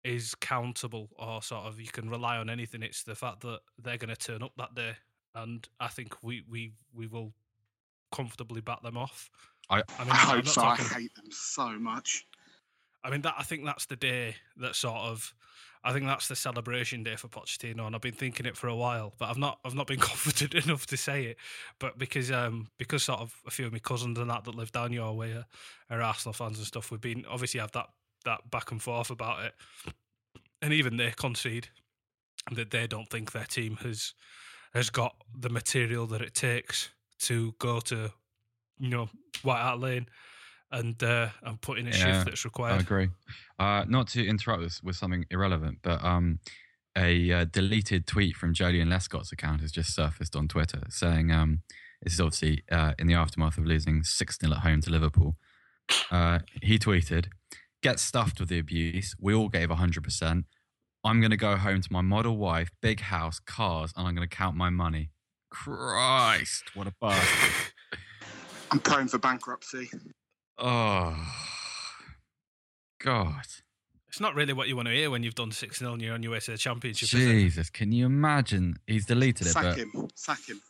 is 0.05 0.35
countable 0.35 1.11
or 1.19 1.43
sort 1.43 1.67
of 1.67 1.81
you 1.81 1.89
can 1.89 2.09
rely 2.09 2.37
on 2.37 2.49
anything, 2.49 2.83
it's 2.83 3.03
the 3.03 3.15
fact 3.15 3.41
that 3.41 3.61
they're 3.79 3.99
going 3.99 4.15
to 4.15 4.17
turn 4.17 4.43
up 4.43 4.53
that 4.57 4.75
day. 4.75 4.93
And 5.35 5.67
I 5.79 5.89
think 5.89 6.23
we 6.23 6.43
we 6.49 6.73
we 6.93 7.07
will 7.07 7.33
comfortably 8.13 8.61
bat 8.61 8.83
them 8.83 8.97
off. 8.97 9.31
I, 9.69 9.83
I 9.99 10.05
mean, 10.05 10.13
I 10.13 10.17
hope 10.17 10.49
so. 10.49 10.63
I 10.63 10.77
hate 10.77 11.15
them 11.15 11.31
so 11.31 11.79
much. 11.79 12.27
I 13.03 13.11
mean, 13.11 13.23
that 13.23 13.35
I 13.39 13.43
think 13.43 13.65
that's 13.65 13.87
the 13.87 13.97
day 13.97 14.37
that 14.59 14.77
sort 14.77 14.97
of, 14.97 15.35
I 15.83 15.93
think 15.93 16.05
that's 16.05 16.29
the 16.29 16.37
celebration 16.37 17.03
day 17.03 17.17
for 17.17 17.29
Pochettino, 17.29 17.87
and 17.87 17.95
I've 17.95 18.03
been 18.03 18.13
thinking 18.13 18.45
it 18.45 18.57
for 18.57 18.69
a 18.69 18.77
while, 18.77 19.15
but 19.19 19.31
I've 19.31 19.39
not, 19.39 19.59
I've 19.65 19.75
not 19.75 19.87
been 19.87 20.01
confident 20.01 20.67
enough 20.67 20.87
to 20.87 20.97
say 20.97 21.25
it. 21.25 21.37
But 21.79 21.99
because, 21.99 22.31
um, 22.31 22.69
because 22.79 23.05
sort 23.05 23.21
of 23.21 23.35
a 23.47 23.51
few 23.51 23.67
of 23.67 23.73
my 23.73 23.79
cousins 23.79 24.19
and 24.19 24.29
that 24.31 24.45
that 24.45 24.55
live 24.55 24.73
down 24.73 24.93
your 24.93 25.15
way 25.15 25.33
are, 25.33 25.47
are 25.91 26.03
Arsenal 26.03 26.35
fans 26.35 26.59
and 26.59 26.67
stuff, 26.67 26.91
we've 26.91 27.01
been 27.01 27.25
obviously 27.29 27.61
have 27.61 27.73
that 27.73 27.89
that 28.27 28.51
back 28.51 28.71
and 28.71 28.83
forth 28.83 29.09
about 29.09 29.45
it, 29.45 29.55
and 30.61 30.75
even 30.75 30.99
they 30.99 31.11
concede 31.11 31.69
that 32.53 32.71
they 32.71 32.87
don't 32.87 33.09
think 33.09 33.33
their 33.33 33.45
team 33.45 33.77
has 33.77 34.15
has 34.75 34.91
got 34.91 35.17
the 35.37 35.49
material 35.49 36.07
that 36.07 36.21
it 36.21 36.35
takes 36.35 36.91
to 37.19 37.55
go 37.59 37.81
to, 37.81 38.13
you 38.79 38.89
know, 38.89 39.09
White 39.43 39.61
Hart 39.61 39.81
Lane 39.81 40.07
and 40.73 41.03
uh, 41.03 41.29
and 41.43 41.61
put 41.61 41.79
in 41.79 41.87
a 41.87 41.91
Yeah, 41.91 41.97
shift 41.97 42.27
that's 42.27 42.45
required. 42.45 42.75
I 42.75 42.81
agree. 42.81 43.09
Uh, 43.59 43.85
not 43.89 44.09
to 44.09 44.27
interrupt 44.27 44.63
this 44.63 44.83
with 44.83 44.97
something 44.97 45.27
irrelevant, 45.31 45.79
but 45.83 46.03
um, 46.05 46.39
a 46.97 47.33
uh, 47.33 47.45
deleted 47.45 48.07
tweet 48.07 48.37
from 48.37 48.55
Joleon 48.55 48.89
Lescott's 48.89 49.33
account 49.33 49.61
has 49.61 49.73
just 49.73 49.95
surfaced 49.95 50.35
on 50.35 50.49
Twitter 50.49 50.83
saying 50.89 51.31
um, 51.31 51.63
this 52.03 52.15
is 52.15 52.21
obviously 52.21 52.65
uh, 52.71 52.95
in 52.99 53.07
the 53.07 53.15
aftermath 53.15 53.59
of 53.59 53.65
losing 53.65 54.03
6 54.03 54.39
0 54.41 54.53
at 54.53 54.59
home 54.61 54.81
to 54.83 54.91
Liverpool. 54.91 55.37
Uh, 56.11 56.41
he 56.63 56.79
tweeted, 56.79 57.27
Get 57.83 57.99
stuffed 57.99 58.41
with 58.41 58.49
the 58.49 58.59
abuse. 58.59 59.15
We 59.19 59.35
all 59.35 59.49
gave 59.49 59.69
100%. 59.69 60.45
I'm 61.03 61.21
going 61.21 61.31
to 61.31 61.37
go 61.37 61.57
home 61.57 61.81
to 61.81 61.89
my 61.93 62.03
model 62.03 62.37
wife, 62.37 62.71
big 62.83 63.01
house, 63.01 63.39
cars, 63.39 63.93
and 63.97 64.07
I'm 64.07 64.15
going 64.15 64.29
to 64.29 64.37
count 64.37 64.55
my 64.55 64.69
money. 64.69 65.11
Christ, 65.51 66.65
what 66.75 66.87
a 66.87 66.93
bastard. 67.01 67.73
I'm 68.71 68.81
praying 68.81 69.09
for 69.09 69.19
bankruptcy. 69.19 69.91
Oh, 70.61 71.17
God. 73.03 73.47
It's 74.09 74.21
not 74.21 74.35
really 74.35 74.53
what 74.53 74.69
you 74.69 74.75
want 74.75 74.89
to 74.89 74.95
hear 74.95 75.11
when 75.11 75.23
you've 75.23 75.37
done 75.37 75.53
6 75.53 75.79
0 75.79 75.93
and 75.93 76.03
you're 76.03 76.15
on 76.15 76.23
your 76.23 76.33
way 76.33 76.41
to 76.41 76.51
the 76.51 76.59
championship. 76.59 77.09
is 77.15 77.15
it? 77.15 77.33
Jesus, 77.33 77.71
can 77.71 77.93
you 77.93 78.07
imagine? 78.07 78.77
He's 78.87 79.07
deleted 79.07 79.47
it, 79.47 79.51
Sack 79.51 79.63
but 79.63 79.77
him. 79.77 80.09
Sack 80.15 80.49
him. 80.49 80.61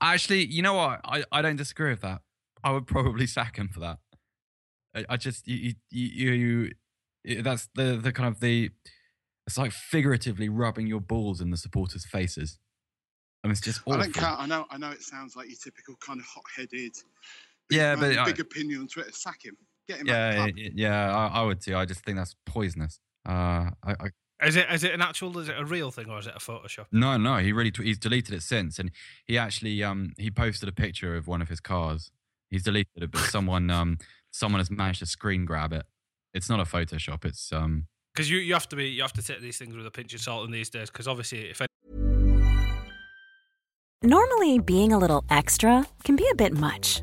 Actually, 0.00 0.46
you 0.46 0.62
know 0.62 0.74
what? 0.74 1.00
I, 1.04 1.24
I 1.30 1.42
don't 1.42 1.56
disagree 1.56 1.90
with 1.90 2.00
that. 2.00 2.22
I 2.64 2.72
would 2.72 2.86
probably 2.86 3.26
sack 3.26 3.56
him 3.56 3.68
for 3.68 3.80
that. 3.80 3.98
I, 4.94 5.04
I 5.10 5.16
just 5.16 5.46
you 5.46 5.74
you, 5.90 6.06
you 6.08 6.32
you 6.32 6.70
you 7.24 7.42
that's 7.42 7.68
the 7.74 7.96
the 7.96 8.12
kind 8.12 8.28
of 8.28 8.40
the 8.40 8.70
it's 9.46 9.58
like 9.58 9.72
figuratively 9.72 10.48
rubbing 10.48 10.86
your 10.86 11.00
balls 11.00 11.40
in 11.40 11.50
the 11.50 11.56
supporters' 11.56 12.04
faces. 12.04 12.58
I 13.42 13.48
mean, 13.48 13.52
it's 13.52 13.60
just 13.60 13.80
I 13.88 13.96
don't 13.96 14.14
care. 14.14 14.28
I 14.28 14.46
know. 14.46 14.66
I 14.70 14.78
know. 14.78 14.90
It 14.90 15.02
sounds 15.02 15.34
like 15.36 15.48
your 15.48 15.58
typical 15.62 15.96
kind 16.04 16.20
of 16.20 16.26
hot-headed. 16.26 16.92
Yeah, 17.70 17.94
big 17.94 18.00
but 18.00 18.08
man, 18.10 18.18
I- 18.18 18.24
big 18.24 18.40
opinion 18.40 18.80
on 18.82 18.86
Twitter. 18.88 19.12
Sack 19.12 19.44
him. 19.44 19.56
Get 19.88 19.98
him. 20.00 20.06
Yeah, 20.06 20.42
out 20.42 20.56
yeah, 20.56 20.68
the 20.68 20.72
yeah, 20.74 21.16
I, 21.16 21.40
I 21.40 21.42
would 21.42 21.60
too. 21.60 21.76
I 21.76 21.84
just 21.84 22.04
think 22.04 22.16
that's 22.18 22.36
poisonous. 22.46 23.00
Uh, 23.28 23.70
I, 23.82 23.94
I 24.40 24.46
Is 24.46 24.56
it 24.56 24.66
is 24.70 24.84
it 24.84 24.94
an 24.94 25.02
actual? 25.02 25.36
Is 25.38 25.48
it 25.48 25.56
a 25.58 25.64
real 25.64 25.90
thing 25.90 26.08
or 26.08 26.18
is 26.18 26.26
it 26.26 26.34
a 26.36 26.38
Photoshop? 26.38 26.86
No, 26.92 27.16
no, 27.16 27.36
he 27.38 27.52
really 27.52 27.72
he's 27.76 27.98
deleted 27.98 28.34
it 28.34 28.42
since, 28.42 28.78
and 28.78 28.90
he 29.26 29.36
actually 29.36 29.82
um 29.82 30.12
he 30.16 30.30
posted 30.30 30.68
a 30.68 30.72
picture 30.72 31.16
of 31.16 31.26
one 31.26 31.42
of 31.42 31.48
his 31.48 31.60
cars. 31.60 32.10
He's 32.50 32.62
deleted 32.62 33.02
it, 33.02 33.10
but 33.10 33.20
someone 33.30 33.68
um 33.70 33.98
someone 34.30 34.60
has 34.60 34.70
managed 34.70 35.00
to 35.00 35.06
screen 35.06 35.44
grab 35.44 35.72
it. 35.72 35.84
It's 36.34 36.48
not 36.48 36.60
a 36.60 36.64
Photoshop. 36.64 37.24
It's 37.24 37.52
um 37.52 37.86
Because 38.14 38.30
you, 38.30 38.38
you 38.38 38.52
have 38.54 38.68
to 38.68 38.76
be 38.76 38.88
you 38.88 39.02
have 39.02 39.12
to 39.14 39.22
take 39.22 39.40
these 39.40 39.58
things 39.58 39.74
with 39.76 39.86
a 39.86 39.90
pinch 39.90 40.14
of 40.14 40.20
salt 40.20 40.44
in 40.46 40.52
these 40.52 40.70
days. 40.70 40.88
Because 40.90 41.08
obviously, 41.08 41.50
if 41.50 41.60
Any- 41.60 41.66
Normally, 44.02 44.58
being 44.58 44.92
a 44.92 44.98
little 44.98 45.24
extra 45.28 45.84
can 46.04 46.16
be 46.16 46.26
a 46.30 46.34
bit 46.34 46.54
much, 46.54 47.02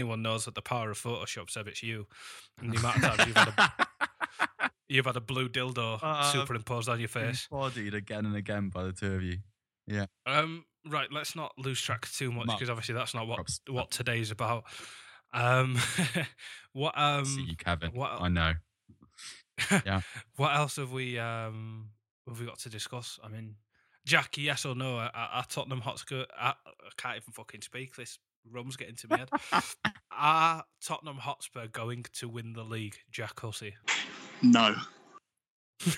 anyone 0.00 0.22
knows 0.22 0.46
that 0.46 0.54
the 0.54 0.62
power 0.62 0.90
of 0.90 0.98
Photoshop, 1.00 1.50
Seb, 1.50 1.68
it's 1.68 1.82
you. 1.82 2.06
And 2.60 2.72
the 2.72 2.78
amount 2.78 2.96
of 2.96 3.02
times 3.02 3.26
you've 3.26 3.36
had 3.36 3.52
a, 3.58 4.70
you've 4.88 5.04
had 5.06 5.16
a 5.16 5.20
blue 5.20 5.48
dildo 5.48 5.98
Uh, 6.02 6.32
superimposed 6.32 6.88
on 6.88 6.98
your 6.98 7.08
face. 7.08 7.46
bodied 7.50 7.94
again 7.94 8.24
and 8.24 8.34
again 8.34 8.70
by 8.70 8.84
the 8.84 8.92
two 8.92 9.12
of 9.14 9.22
you. 9.22 9.38
Yeah, 9.86 10.06
Um, 10.24 10.64
right, 10.88 11.08
let's 11.12 11.34
not 11.36 11.52
lose 11.58 11.80
track 11.80 12.08
too 12.10 12.30
much 12.32 12.46
because 12.46 12.70
obviously 12.70 12.94
that's 12.94 13.12
not 13.14 13.26
what 13.26 13.36
Props. 13.36 13.60
what 13.68 13.90
today's 13.90 14.30
about. 14.30 14.64
Um, 15.32 15.76
what 16.72 16.96
um, 16.98 17.24
see 17.24 17.42
you, 17.42 17.56
Kevin. 17.56 17.90
what 17.92 18.12
I 18.20 18.28
know. 18.28 18.52
yeah. 19.84 20.00
what 20.36 20.54
else 20.56 20.76
have 20.76 20.92
we 20.92 21.18
um 21.18 21.90
have 22.28 22.38
we 22.40 22.46
got 22.46 22.58
to 22.60 22.68
discuss? 22.70 23.18
I 23.22 23.28
mean, 23.28 23.56
Jack, 24.06 24.38
yes 24.38 24.64
or 24.64 24.74
no? 24.74 24.96
Are, 24.96 25.10
are 25.14 25.44
Tottenham 25.48 25.80
Hotspur? 25.80 26.24
I 26.38 26.54
can't 26.96 27.16
even 27.16 27.32
fucking 27.32 27.62
speak. 27.62 27.96
This 27.96 28.18
rum's 28.50 28.76
getting 28.76 28.96
to 28.96 29.08
my 29.08 29.18
head. 29.18 29.30
are 30.12 30.64
Tottenham 30.84 31.16
Hotspur 31.16 31.66
going 31.68 32.04
to 32.14 32.28
win 32.28 32.52
the 32.52 32.62
league, 32.64 32.96
Jack 33.10 33.40
Hussey? 33.40 33.74
No. 34.42 34.74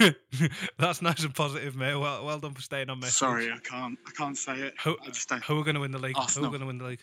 That's 0.78 1.02
nice 1.02 1.24
and 1.24 1.34
positive, 1.34 1.74
mate. 1.74 1.96
Well, 1.96 2.24
well 2.24 2.38
done 2.38 2.54
for 2.54 2.62
staying 2.62 2.88
on 2.88 3.00
message. 3.00 3.14
Sorry, 3.14 3.50
I 3.50 3.58
can't. 3.58 3.98
I 4.06 4.10
can't 4.16 4.36
say 4.36 4.54
it. 4.54 4.74
Who, 4.84 4.96
I 5.02 5.38
who 5.38 5.58
are 5.58 5.64
going 5.64 5.74
to 5.74 5.80
win 5.80 5.90
the 5.90 5.98
league? 5.98 6.16
Who 6.16 6.44
are 6.44 6.48
going 6.48 6.60
to 6.60 6.66
win 6.66 6.78
the 6.78 6.84
league? 6.84 7.02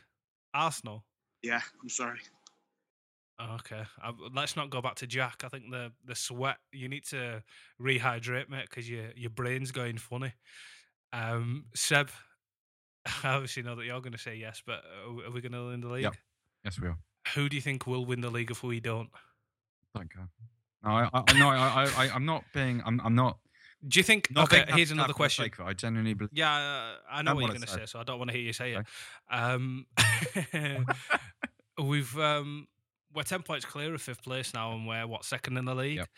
Arsenal. 0.54 1.04
Yeah, 1.44 1.62
I'm 1.82 1.90
sorry. 1.90 2.20
Okay, 3.42 3.84
uh, 4.04 4.12
let's 4.34 4.58
not 4.58 4.70
go 4.70 4.82
back 4.82 4.96
to 4.96 5.08
Jack. 5.08 5.44
I 5.46 5.50
think 5.50 5.72
the 5.72 5.92
the 6.06 6.16
sweat. 6.16 6.58
You 6.74 6.90
need 6.90 7.06
to 7.08 7.42
rehydrate, 7.82 8.50
mate, 8.50 8.68
because 8.70 8.90
your 8.90 9.12
your 9.16 9.30
brain's 9.30 9.72
going 9.72 9.98
funny. 9.98 10.34
Um, 11.14 11.66
Seb, 11.74 12.10
I 13.06 13.12
obviously 13.30 13.64
know 13.64 13.76
that 13.76 13.86
you're 13.86 14.02
going 14.02 14.14
to 14.14 14.18
say 14.18 14.36
yes, 14.36 14.62
but 14.66 14.84
are 15.06 15.32
we- 15.32 15.42
going 15.42 15.54
to 15.54 15.68
win 15.68 15.82
the 15.82 15.88
league? 15.88 16.04
Yep. 16.04 16.16
Yes, 16.66 16.80
we 16.80 16.88
are. 16.88 16.98
Who 17.36 17.50
do 17.50 17.56
you 17.56 17.62
think 17.62 17.88
will 17.88 18.06
win 18.06 18.22
the 18.22 18.30
league 18.30 18.52
if 18.52 18.64
we 18.64 18.80
don't? 18.80 19.10
Don't 19.96 20.14
go. 20.14 20.22
No, 20.84 20.92
I, 20.92 21.10
I, 21.14 21.40
no, 21.40 21.50
I, 21.50 21.90
I, 21.98 22.10
I'm 22.14 22.26
not 22.26 22.44
being. 22.54 22.82
I'm, 22.86 23.02
I'm 23.04 23.16
not 23.16 23.38
Do 23.86 24.00
you 24.00 24.04
think? 24.04 24.32
Not 24.32 24.52
okay, 24.52 24.66
here's 24.70 24.92
another 24.92 25.14
question. 25.14 25.50
I 25.64 25.74
genuinely 25.74 26.14
believe. 26.14 26.32
Yeah, 26.34 26.54
uh, 26.54 26.96
I 27.12 27.22
know 27.22 27.36
what 27.36 27.42
you're 27.42 27.50
going 27.50 27.62
to 27.62 27.68
say. 27.68 27.80
say, 27.80 27.86
so 27.86 28.00
I 28.00 28.04
don't 28.04 28.18
want 28.18 28.32
to 28.32 28.38
hear 28.38 28.46
you 28.46 28.54
say 28.54 28.74
it. 28.74 28.86
Um, 29.30 29.86
we've 31.84 32.18
um, 32.18 32.68
we're 33.14 33.24
ten 33.24 33.42
points 33.42 33.66
clear 33.66 33.94
of 33.94 34.02
fifth 34.02 34.24
place 34.24 34.54
now, 34.54 34.74
and 34.74 34.88
we're 34.88 35.08
what 35.08 35.26
second 35.26 35.58
in 35.58 35.66
the 35.66 35.76
league. 35.76 35.98
Yep. 35.98 36.10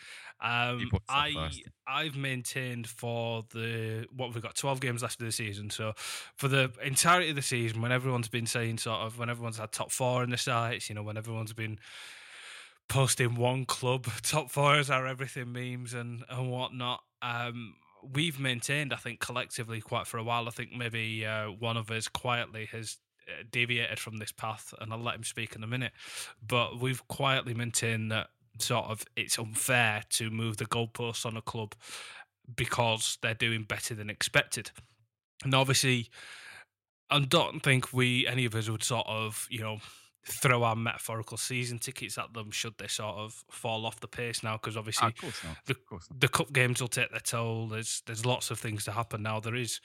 Um, 0.43 0.80
Few 0.80 0.89
points 0.89 1.06
off 1.10 1.15
I 1.15 1.34
first. 1.34 1.63
I've 1.88 2.17
maintained 2.17 2.88
for 2.88 3.43
the 3.54 4.08
what 4.15 4.34
we've 4.34 4.43
got 4.43 4.56
twelve 4.56 4.80
games 4.80 5.01
left 5.01 5.19
of 5.21 5.25
the 5.25 5.32
season. 5.32 5.69
So 5.69 5.93
for 6.36 6.47
the 6.47 6.71
entirety 6.84 7.30
of 7.30 7.36
the 7.36 7.41
season, 7.41 7.82
when 7.82 7.91
everyone's 7.91 8.30
been 8.30 8.45
saying 8.45 8.80
sort 8.80 9.01
of 9.01 9.17
when 9.17 9.30
everyone's 9.30 9.58
had 9.58 9.71
top 9.71 9.91
four 9.91 10.23
in 10.23 10.30
the 10.30 10.38
sights, 10.38 10.89
you 10.89 10.95
know, 10.95 11.04
when 11.04 11.17
everyone's 11.17 11.54
been 11.54 11.80
posting 12.89 13.36
one 13.36 13.65
club 13.65 14.06
top 14.21 14.51
fours 14.51 14.89
are 14.89 15.08
everything 15.08 15.51
memes 15.51 15.93
and 15.93 16.23
and 16.30 16.51
whatnot. 16.51 17.01
Um, 17.21 17.75
we've 18.13 18.39
maintained, 18.39 18.93
I 18.93 18.97
think, 18.97 19.19
collectively 19.19 19.80
quite 19.82 20.08
for 20.08 20.17
a 20.17 20.23
while. 20.23 20.47
I 20.47 20.51
think 20.51 20.71
maybe 20.75 21.25
uh, 21.25 21.51
one 21.51 21.77
of 21.77 21.91
us 21.91 22.08
quietly 22.08 22.67
has 22.71 22.97
Uh, 23.27 23.43
deviated 23.51 23.99
from 23.99 24.17
this 24.17 24.31
path, 24.31 24.73
and 24.79 24.91
I'll 24.91 24.99
let 24.99 25.15
him 25.15 25.23
speak 25.23 25.55
in 25.55 25.63
a 25.63 25.67
minute. 25.67 25.91
But 26.45 26.79
we've 26.79 27.07
quietly 27.07 27.53
maintained 27.53 28.12
that 28.12 28.29
sort 28.57 28.86
of 28.86 29.05
it's 29.15 29.38
unfair 29.38 30.03
to 30.10 30.29
move 30.31 30.57
the 30.57 30.65
goalposts 30.65 31.25
on 31.25 31.38
a 31.38 31.41
club 31.41 31.75
because 32.55 33.19
they're 33.21 33.34
doing 33.36 33.63
better 33.63 33.93
than 33.93 34.10
expected. 34.10 34.71
And 35.43 35.53
obviously, 35.53 36.10
I 37.10 37.19
don't 37.19 37.62
think 37.62 37.93
we 37.93 38.25
any 38.25 38.45
of 38.45 38.55
us 38.55 38.69
would 38.69 38.84
sort 38.84 39.05
of 39.07 39.47
you 39.51 39.60
know 39.60 39.77
throw 40.23 40.62
our 40.63 40.75
metaphorical 40.75 41.36
season 41.36 41.79
tickets 41.79 42.15
at 42.17 42.31
them 42.34 42.51
should 42.51 42.77
they 42.77 42.88
sort 42.88 43.15
of 43.17 43.43
fall 43.49 43.88
off 43.88 43.99
the 44.01 44.07
pace 44.07 44.43
now 44.43 44.53
because 44.55 44.77
obviously 44.77 45.05
Ah, 45.05 45.10
of 45.10 45.17
course 45.17 45.43
not. 45.43 45.57
the, 45.65 45.73
Of 45.73 45.86
course 45.88 46.07
not. 46.12 46.19
the 46.19 46.27
cup 46.27 46.53
games 46.53 46.79
will 46.79 46.88
take 46.88 47.10
their 47.10 47.19
toll. 47.19 47.67
There's 47.67 48.03
there's 48.05 48.23
lots 48.25 48.51
of 48.51 48.60
things 48.60 48.84
to 48.86 48.91
happen 48.91 49.23
now. 49.23 49.39
There 49.39 49.55
is 49.55 49.79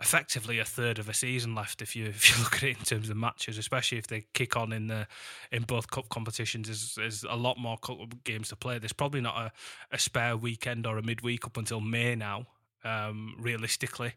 effectively 0.00 0.58
a 0.58 0.64
third 0.64 0.98
of 0.98 1.08
a 1.08 1.14
season 1.14 1.54
left 1.54 1.82
if 1.82 1.94
you 1.94 2.06
if 2.08 2.30
you 2.30 2.42
look 2.42 2.54
at 2.56 2.62
it 2.62 2.78
in 2.78 2.84
terms 2.84 3.10
of 3.10 3.16
matches, 3.16 3.58
especially 3.58 3.98
if 3.98 4.06
they 4.06 4.24
kick 4.32 4.56
on 4.56 4.72
in 4.72 4.86
the 4.86 5.06
in 5.52 5.62
both 5.64 5.90
cup 5.90 6.08
competitions. 6.08 6.66
There's, 6.68 6.94
there's 6.94 7.24
a 7.24 7.36
lot 7.36 7.58
more 7.58 7.76
cup 7.78 7.98
games 8.24 8.48
to 8.48 8.56
play. 8.56 8.78
There's 8.78 8.92
probably 8.94 9.20
not 9.20 9.36
a, 9.36 9.52
a 9.92 9.98
spare 9.98 10.36
weekend 10.36 10.86
or 10.86 10.96
a 10.98 11.02
midweek 11.02 11.44
up 11.46 11.56
until 11.56 11.80
May 11.80 12.14
now. 12.14 12.46
Um, 12.86 13.36
realistically, 13.38 14.12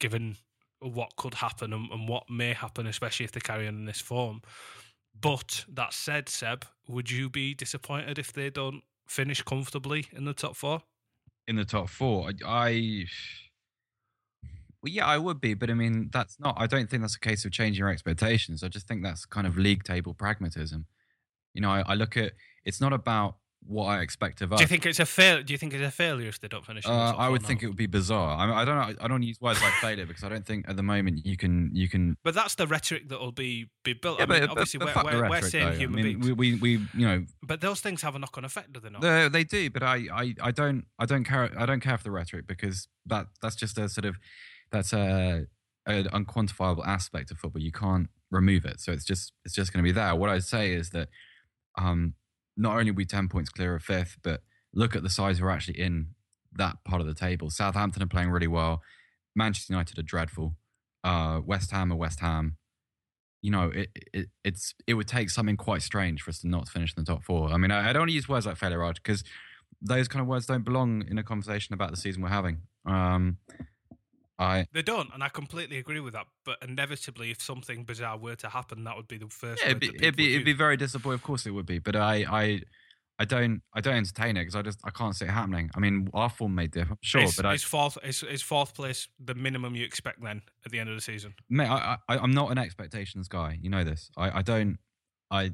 given 0.00 0.36
what 0.80 1.14
could 1.14 1.34
happen 1.34 1.72
and, 1.72 1.88
and 1.92 2.08
what 2.08 2.28
may 2.28 2.52
happen, 2.52 2.86
especially 2.88 3.22
if 3.24 3.30
they 3.32 3.38
carry 3.38 3.68
on 3.68 3.74
in 3.76 3.84
this 3.84 4.00
form. 4.00 4.42
But 5.20 5.64
that 5.68 5.92
said, 5.92 6.28
Seb, 6.28 6.64
would 6.86 7.10
you 7.10 7.28
be 7.28 7.54
disappointed 7.54 8.18
if 8.18 8.32
they 8.32 8.50
don't 8.50 8.82
finish 9.08 9.42
comfortably 9.42 10.06
in 10.12 10.24
the 10.24 10.34
top 10.34 10.56
four? 10.56 10.82
in 11.48 11.56
the 11.56 11.64
top 11.64 11.88
four. 11.88 12.28
I, 12.28 12.32
I 12.46 13.04
well, 14.80 14.92
yeah, 14.92 15.06
I 15.06 15.18
would 15.18 15.40
be, 15.40 15.54
but 15.54 15.70
I 15.70 15.74
mean, 15.74 16.10
that's 16.12 16.38
not. 16.38 16.54
I 16.56 16.68
don't 16.68 16.88
think 16.88 17.02
that's 17.02 17.16
a 17.16 17.20
case 17.20 17.44
of 17.44 17.50
changing 17.50 17.80
your 17.80 17.88
expectations. 17.88 18.62
I 18.62 18.68
just 18.68 18.86
think 18.86 19.02
that's 19.02 19.24
kind 19.24 19.46
of 19.46 19.58
league 19.58 19.82
table 19.82 20.14
pragmatism. 20.14 20.86
You 21.54 21.62
know, 21.62 21.70
I, 21.70 21.80
I 21.80 21.94
look 21.94 22.16
at 22.16 22.34
it's 22.64 22.80
not 22.80 22.92
about 22.92 23.36
what 23.66 23.84
I 23.84 24.00
expect 24.00 24.40
of 24.40 24.52
us. 24.52 24.58
Do 24.58 24.64
you 24.64 24.68
think 24.68 24.86
it's 24.86 24.98
a 24.98 25.06
fail? 25.06 25.42
Do 25.42 25.52
you 25.52 25.58
think 25.58 25.74
it's 25.74 25.82
a 25.82 25.90
failure 25.90 26.28
if 26.28 26.40
they 26.40 26.48
don't 26.48 26.64
finish? 26.64 26.86
Uh, 26.86 26.90
I 26.90 27.28
would 27.28 27.42
think 27.42 27.62
it 27.62 27.66
would 27.66 27.76
be 27.76 27.86
bizarre. 27.86 28.38
I, 28.38 28.46
mean, 28.46 28.56
I 28.56 28.64
don't. 28.64 28.76
know- 28.76 29.04
I 29.04 29.08
don't 29.08 29.22
use 29.22 29.40
words 29.40 29.60
like 29.60 29.72
failure 29.74 30.06
because 30.06 30.24
I 30.24 30.28
don't 30.28 30.46
think 30.46 30.68
at 30.68 30.76
the 30.76 30.82
moment 30.82 31.26
you 31.26 31.36
can. 31.36 31.70
You 31.74 31.88
can. 31.88 32.16
But 32.24 32.34
that's 32.34 32.54
the 32.54 32.66
rhetoric 32.66 33.08
that 33.08 33.20
will 33.20 33.32
be 33.32 33.68
be 33.84 33.92
built. 33.92 34.18
Yeah, 34.18 34.24
I 34.24 34.26
mean, 34.26 34.40
but, 34.40 34.46
but, 34.46 34.50
obviously, 34.52 34.78
but 34.78 34.86
we're, 34.86 34.92
fuck 34.92 35.04
we're, 35.04 35.28
we're 35.28 35.42
saying 35.42 35.70
though. 35.70 35.76
human 35.76 36.00
I 36.00 36.02
mean, 36.02 36.20
beings. 36.20 36.36
we, 36.36 36.54
we, 36.54 36.76
we, 36.76 36.86
you 36.94 37.06
know, 37.06 37.24
but 37.42 37.60
those 37.60 37.80
things 37.80 38.02
have 38.02 38.14
a 38.14 38.18
knock-on 38.18 38.44
effect, 38.44 38.72
do 38.72 38.80
they 38.80 38.90
not? 38.90 39.02
They, 39.02 39.28
they 39.28 39.44
do, 39.44 39.70
but 39.70 39.82
I, 39.82 40.06
I, 40.12 40.34
I 40.40 40.50
don't 40.50 40.84
I 40.98 41.06
don't 41.06 41.24
care 41.24 41.50
I 41.58 41.66
don't 41.66 41.80
care 41.80 41.98
for 41.98 42.04
the 42.04 42.10
rhetoric 42.10 42.46
because 42.46 42.88
that 43.06 43.26
that's 43.42 43.56
just 43.56 43.76
a 43.78 43.88
sort 43.88 44.04
of 44.04 44.16
that's 44.70 44.92
a 44.92 45.46
an 45.86 46.04
unquantifiable 46.06 46.86
aspect 46.86 47.30
of 47.30 47.38
football. 47.38 47.62
You 47.62 47.72
can't 47.72 48.08
remove 48.30 48.64
it, 48.64 48.80
so 48.80 48.92
it's 48.92 49.04
just 49.04 49.32
it's 49.44 49.54
just 49.54 49.72
going 49.72 49.84
to 49.84 49.88
be 49.88 49.92
there. 49.92 50.14
What 50.14 50.30
I 50.30 50.38
say 50.38 50.72
is 50.72 50.90
that 50.90 51.08
um, 51.76 52.14
not 52.58 52.76
only 52.76 52.90
are 52.90 52.94
we 52.94 53.06
ten 53.06 53.28
points 53.28 53.48
clear 53.48 53.74
of 53.74 53.82
fifth, 53.82 54.18
but 54.22 54.42
look 54.74 54.94
at 54.94 55.02
the 55.02 55.08
size 55.08 55.40
we're 55.40 55.48
actually 55.48 55.80
in 55.80 56.08
that 56.52 56.76
part 56.84 57.00
of 57.00 57.06
the 57.06 57.14
table. 57.14 57.48
Southampton 57.48 58.02
are 58.02 58.06
playing 58.06 58.30
really 58.30 58.46
well. 58.46 58.82
Manchester 59.34 59.72
United 59.72 59.98
are 59.98 60.02
dreadful. 60.02 60.56
Uh, 61.04 61.40
West 61.44 61.70
Ham 61.70 61.92
are 61.92 61.96
West 61.96 62.20
Ham. 62.20 62.56
You 63.40 63.52
know, 63.52 63.70
it, 63.72 63.88
it 64.12 64.26
it's 64.44 64.74
it 64.86 64.94
would 64.94 65.06
take 65.06 65.30
something 65.30 65.56
quite 65.56 65.82
strange 65.82 66.22
for 66.22 66.30
us 66.30 66.40
to 66.40 66.48
not 66.48 66.68
finish 66.68 66.92
in 66.96 67.04
the 67.04 67.12
top 67.12 67.22
four. 67.22 67.50
I 67.50 67.56
mean, 67.56 67.70
I, 67.70 67.90
I 67.90 67.92
don't 67.92 68.10
use 68.10 68.28
words 68.28 68.46
like 68.46 68.56
failure, 68.56 68.92
because 68.92 69.22
those 69.80 70.08
kind 70.08 70.20
of 70.20 70.26
words 70.26 70.46
don't 70.46 70.64
belong 70.64 71.04
in 71.08 71.18
a 71.18 71.22
conversation 71.22 71.72
about 71.72 71.90
the 71.92 71.96
season 71.96 72.20
we're 72.22 72.28
having. 72.30 72.62
Um, 72.84 73.36
I 74.38 74.66
They 74.72 74.82
don't, 74.82 75.12
and 75.12 75.22
I 75.22 75.28
completely 75.28 75.78
agree 75.78 76.00
with 76.00 76.14
that. 76.14 76.26
But 76.44 76.58
inevitably, 76.62 77.30
if 77.30 77.42
something 77.42 77.84
bizarre 77.84 78.16
were 78.16 78.36
to 78.36 78.48
happen, 78.48 78.84
that 78.84 78.96
would 78.96 79.08
be 79.08 79.18
the 79.18 79.28
first. 79.28 79.62
yeah, 79.62 79.70
it'd 79.70 79.80
be, 79.80 79.88
it'd 79.96 80.16
be 80.16 80.34
it'd 80.34 80.44
be 80.44 80.52
very 80.52 80.76
disappointing. 80.76 81.14
Of 81.14 81.22
course, 81.22 81.46
it 81.46 81.50
would 81.50 81.66
be, 81.66 81.78
but 81.78 81.96
I 81.96 82.24
I 82.30 82.60
I 83.18 83.24
don't 83.24 83.62
I 83.74 83.80
don't 83.80 83.96
entertain 83.96 84.36
it 84.36 84.42
because 84.42 84.54
I 84.54 84.62
just 84.62 84.80
I 84.84 84.90
can't 84.90 85.16
see 85.16 85.24
it 85.24 85.30
happening. 85.30 85.70
I 85.74 85.80
mean, 85.80 86.08
our 86.14 86.30
form 86.30 86.54
may 86.54 86.68
differ, 86.68 86.96
sure, 87.00 87.22
is, 87.22 87.34
but 87.36 87.46
I, 87.46 87.54
is 87.54 87.64
fourth 87.64 87.98
is, 88.04 88.22
is 88.22 88.42
fourth 88.42 88.74
place 88.74 89.08
the 89.18 89.34
minimum 89.34 89.74
you 89.74 89.84
expect 89.84 90.22
then 90.22 90.42
at 90.64 90.70
the 90.70 90.78
end 90.78 90.88
of 90.88 90.94
the 90.94 91.00
season? 91.00 91.34
mate, 91.48 91.68
I, 91.68 91.96
I 92.08 92.18
I'm 92.18 92.32
not 92.32 92.52
an 92.52 92.58
expectations 92.58 93.26
guy. 93.26 93.58
You 93.60 93.70
know 93.70 93.82
this. 93.82 94.10
I 94.16 94.38
I 94.38 94.42
don't 94.42 94.78
I 95.30 95.52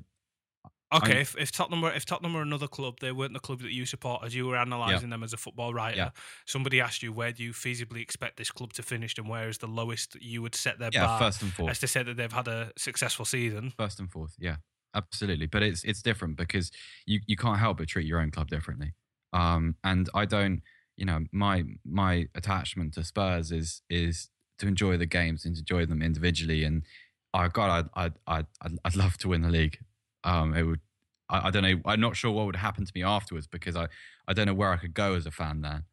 Okay, 0.92 1.12
I'm- 1.12 1.20
if, 1.22 1.36
if 1.38 1.50
Tottenham 1.50 1.80
were 1.82 1.92
if 1.92 2.04
Tottenham 2.04 2.34
were 2.34 2.42
another 2.42 2.68
club, 2.68 2.98
they 3.00 3.10
weren't 3.10 3.32
the 3.32 3.40
club 3.40 3.60
that 3.62 3.72
you 3.72 3.84
support. 3.86 4.22
As 4.24 4.34
you 4.34 4.46
were 4.46 4.56
analysing 4.56 5.10
them 5.10 5.22
as 5.24 5.32
a 5.32 5.36
football 5.36 5.72
writer, 5.74 5.96
Yeah. 5.96 6.10
somebody 6.46 6.80
asked 6.80 7.02
you 7.02 7.12
where 7.12 7.32
do 7.32 7.42
you 7.42 7.52
feasibly 7.52 8.00
expect 8.00 8.36
this 8.36 8.50
club 8.50 8.72
to 8.74 8.82
finish, 8.82 9.16
and 9.18 9.28
where 9.28 9.48
is 9.48 9.58
the 9.58 9.66
lowest 9.66 10.14
you 10.20 10.42
would 10.42 10.54
set 10.54 10.78
their 10.78 10.90
yeah 10.92 11.06
bar 11.06 11.18
first 11.18 11.42
and 11.42 11.52
fourth. 11.52 11.70
as 11.70 11.78
to 11.80 11.88
say 11.88 12.02
that 12.02 12.16
they've 12.16 12.32
had 12.32 12.46
a 12.48 12.70
successful 12.78 13.24
season. 13.24 13.72
first 13.76 13.98
and 13.98 14.10
fourth. 14.12 14.34
Yeah, 14.38 14.56
absolutely. 14.94 15.46
But 15.46 15.62
it's 15.62 15.82
it's 15.84 16.02
different 16.02 16.36
because 16.36 16.70
you 17.06 17.20
you 17.26 17.36
can't 17.36 17.58
help 17.58 17.78
but 17.78 17.88
treat 17.88 18.06
your 18.06 18.20
own 18.20 18.30
club 18.30 18.48
differently. 18.48 18.92
Um, 19.32 19.74
and 19.82 20.08
I 20.14 20.26
don't, 20.26 20.62
you 20.96 21.06
know, 21.06 21.20
my 21.32 21.64
my 21.84 22.28
attachment 22.36 22.94
to 22.94 23.02
Spurs 23.04 23.50
is 23.50 23.82
is 23.90 24.30
to 24.60 24.68
enjoy 24.68 24.96
the 24.96 25.06
games 25.06 25.44
and 25.44 25.56
enjoy 25.58 25.86
them 25.86 26.02
individually. 26.02 26.62
And 26.62 26.84
oh 27.32 27.48
God, 27.48 27.88
I'd 27.96 28.14
I'd, 28.28 28.46
I'd, 28.62 28.78
I'd 28.84 28.94
love 28.96 29.18
to 29.18 29.28
win 29.28 29.40
the 29.42 29.48
league. 29.50 29.78
Um, 30.24 30.54
it 30.54 30.62
would. 30.62 30.80
I, 31.28 31.48
I 31.48 31.50
don't 31.50 31.62
know. 31.62 31.80
I'm 31.86 32.00
not 32.00 32.16
sure 32.16 32.30
what 32.32 32.46
would 32.46 32.56
happen 32.56 32.84
to 32.84 32.92
me 32.94 33.02
afterwards 33.02 33.46
because 33.46 33.76
I, 33.76 33.88
I 34.26 34.32
don't 34.32 34.46
know 34.46 34.54
where 34.54 34.70
I 34.70 34.76
could 34.76 34.94
go 34.94 35.14
as 35.14 35.26
a 35.26 35.30
fan 35.30 35.62
there. 35.62 35.84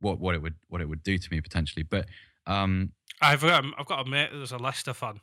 What 0.00 0.20
what 0.20 0.34
it 0.34 0.42
would 0.42 0.54
what 0.68 0.80
it 0.80 0.88
would 0.88 1.02
do 1.02 1.18
to 1.18 1.28
me 1.30 1.40
potentially. 1.40 1.82
But 1.82 2.06
um, 2.46 2.92
I've 3.20 3.44
um, 3.44 3.74
I've 3.78 3.86
got 3.86 4.06
a 4.06 4.10
mate 4.10 4.30
that's 4.32 4.52
a 4.52 4.58
Leicester 4.58 4.92
fan, 4.92 5.20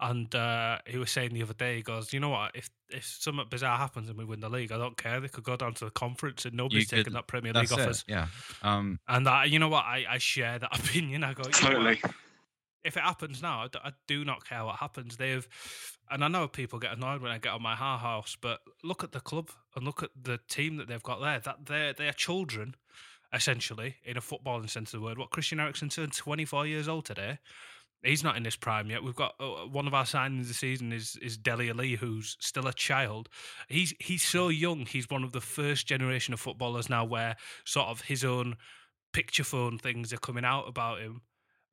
and 0.00 0.34
uh, 0.34 0.78
he 0.86 0.98
was 0.98 1.10
saying 1.10 1.32
the 1.32 1.42
other 1.42 1.54
day, 1.54 1.76
he 1.76 1.82
goes, 1.82 2.12
you 2.12 2.20
know 2.20 2.30
what? 2.30 2.52
If 2.54 2.70
if 2.90 3.04
something 3.04 3.46
bizarre 3.48 3.78
happens 3.78 4.08
and 4.08 4.18
we 4.18 4.24
win 4.24 4.40
the 4.40 4.48
league, 4.48 4.72
I 4.72 4.78
don't 4.78 4.96
care. 4.96 5.20
They 5.20 5.28
could 5.28 5.44
go 5.44 5.56
down 5.56 5.74
to 5.74 5.86
the 5.86 5.90
conference 5.90 6.44
and 6.44 6.54
nobody's 6.54 6.90
you 6.90 6.98
taking 6.98 7.14
that 7.14 7.26
Premier 7.26 7.52
League 7.52 7.68
that's 7.68 7.72
off 7.80 7.88
us. 7.88 8.04
Yeah. 8.06 8.26
Um, 8.62 9.00
And 9.08 9.28
I, 9.28 9.44
you 9.44 9.58
know 9.58 9.68
what? 9.68 9.84
I, 9.84 10.04
I 10.08 10.18
share 10.18 10.58
that 10.58 10.78
opinion. 10.78 11.24
I 11.24 11.34
go, 11.34 11.42
you 11.42 11.48
know? 11.48 11.74
Totally. 11.74 12.02
If 12.86 12.96
it 12.96 13.02
happens 13.02 13.42
now, 13.42 13.64
I 13.64 13.68
d- 13.68 13.78
I 13.84 13.92
do 14.06 14.24
not 14.24 14.48
care 14.48 14.64
what 14.64 14.76
happens. 14.76 15.16
They've, 15.16 15.46
and 16.10 16.24
I 16.24 16.28
know 16.28 16.46
people 16.46 16.78
get 16.78 16.96
annoyed 16.96 17.20
when 17.20 17.32
I 17.32 17.38
get 17.38 17.52
on 17.52 17.62
my 17.62 17.74
ha 17.74 17.98
house, 17.98 18.36
but 18.40 18.60
look 18.84 19.02
at 19.02 19.12
the 19.12 19.20
club 19.20 19.50
and 19.74 19.84
look 19.84 20.02
at 20.02 20.10
the 20.20 20.38
team 20.48 20.76
that 20.76 20.88
they've 20.88 21.02
got 21.02 21.20
there. 21.20 21.40
That 21.40 21.66
they're 21.66 21.92
they're 21.92 22.12
children, 22.12 22.76
essentially, 23.32 23.96
in 24.04 24.16
a 24.16 24.20
footballing 24.20 24.70
sense 24.70 24.94
of 24.94 25.00
the 25.00 25.06
word. 25.06 25.18
What 25.18 25.30
Christian 25.30 25.60
Eriksen 25.60 25.88
turned 25.88 26.14
twenty 26.14 26.44
four 26.44 26.66
years 26.66 26.88
old 26.88 27.04
today. 27.04 27.38
He's 28.04 28.22
not 28.22 28.36
in 28.36 28.44
his 28.44 28.56
prime 28.56 28.88
yet. 28.88 29.02
We've 29.02 29.16
got 29.16 29.34
uh, 29.40 29.66
one 29.66 29.88
of 29.88 29.94
our 29.94 30.04
signings 30.04 30.46
this 30.46 30.58
season 30.58 30.92
is 30.92 31.16
is 31.20 31.36
Dele 31.36 31.70
Alli, 31.70 31.96
who's 31.96 32.36
still 32.40 32.68
a 32.68 32.72
child. 32.72 33.28
He's 33.68 33.94
he's 33.98 34.22
so 34.22 34.48
young. 34.48 34.86
He's 34.86 35.10
one 35.10 35.24
of 35.24 35.32
the 35.32 35.40
first 35.40 35.88
generation 35.88 36.32
of 36.32 36.40
footballers 36.40 36.88
now 36.88 37.04
where 37.04 37.36
sort 37.64 37.88
of 37.88 38.02
his 38.02 38.22
own 38.22 38.56
picture 39.12 39.44
phone 39.44 39.78
things 39.78 40.12
are 40.12 40.18
coming 40.18 40.44
out 40.44 40.68
about 40.68 41.00
him 41.00 41.22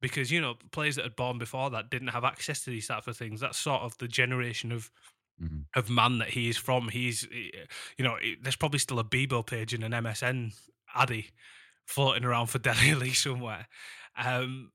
because 0.03 0.29
you 0.29 0.41
know 0.41 0.55
players 0.73 0.97
that 0.97 1.03
had 1.03 1.15
born 1.15 1.37
before 1.37 1.69
that 1.69 1.89
didn't 1.89 2.09
have 2.09 2.25
access 2.25 2.61
to 2.65 2.69
these 2.69 2.87
types 2.87 3.07
of 3.07 3.15
things. 3.15 3.39
That's 3.39 3.57
sort 3.57 3.83
of 3.83 3.97
the 3.99 4.07
generation 4.09 4.73
of 4.73 4.91
mhm. 5.41 5.63
of 5.77 5.89
man 5.89 6.17
that 6.17 6.31
he 6.31 6.49
is 6.49 6.57
from. 6.57 6.89
He's 6.89 7.25
eh, 7.33 7.63
you 7.97 8.03
know 8.03 8.17
there's 8.41 8.57
probably 8.57 8.79
still 8.79 8.99
a 8.99 9.03
Bebo 9.05 9.45
page 9.45 9.73
and 9.73 9.81
an 9.81 9.93
MSN 9.93 10.53
Addy 10.93 11.29
floating 11.85 12.25
around 12.25 12.47
for 12.47 12.59
Dele 12.59 12.91
Alli 12.91 13.13
somewhere. 13.13 13.67
Um, 14.17 14.71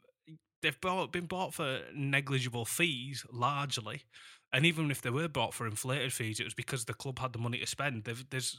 they've 0.62 0.80
bought, 0.80 1.12
been 1.12 1.26
bought 1.26 1.52
for 1.52 1.80
negligible 1.94 2.64
fees 2.64 3.24
largely. 3.30 4.02
And 4.50 4.64
even 4.64 4.90
if 4.90 5.02
they 5.02 5.10
were 5.10 5.28
bought 5.28 5.52
for 5.52 5.66
inflated 5.66 6.12
fees, 6.12 6.40
it 6.40 6.44
was 6.44 6.54
because 6.54 6.86
the 6.86 6.94
club 6.94 7.18
had 7.18 7.34
the 7.34 7.38
money 7.38 7.58
to 7.58 7.66
spend. 7.66 8.04
They've, 8.04 8.24
there's, 8.30 8.58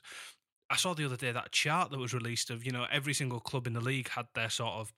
I 0.69 0.75
saw 0.75 0.93
the 0.93 1.05
other 1.05 1.17
day 1.17 1.31
that 1.31 1.51
chart 1.51 1.89
that 1.89 1.97
was 1.97 2.13
released 2.13 2.51
of 2.51 2.63
you 2.63 2.71
know 2.71 2.85
every 2.91 3.15
single 3.15 3.39
club 3.39 3.65
in 3.65 3.73
the 3.73 3.81
league 3.81 4.09
had 4.09 4.27
their 4.35 4.51
sort 4.51 4.73
of 4.75 4.93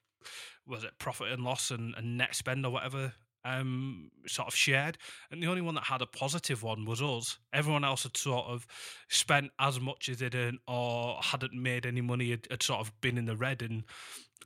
was 0.66 0.84
it 0.84 0.98
profit 0.98 1.32
and 1.32 1.44
loss 1.44 1.70
and, 1.70 1.94
and 1.96 2.16
net 2.18 2.34
spend 2.34 2.64
or 2.64 2.72
whatever 2.72 3.12
um 3.44 4.08
sort 4.24 4.46
of 4.46 4.54
shared 4.54 4.96
and 5.32 5.42
the 5.42 5.48
only 5.48 5.60
one 5.60 5.74
that 5.74 5.82
had 5.84 6.00
a 6.00 6.06
positive 6.06 6.62
one 6.62 6.84
was 6.84 7.02
us 7.02 7.38
everyone 7.52 7.82
else 7.82 8.04
had 8.04 8.16
sort 8.16 8.46
of 8.46 8.64
spent 9.08 9.50
as 9.58 9.80
much 9.80 10.08
as 10.08 10.18
they'd 10.18 10.36
earned 10.36 10.60
or 10.68 11.18
hadn't 11.20 11.52
made 11.52 11.84
any 11.84 12.00
money 12.00 12.30
had, 12.30 12.46
had 12.50 12.62
sort 12.62 12.78
of 12.78 12.92
been 13.00 13.18
in 13.18 13.24
the 13.24 13.34
red 13.34 13.60
and 13.60 13.82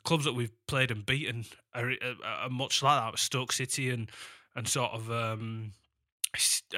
clubs 0.07 0.25
that 0.25 0.33
we've 0.33 0.53
played 0.67 0.91
and 0.91 1.05
beaten 1.05 1.45
are, 1.75 1.91
are, 1.91 2.27
are 2.45 2.49
much 2.49 2.83
like 2.83 2.99
that. 2.99 3.19
Stoke 3.19 3.53
City 3.53 3.91
and 3.91 4.11
and 4.55 4.67
sort 4.67 4.93
of 4.93 5.11
um, 5.11 5.73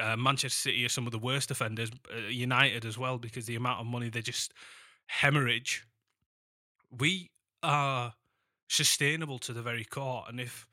uh, 0.01 0.17
Manchester 0.17 0.69
City 0.69 0.83
are 0.83 0.89
some 0.89 1.05
of 1.05 1.13
the 1.13 1.19
worst 1.19 1.49
offenders. 1.49 1.91
Uh, 2.13 2.27
United 2.27 2.83
as 2.83 2.97
well 2.97 3.17
because 3.17 3.45
the 3.45 3.55
amount 3.55 3.79
of 3.79 3.85
money 3.85 4.09
they 4.09 4.21
just 4.21 4.53
hemorrhage. 5.07 5.85
We 6.91 7.29
are 7.63 8.15
sustainable 8.69 9.39
to 9.39 9.51
the 9.51 9.61
very 9.61 9.83
core, 9.83 10.23
and 10.27 10.39
if 10.39 10.65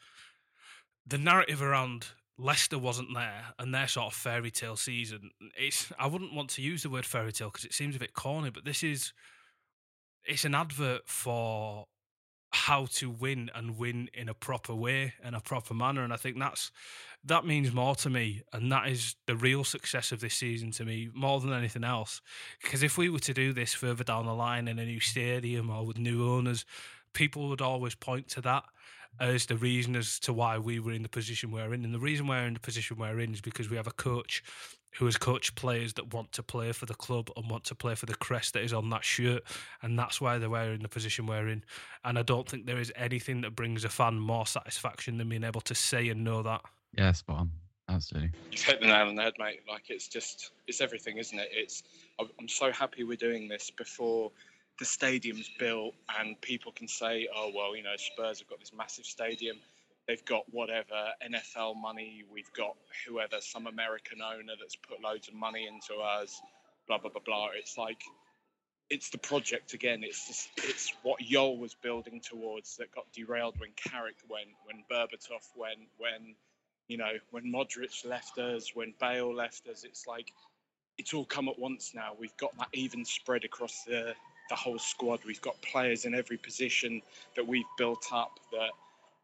the 1.04 1.18
narrative 1.18 1.62
around 1.62 2.06
Leicester 2.38 2.78
wasn't 2.78 3.14
there 3.14 3.46
and 3.58 3.74
their 3.74 3.88
sort 3.88 4.06
of 4.06 4.14
fairy 4.14 4.50
tale 4.50 4.76
season, 4.76 5.30
it's 5.56 5.92
I 5.98 6.06
wouldn't 6.06 6.34
want 6.34 6.50
to 6.50 6.62
use 6.62 6.82
the 6.82 6.90
word 6.90 7.06
fairy 7.06 7.32
tale 7.32 7.48
because 7.48 7.64
it 7.64 7.74
seems 7.74 7.96
a 7.96 7.98
bit 7.98 8.14
corny, 8.14 8.50
but 8.50 8.64
this 8.64 8.84
is 8.84 9.12
it's 10.24 10.44
an 10.44 10.54
advert 10.54 11.02
for 11.06 11.86
how 12.50 12.86
to 12.86 13.10
win 13.10 13.50
and 13.54 13.76
win 13.76 14.08
in 14.14 14.28
a 14.28 14.34
proper 14.34 14.74
way 14.74 15.14
and 15.22 15.34
a 15.34 15.40
proper 15.40 15.74
manner 15.74 16.02
and 16.02 16.12
i 16.12 16.16
think 16.16 16.38
that's 16.38 16.70
that 17.26 17.44
means 17.44 17.72
more 17.72 17.96
to 17.96 18.08
me 18.08 18.42
and 18.52 18.70
that 18.70 18.88
is 18.88 19.16
the 19.26 19.34
real 19.34 19.64
success 19.64 20.12
of 20.12 20.20
this 20.20 20.34
season 20.34 20.70
to 20.70 20.84
me 20.84 21.10
more 21.12 21.40
than 21.40 21.52
anything 21.52 21.82
else. 21.82 22.20
Because 22.62 22.84
if 22.84 22.96
we 22.96 23.08
were 23.08 23.18
to 23.20 23.34
do 23.34 23.52
this 23.52 23.74
further 23.74 24.04
down 24.04 24.26
the 24.26 24.34
line 24.34 24.68
in 24.68 24.78
a 24.78 24.84
new 24.84 25.00
stadium 25.00 25.68
or 25.68 25.84
with 25.84 25.98
new 25.98 26.28
owners 26.28 26.64
people 27.16 27.48
would 27.48 27.62
always 27.62 27.94
point 27.94 28.28
to 28.28 28.42
that 28.42 28.62
as 29.18 29.46
the 29.46 29.56
reason 29.56 29.96
as 29.96 30.20
to 30.20 30.32
why 30.34 30.58
we 30.58 30.78
were 30.78 30.92
in 30.92 31.02
the 31.02 31.08
position 31.08 31.50
we're 31.50 31.72
in 31.72 31.82
and 31.82 31.94
the 31.94 31.98
reason 31.98 32.26
we're 32.26 32.46
in 32.46 32.52
the 32.52 32.60
position 32.60 32.98
we're 32.98 33.18
in 33.18 33.32
is 33.32 33.40
because 33.40 33.70
we 33.70 33.76
have 33.76 33.86
a 33.86 33.92
coach 33.92 34.42
who 34.98 35.06
has 35.06 35.16
coached 35.16 35.54
players 35.54 35.94
that 35.94 36.12
want 36.12 36.30
to 36.32 36.42
play 36.42 36.72
for 36.72 36.84
the 36.84 36.94
club 36.94 37.30
and 37.36 37.50
want 37.50 37.64
to 37.64 37.74
play 37.74 37.94
for 37.94 38.06
the 38.06 38.14
crest 38.14 38.52
that 38.52 38.62
is 38.62 38.72
on 38.72 38.88
that 38.88 39.04
shirt. 39.04 39.42
And 39.82 39.98
that's 39.98 40.22
why 40.22 40.38
they're 40.38 40.72
in 40.72 40.82
the 40.82 40.88
position 40.88 41.26
we're 41.26 41.48
in. 41.48 41.62
And 42.04 42.18
I 42.18 42.22
don't 42.22 42.48
think 42.48 42.64
there 42.64 42.78
is 42.78 42.90
anything 42.96 43.42
that 43.42 43.54
brings 43.54 43.84
a 43.84 43.90
fan 43.90 44.18
more 44.18 44.46
satisfaction 44.46 45.18
than 45.18 45.28
being 45.28 45.44
able 45.44 45.60
to 45.62 45.74
say 45.74 46.08
and 46.08 46.24
know 46.24 46.42
that. 46.42 46.62
Yeah, 46.96 47.12
spot 47.12 47.40
on. 47.40 47.50
Absolutely. 47.90 48.30
You've 48.50 48.62
hit 48.62 48.80
the 48.80 48.86
nail 48.86 49.06
on 49.06 49.16
the 49.16 49.22
head, 49.22 49.34
mate. 49.38 49.60
Like 49.68 49.90
it's 49.90 50.08
just, 50.08 50.52
it's 50.66 50.80
everything, 50.80 51.18
isn't 51.18 51.38
it? 51.38 51.48
It's, 51.52 51.82
I'm 52.18 52.48
so 52.48 52.72
happy 52.72 53.04
we're 53.04 53.18
doing 53.18 53.48
this 53.48 53.70
before 53.70 54.32
the 54.78 54.84
stadium's 54.84 55.50
built 55.58 55.94
and 56.20 56.40
people 56.40 56.72
can 56.72 56.88
say, 56.88 57.28
oh, 57.34 57.50
well, 57.54 57.74
you 57.76 57.82
know, 57.82 57.96
Spurs 57.96 58.40
have 58.40 58.48
got 58.48 58.60
this 58.60 58.72
massive 58.76 59.06
stadium 59.06 59.56
they've 60.06 60.24
got 60.24 60.44
whatever 60.50 61.12
NFL 61.24 61.76
money, 61.80 62.24
we've 62.32 62.52
got 62.52 62.76
whoever, 63.06 63.36
some 63.40 63.66
American 63.66 64.18
owner 64.22 64.54
that's 64.58 64.76
put 64.76 65.02
loads 65.02 65.28
of 65.28 65.34
money 65.34 65.66
into 65.66 66.00
us, 66.00 66.40
blah 66.86 66.98
blah 66.98 67.10
blah 67.10 67.22
blah. 67.24 67.48
It's 67.54 67.76
like 67.76 68.02
it's 68.88 69.10
the 69.10 69.18
project 69.18 69.74
again. 69.74 70.04
It's 70.04 70.28
just, 70.28 70.48
it's 70.58 70.92
what 71.02 71.20
Jol 71.20 71.58
was 71.58 71.74
building 71.74 72.20
towards 72.20 72.76
that 72.76 72.94
got 72.94 73.10
derailed 73.12 73.58
when 73.58 73.70
Carrick 73.74 74.16
went, 74.28 74.50
when 74.64 74.84
Berbatov 74.90 75.42
went, 75.56 75.88
when 75.98 76.36
you 76.88 76.98
know 76.98 77.12
when 77.30 77.44
Modric 77.52 78.04
left 78.04 78.38
us, 78.38 78.74
when 78.74 78.94
Bale 79.00 79.34
left 79.34 79.66
us. 79.68 79.84
It's 79.84 80.06
like 80.06 80.32
it's 80.98 81.12
all 81.12 81.24
come 81.24 81.48
at 81.48 81.58
once 81.58 81.92
now. 81.94 82.12
We've 82.18 82.36
got 82.36 82.56
that 82.58 82.68
even 82.72 83.04
spread 83.04 83.44
across 83.44 83.82
the 83.84 84.14
the 84.48 84.54
whole 84.54 84.78
squad. 84.78 85.20
We've 85.26 85.40
got 85.40 85.60
players 85.62 86.04
in 86.04 86.14
every 86.14 86.36
position 86.36 87.02
that 87.34 87.46
we've 87.46 87.64
built 87.78 88.06
up 88.12 88.38
that 88.52 88.70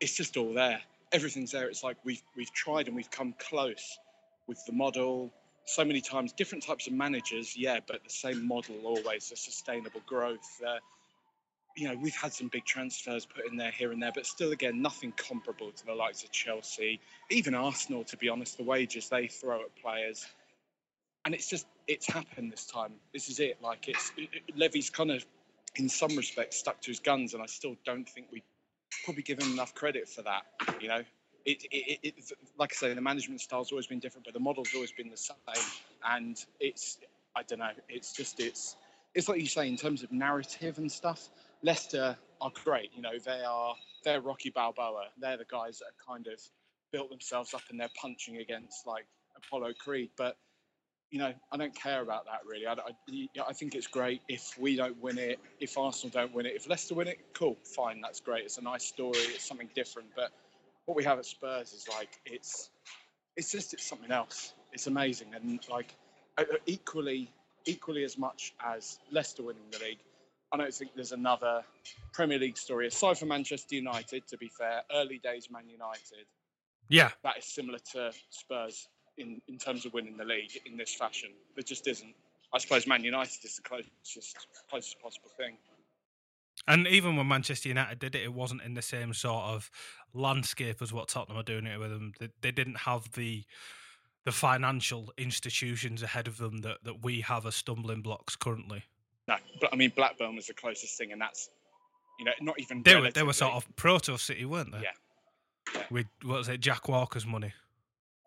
it's 0.01 0.17
just 0.17 0.37
all 0.37 0.53
there. 0.53 0.81
Everything's 1.13 1.53
there. 1.53 1.69
It's 1.69 1.83
like 1.83 1.97
we've 2.05 2.23
we've 2.37 2.53
tried 2.53 2.87
and 2.87 2.97
we've 2.97 3.11
come 3.11 3.35
close 3.39 3.99
with 4.47 4.65
the 4.67 4.73
model 4.73 5.33
so 5.65 5.85
many 5.85 6.01
times. 6.01 6.33
Different 6.33 6.65
types 6.65 6.87
of 6.87 6.93
managers, 6.93 7.57
yeah, 7.57 7.79
but 7.87 8.03
the 8.03 8.11
same 8.11 8.47
model 8.47 8.77
always. 8.85 9.31
A 9.33 9.37
sustainable 9.37 10.03
growth. 10.07 10.61
Uh, 10.67 10.79
you 11.77 11.89
know, 11.89 11.97
we've 11.97 12.15
had 12.15 12.33
some 12.33 12.49
big 12.49 12.65
transfers 12.65 13.25
put 13.25 13.47
in 13.51 13.57
there 13.57 13.71
here 13.71 13.93
and 13.93 14.03
there, 14.03 14.13
but 14.15 14.27
still, 14.27 14.53
again, 14.53 14.83
nothing 14.83 15.13
comparable 15.13 15.71
to 15.73 15.87
the 15.87 15.95
likes 15.95 16.23
of 16.23 16.31
Chelsea, 16.31 17.01
even 17.31 17.55
Arsenal. 17.55 18.05
To 18.05 18.17
be 18.17 18.29
honest, 18.29 18.57
the 18.57 18.65
wages 18.65 19.09
they 19.09 19.27
throw 19.27 19.61
at 19.61 19.75
players, 19.77 20.27
and 21.25 21.35
it's 21.35 21.49
just 21.49 21.67
it's 21.87 22.07
happened 22.07 22.53
this 22.53 22.67
time. 22.67 22.93
This 23.13 23.29
is 23.29 23.41
it. 23.41 23.59
Like 23.63 23.89
it's 23.89 24.13
it, 24.17 24.29
Levy's 24.57 24.91
kind 24.91 25.11
of, 25.11 25.25
in 25.77 25.89
some 25.89 26.17
respects, 26.17 26.59
stuck 26.59 26.81
to 26.83 26.91
his 26.91 27.01
guns, 27.01 27.35
and 27.35 27.43
I 27.43 27.47
still 27.47 27.77
don't 27.85 28.09
think 28.09 28.29
we 28.33 28.43
probably 29.05 29.23
give 29.23 29.41
him 29.41 29.53
enough 29.53 29.75
credit 29.75 30.09
for 30.09 30.23
that. 30.23 30.43
You 30.81 30.89
know, 30.89 31.03
it, 31.45 31.65
it, 31.71 31.99
it, 32.03 32.33
like 32.59 32.73
I 32.73 32.77
say, 32.77 32.95
the 32.95 33.01
management 33.01 33.41
style's 33.41 33.73
always 33.73 33.87
been 33.87 33.99
different, 33.99 34.25
but 34.25 34.35
the 34.35 34.41
model's 34.41 34.75
always 34.75 34.93
been 34.93 35.11
the 35.11 35.17
same. 35.17 35.37
And 36.09 36.45
it's, 36.61 36.99
I 37.35 37.43
don't 37.43 37.59
know, 37.59 37.71
it's 37.89 38.13
just 38.13 38.41
it's 38.41 38.77
it's 39.15 39.29
like 39.29 39.41
you 39.41 39.47
say 39.47 39.69
in 39.69 39.77
terms 39.77 40.03
of 40.03 40.13
narrative 40.13 40.79
and 40.79 40.91
stuff. 40.91 41.29
Leicester 41.63 42.17
are 42.41 42.53
great. 42.65 42.91
You 42.95 43.03
know, 43.03 43.19
they 43.25 43.43
are 43.47 43.75
they're 44.05 44.21
Rocky 44.21 44.51
Balboa. 44.51 45.07
They're 45.21 45.37
the 45.37 45.45
guys 45.45 45.79
that 45.79 45.87
have 45.87 46.07
kind 46.07 46.27
of 46.27 46.41
built 46.93 47.11
themselves 47.11 47.55
up 47.55 47.63
and 47.71 47.81
they're 47.81 47.89
punching 48.01 48.39
against 48.39 48.87
like 48.87 49.07
Apollo 49.37 49.75
Creed. 49.79 50.11
But 50.17 50.37
you 51.13 51.19
know, 51.19 51.33
I 51.53 51.57
don't 51.59 51.75
care 51.75 52.01
about 52.01 52.25
that 52.25 52.41
really. 52.47 52.67
I, 52.67 52.73
I, 52.73 53.47
I, 53.47 53.53
think 53.53 53.75
it's 53.75 53.87
great 53.87 54.23
if 54.29 54.59
we 54.59 54.77
don't 54.77 55.01
win 55.01 55.19
it, 55.19 55.39
if 55.61 55.77
Arsenal 55.77 56.11
don't 56.11 56.35
win 56.35 56.47
it, 56.47 56.55
if 56.57 56.67
Leicester 56.67 56.95
win 56.95 57.07
it, 57.07 57.19
cool, 57.35 57.59
fine, 57.65 58.01
that's 58.01 58.19
great. 58.19 58.47
It's 58.47 58.57
a 58.57 58.63
nice 58.63 58.87
story. 58.87 59.19
It's 59.19 59.47
something 59.47 59.69
different. 59.75 60.09
But 60.17 60.31
what 60.87 60.97
we 60.97 61.05
have 61.05 61.19
at 61.19 61.27
Spurs 61.27 61.75
is 61.75 61.87
like 61.87 62.09
it's 62.25 62.71
it's 63.37 63.53
just 63.53 63.75
it's 63.75 63.85
something 63.85 64.11
else. 64.11 64.55
It's 64.73 64.87
amazing 64.87 65.29
and 65.35 65.61
like 65.71 65.95
uh, 66.39 66.45
uh, 66.51 66.57
equally 66.65 67.31
equally 67.67 68.05
as 68.05 68.17
much 68.17 68.55
as 68.65 68.99
Leicester 69.11 69.43
winning 69.43 69.63
the 69.71 69.81
league. 69.81 70.01
I 70.51 70.57
don't 70.57 70.73
think 70.73 70.93
there's 70.95 71.13
another 71.13 71.63
Premier 72.15 72.39
League 72.39 72.57
story 72.57 72.87
aside 72.87 73.19
from 73.19 73.29
Manchester 73.29 73.75
United. 73.75 74.27
To 74.29 74.39
be 74.39 74.49
fair, 74.49 74.83
early 74.95 75.19
days 75.19 75.49
Man 75.51 75.69
United. 75.69 76.25
Yeah, 76.89 77.11
that 77.23 77.37
is 77.37 77.45
similar 77.45 77.79
to 77.93 78.13
Spurs 78.31 78.89
in, 79.19 79.41
in 79.49 79.59
terms 79.59 79.85
of 79.87 79.93
winning 79.93 80.17
the 80.17 80.25
league 80.25 80.59
in 80.67 80.77
this 80.77 80.95
fashion. 80.95 81.31
There 81.55 81.63
just 81.63 81.87
isn't. 81.87 82.15
I 82.55 82.59
suppose 82.59 82.87
Man 82.87 83.03
United 83.03 83.45
is 83.45 83.57
the 83.57 83.63
closest, 83.63 84.47
closest 84.69 85.01
possible 85.01 85.31
thing. 85.37 85.57
And 86.69 86.87
even 86.87 87.17
when 87.17 87.27
Manchester 87.27 87.69
United 87.69 87.99
did 87.99 88.15
it, 88.15 88.23
it 88.23 88.33
wasn't 88.33 88.63
in 88.63 88.75
the 88.75 88.83
same 88.83 89.15
sort 89.15 89.45
of 89.45 89.71
landscape 90.15 90.83
as 90.83 90.93
what 90.93 91.09
Tottenham 91.09 91.39
are 91.39 91.43
doing 91.43 91.67
it 91.67 91.79
with 91.79 91.91
them. 91.91 92.13
They, 92.21 92.29
they 92.41 92.51
didn't 92.51 92.79
have 92.79 93.11
the 93.13 93.45
the 94.25 94.33
financial 94.33 95.13
institutions 95.19 96.01
ahead 96.01 96.29
of 96.29 96.39
them 96.39 96.59
that, 96.59 96.79
that 96.85 97.03
we 97.03 97.23
have 97.23 97.45
as 97.45 97.57
stumbling 97.57 98.03
blocks 98.03 98.37
currently. 98.37 98.85
No, 99.27 99.35
but 99.61 99.71
I 99.73 99.77
mean 99.77 99.93
Blackburn 99.97 100.37
was 100.37 100.47
the 100.47 100.55
closest 100.55 100.97
thing, 100.97 101.11
and 101.11 101.21
that's 101.21 101.51
you 102.19 102.25
know 102.25 102.33
not 102.41 102.61
even. 102.61 102.83
They 102.83 103.01
were 103.01 103.11
they 103.11 103.23
were 103.23 103.33
sort 103.33 103.55
of 103.55 103.67
proto 103.77 104.17
City, 104.19 104.45
weren't 104.45 104.73
they? 104.73 104.83
Yeah. 104.83 104.91
yeah. 105.75 105.83
With 105.91 106.07
what 106.23 106.39
was 106.39 106.49
it, 106.49 106.61
Jack 106.61 106.89
Walker's 106.89 107.27
money? 107.27 107.53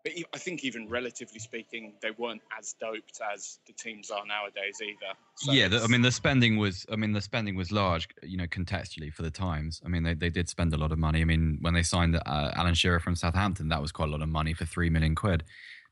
But 0.06 0.12
I 0.32 0.38
think 0.38 0.62
even 0.62 0.88
relatively 0.88 1.40
speaking, 1.40 1.94
they 2.00 2.12
weren't 2.12 2.42
as 2.56 2.76
doped 2.80 3.18
as 3.34 3.58
the 3.66 3.72
teams 3.72 4.08
are 4.08 4.24
nowadays 4.24 4.78
either. 4.80 5.18
So 5.34 5.50
yeah, 5.50 5.66
the, 5.66 5.82
I 5.82 5.88
mean 5.88 6.02
the 6.02 6.12
spending 6.12 6.58
was, 6.58 6.86
I 6.92 6.94
mean 6.94 7.10
the 7.10 7.20
spending 7.20 7.56
was 7.56 7.72
large, 7.72 8.06
you 8.22 8.36
know, 8.36 8.46
contextually 8.46 9.12
for 9.12 9.22
the 9.22 9.32
times. 9.32 9.82
I 9.84 9.88
mean 9.88 10.04
they, 10.04 10.14
they 10.14 10.30
did 10.30 10.48
spend 10.48 10.72
a 10.72 10.76
lot 10.76 10.92
of 10.92 10.98
money. 10.98 11.22
I 11.22 11.24
mean 11.24 11.58
when 11.60 11.74
they 11.74 11.82
signed 11.82 12.14
uh, 12.14 12.52
Alan 12.54 12.74
Shearer 12.74 13.00
from 13.00 13.16
Southampton, 13.16 13.66
that 13.70 13.82
was 13.82 13.90
quite 13.90 14.08
a 14.08 14.12
lot 14.12 14.22
of 14.22 14.28
money 14.28 14.54
for 14.54 14.64
three 14.64 14.90
million 14.90 15.16
quid. 15.16 15.42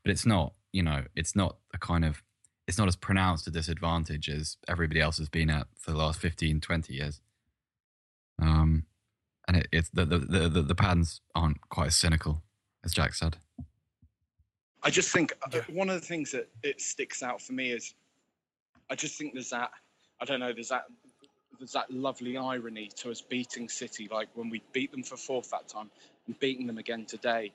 But 0.01 0.11
it's 0.11 0.25
not, 0.25 0.53
you 0.71 0.81
know, 0.81 1.03
it's 1.17 1.35
not 1.35 1.57
a 1.73 1.77
kind 1.77 2.05
of, 2.05 2.23
it's 2.69 2.77
not 2.77 2.87
as 2.87 2.95
pronounced 2.95 3.47
a 3.47 3.51
disadvantage 3.51 4.29
as 4.29 4.55
everybody 4.69 5.01
else 5.01 5.17
has 5.17 5.27
been 5.27 5.49
at 5.49 5.67
for 5.77 5.91
the 5.91 5.97
last 5.97 6.21
15, 6.21 6.61
20 6.61 6.93
years. 6.93 7.19
Um, 8.41 8.85
and 9.45 9.57
it, 9.57 9.67
it's 9.73 9.89
the, 9.89 10.05
the 10.05 10.19
the, 10.19 10.47
the 10.47 10.61
the 10.61 10.75
patterns 10.75 11.19
aren't 11.35 11.59
quite 11.67 11.87
as 11.87 11.97
cynical 11.97 12.43
as 12.85 12.93
Jack 12.93 13.13
said. 13.13 13.37
I 14.85 14.91
just 14.91 15.11
think 15.11 15.33
uh, 15.41 15.49
yeah. 15.51 15.61
one 15.73 15.89
of 15.89 15.99
the 15.99 16.05
things 16.05 16.31
that 16.31 16.47
it 16.61 16.79
sticks 16.79 17.23
out 17.23 17.41
for 17.41 17.53
me 17.53 17.71
is 17.71 17.95
I 18.89 18.93
just 18.93 19.17
think 19.17 19.33
there's 19.33 19.49
that 19.49 19.71
I 20.21 20.25
don't 20.25 20.39
know 20.39 20.53
there's 20.53 20.69
that 20.69 20.85
there's 21.57 21.71
that 21.71 21.89
lovely 21.89 22.37
irony 22.37 22.91
to 22.97 23.09
us 23.09 23.19
beating 23.19 23.67
City 23.67 24.07
like 24.11 24.29
when 24.35 24.49
we 24.49 24.61
beat 24.73 24.91
them 24.91 25.01
for 25.01 25.17
fourth 25.17 25.49
that 25.49 25.67
time 25.67 25.89
and 26.27 26.39
beating 26.39 26.67
them 26.67 26.77
again 26.77 27.05
today 27.05 27.51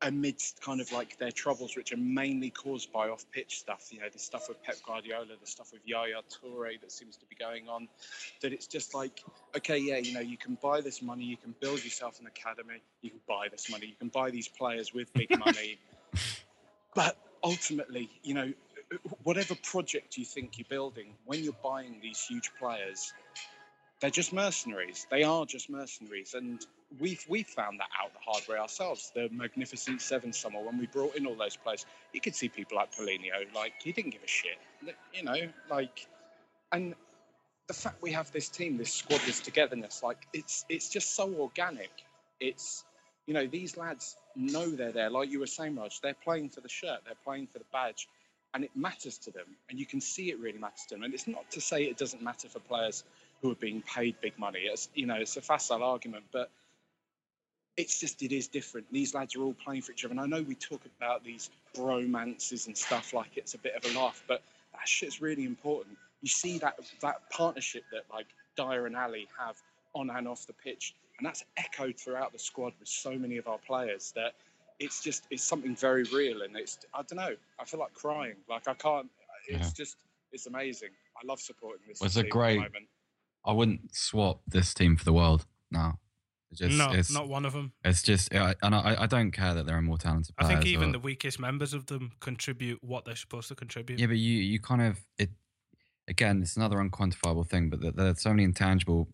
amidst 0.00 0.60
kind 0.62 0.80
of 0.80 0.90
like 0.90 1.18
their 1.18 1.30
troubles 1.30 1.76
which 1.76 1.92
are 1.92 1.98
mainly 1.98 2.50
caused 2.50 2.90
by 2.92 3.08
off 3.08 3.26
pitch 3.30 3.58
stuff 3.58 3.88
you 3.90 4.00
know 4.00 4.08
the 4.10 4.18
stuff 4.18 4.48
with 4.48 4.62
Pep 4.62 4.76
Guardiola 4.86 5.26
the 5.38 5.46
stuff 5.46 5.70
with 5.70 5.82
Yaya 5.84 6.22
Toure 6.30 6.80
that 6.80 6.90
seems 6.90 7.18
to 7.18 7.26
be 7.26 7.36
going 7.36 7.68
on 7.68 7.88
that 8.40 8.54
it's 8.54 8.66
just 8.66 8.94
like 8.94 9.22
okay 9.54 9.76
yeah 9.76 9.98
you 9.98 10.14
know 10.14 10.20
you 10.20 10.38
can 10.38 10.56
buy 10.62 10.80
this 10.80 11.02
money 11.02 11.24
you 11.24 11.36
can 11.36 11.54
build 11.60 11.84
yourself 11.84 12.20
an 12.20 12.26
academy 12.26 12.82
you 13.02 13.10
can 13.10 13.20
buy 13.28 13.48
this 13.50 13.70
money 13.70 13.86
you 13.86 13.96
can 13.98 14.08
buy 14.08 14.30
these 14.30 14.48
players 14.48 14.94
with 14.94 15.12
big 15.12 15.28
money 15.44 15.78
but 16.94 17.16
ultimately, 17.42 18.10
you 18.22 18.34
know, 18.34 18.52
whatever 19.22 19.54
project 19.54 20.16
you 20.16 20.24
think 20.24 20.58
you're 20.58 20.66
building, 20.68 21.14
when 21.26 21.42
you're 21.42 21.56
buying 21.62 21.98
these 22.02 22.24
huge 22.24 22.50
players, 22.58 23.12
they're 24.00 24.10
just 24.10 24.32
mercenaries. 24.32 25.06
They 25.10 25.22
are 25.22 25.46
just 25.46 25.70
mercenaries, 25.70 26.34
and 26.34 26.64
we've 27.00 27.24
we've 27.28 27.46
found 27.46 27.80
that 27.80 27.88
out 28.02 28.12
the 28.12 28.20
hard 28.20 28.46
way 28.48 28.58
ourselves. 28.58 29.10
The 29.14 29.28
Magnificent 29.30 30.02
Seven 30.02 30.32
summer 30.32 30.60
when 30.60 30.78
we 30.78 30.86
brought 30.86 31.16
in 31.16 31.26
all 31.26 31.36
those 31.36 31.56
players, 31.56 31.86
you 32.12 32.20
could 32.20 32.34
see 32.34 32.48
people 32.48 32.76
like 32.76 32.94
Paulinho, 32.94 33.52
like 33.54 33.74
he 33.82 33.92
didn't 33.92 34.10
give 34.10 34.22
a 34.22 34.28
shit, 34.28 34.58
you 35.12 35.22
know, 35.22 35.48
like, 35.70 36.06
and 36.72 36.94
the 37.66 37.74
fact 37.74 38.02
we 38.02 38.12
have 38.12 38.30
this 38.32 38.48
team, 38.48 38.76
this 38.76 38.92
squad, 38.92 39.20
this 39.26 39.40
togetherness, 39.40 40.02
like 40.02 40.26
it's 40.32 40.64
it's 40.68 40.88
just 40.88 41.14
so 41.14 41.32
organic. 41.34 41.90
It's 42.40 42.84
you 43.26 43.34
know 43.34 43.46
these 43.46 43.76
lads 43.76 44.16
know 44.36 44.68
they're 44.70 44.92
there. 44.92 45.10
Like 45.10 45.30
you 45.30 45.40
were 45.40 45.46
saying, 45.46 45.76
Raj, 45.76 46.00
they're 46.00 46.14
playing 46.14 46.50
for 46.50 46.60
the 46.60 46.68
shirt, 46.68 47.00
they're 47.04 47.14
playing 47.24 47.46
for 47.46 47.58
the 47.58 47.64
badge, 47.72 48.08
and 48.52 48.64
it 48.64 48.70
matters 48.74 49.18
to 49.18 49.30
them, 49.30 49.46
and 49.68 49.78
you 49.78 49.86
can 49.86 50.00
see 50.00 50.30
it 50.30 50.38
really 50.38 50.58
matters 50.58 50.84
to 50.88 50.94
them. 50.94 51.04
And 51.04 51.14
it's 51.14 51.26
not 51.26 51.50
to 51.52 51.60
say 51.60 51.84
it 51.84 51.96
doesn't 51.96 52.22
matter 52.22 52.48
for 52.48 52.60
players 52.60 53.04
who 53.42 53.50
are 53.50 53.56
being 53.56 53.82
paid 53.82 54.16
big 54.20 54.38
money. 54.38 54.60
It's 54.60 54.88
you 54.94 55.06
know 55.06 55.16
it's 55.16 55.36
a 55.36 55.42
facile 55.42 55.82
argument, 55.82 56.24
but 56.32 56.50
it's 57.76 57.98
just 57.98 58.22
it 58.22 58.32
is 58.32 58.48
different. 58.48 58.86
These 58.92 59.14
lads 59.14 59.34
are 59.36 59.42
all 59.42 59.54
playing 59.54 59.82
for 59.82 59.92
each 59.92 60.04
other, 60.04 60.12
and 60.12 60.20
I 60.20 60.26
know 60.26 60.42
we 60.42 60.54
talk 60.54 60.82
about 60.98 61.24
these 61.24 61.50
bromances 61.76 62.66
and 62.66 62.76
stuff 62.76 63.12
like 63.12 63.36
it's 63.36 63.54
a 63.54 63.58
bit 63.58 63.74
of 63.74 63.84
a 63.90 63.98
laugh, 63.98 64.22
but 64.28 64.42
that 64.72 64.86
shit's 64.86 65.20
really 65.20 65.44
important. 65.44 65.96
You 66.22 66.28
see 66.28 66.58
that 66.58 66.78
that 67.00 67.30
partnership 67.30 67.84
that 67.92 68.04
like 68.12 68.26
Dier 68.56 68.86
and 68.86 68.96
Alli 68.96 69.28
have 69.38 69.56
on 69.94 70.10
and 70.10 70.28
off 70.28 70.46
the 70.46 70.52
pitch, 70.52 70.94
and 71.18 71.26
that's 71.26 71.44
echoed 71.56 71.98
throughout 71.98 72.32
the 72.32 72.38
squad 72.38 72.72
with 72.78 72.88
so 72.88 73.12
many 73.18 73.36
of 73.36 73.46
our 73.46 73.58
players 73.58 74.12
that 74.16 74.34
it's 74.80 75.02
just 75.02 75.26
it's 75.30 75.42
something 75.44 75.76
very 75.76 76.02
real, 76.04 76.42
and 76.42 76.56
it's 76.56 76.78
I 76.92 77.02
don't 77.02 77.16
know. 77.16 77.36
I 77.60 77.64
feel 77.64 77.80
like 77.80 77.94
crying. 77.94 78.34
Like 78.48 78.66
I 78.68 78.74
can't. 78.74 79.08
It's 79.48 79.66
Yeah. 79.66 79.70
just 79.76 79.96
it's 80.32 80.46
amazing. 80.46 80.90
I 81.16 81.26
love 81.26 81.40
supporting 81.40 81.82
this. 81.86 82.00
Well, 82.00 82.06
it's 82.06 82.16
a 82.16 82.22
team 82.22 82.26
at 82.26 82.32
great- 82.32 82.56
moment. 82.56 82.88
I 83.46 83.52
wouldn't 83.52 83.94
swap 83.94 84.40
this 84.48 84.72
team 84.74 84.96
for 84.96 85.04
the 85.04 85.12
world. 85.12 85.44
No, 85.70 85.98
It's 86.50 86.60
just, 86.60 86.78
no, 86.78 86.92
it's, 86.92 87.10
not 87.12 87.28
one 87.28 87.44
of 87.44 87.52
them. 87.52 87.72
It's 87.84 88.02
just, 88.02 88.32
and 88.32 88.74
I, 88.74 88.96
I 89.02 89.06
don't 89.06 89.32
care 89.32 89.52
that 89.54 89.66
there 89.66 89.76
are 89.76 89.82
more 89.82 89.98
talented 89.98 90.34
I 90.38 90.46
think 90.46 90.64
even 90.64 90.88
or- 90.88 90.92
the 90.92 90.98
weakest 90.98 91.38
members 91.38 91.74
of 91.74 91.84
them 91.86 92.12
contribute 92.20 92.82
what 92.82 93.04
they're 93.04 93.16
supposed 93.16 93.48
to 93.48 93.54
contribute. 93.54 93.98
Yeah, 94.00 94.06
but 94.06 94.16
you 94.16 94.38
you 94.38 94.58
kind 94.60 94.80
of 94.82 94.98
it 95.18 95.30
again. 96.08 96.40
It's 96.42 96.56
another 96.56 96.78
unquantifiable 96.78 97.46
thing, 97.46 97.68
but 97.70 97.80
there- 97.82 97.92
there's 97.92 98.22
so 98.22 98.30
many 98.30 98.44
intangible. 98.44 99.08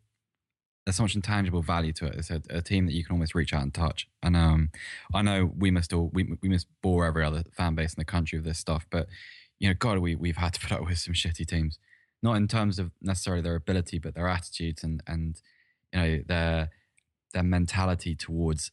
There's 0.84 0.96
so 0.96 1.04
much 1.04 1.14
intangible 1.14 1.62
value 1.62 1.92
to 1.94 2.06
it. 2.06 2.14
It's 2.16 2.30
a, 2.30 2.40
a 2.48 2.62
team 2.62 2.86
that 2.86 2.94
you 2.94 3.04
can 3.04 3.12
almost 3.12 3.34
reach 3.34 3.52
out 3.52 3.62
and 3.62 3.72
touch. 3.72 4.08
And 4.22 4.36
um, 4.36 4.70
I 5.14 5.22
know 5.22 5.50
we 5.56 5.70
must 5.70 5.92
all 5.92 6.10
we 6.12 6.36
we 6.42 6.48
must 6.48 6.66
bore 6.82 7.04
every 7.06 7.24
other 7.24 7.44
fan 7.52 7.74
base 7.74 7.92
in 7.94 8.00
the 8.00 8.04
country 8.04 8.38
with 8.38 8.46
this 8.46 8.58
stuff, 8.58 8.86
but 8.90 9.06
you 9.58 9.68
know, 9.68 9.74
God, 9.78 9.98
we 9.98 10.16
we've 10.16 10.38
had 10.38 10.54
to 10.54 10.60
put 10.60 10.72
up 10.72 10.84
with 10.84 10.98
some 10.98 11.14
shitty 11.14 11.46
teams. 11.46 11.78
Not 12.22 12.36
in 12.36 12.48
terms 12.48 12.78
of 12.78 12.90
necessarily 13.00 13.42
their 13.42 13.54
ability, 13.54 13.98
but 13.98 14.14
their 14.14 14.28
attitudes 14.28 14.82
and 14.82 15.02
and 15.06 15.40
you 15.92 16.00
know 16.00 16.20
their 16.26 16.70
their 17.32 17.42
mentality 17.42 18.14
towards 18.14 18.72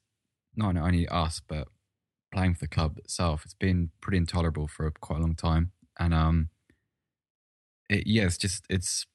not 0.55 0.76
only 0.76 1.08
us 1.08 1.41
but 1.45 1.68
playing 2.34 2.55
for 2.55 2.62
the 2.62 2.68
club 2.68 2.97
itself. 2.97 3.43
It's 3.45 3.53
been 3.53 3.91
pretty 4.01 4.18
intolerable 4.18 4.68
for 4.68 4.89
quite 4.91 5.18
a 5.20 5.22
long 5.22 5.36
time, 5.36 5.72
and 5.99 6.14
um, 6.14 6.49
it, 7.89 8.08
yeah, 8.08 8.24
it's 8.24 8.38
just 8.38 8.66
it's 8.70 9.05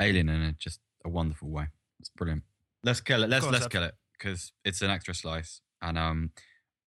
alien 0.00 0.28
in 0.28 0.42
a, 0.42 0.52
just 0.52 0.80
a 1.04 1.08
wonderful 1.08 1.48
way. 1.48 1.68
It's 2.02 2.10
brilliant. 2.10 2.42
Let's 2.82 3.00
kill 3.00 3.22
it. 3.22 3.30
Let's 3.30 3.46
on, 3.46 3.52
let's 3.52 3.64
Seb. 3.64 3.70
kill 3.70 3.84
it 3.84 3.94
because 4.18 4.52
it's 4.64 4.82
an 4.82 4.90
extra 4.90 5.14
slice, 5.14 5.60
and 5.80 5.96
um, 5.96 6.32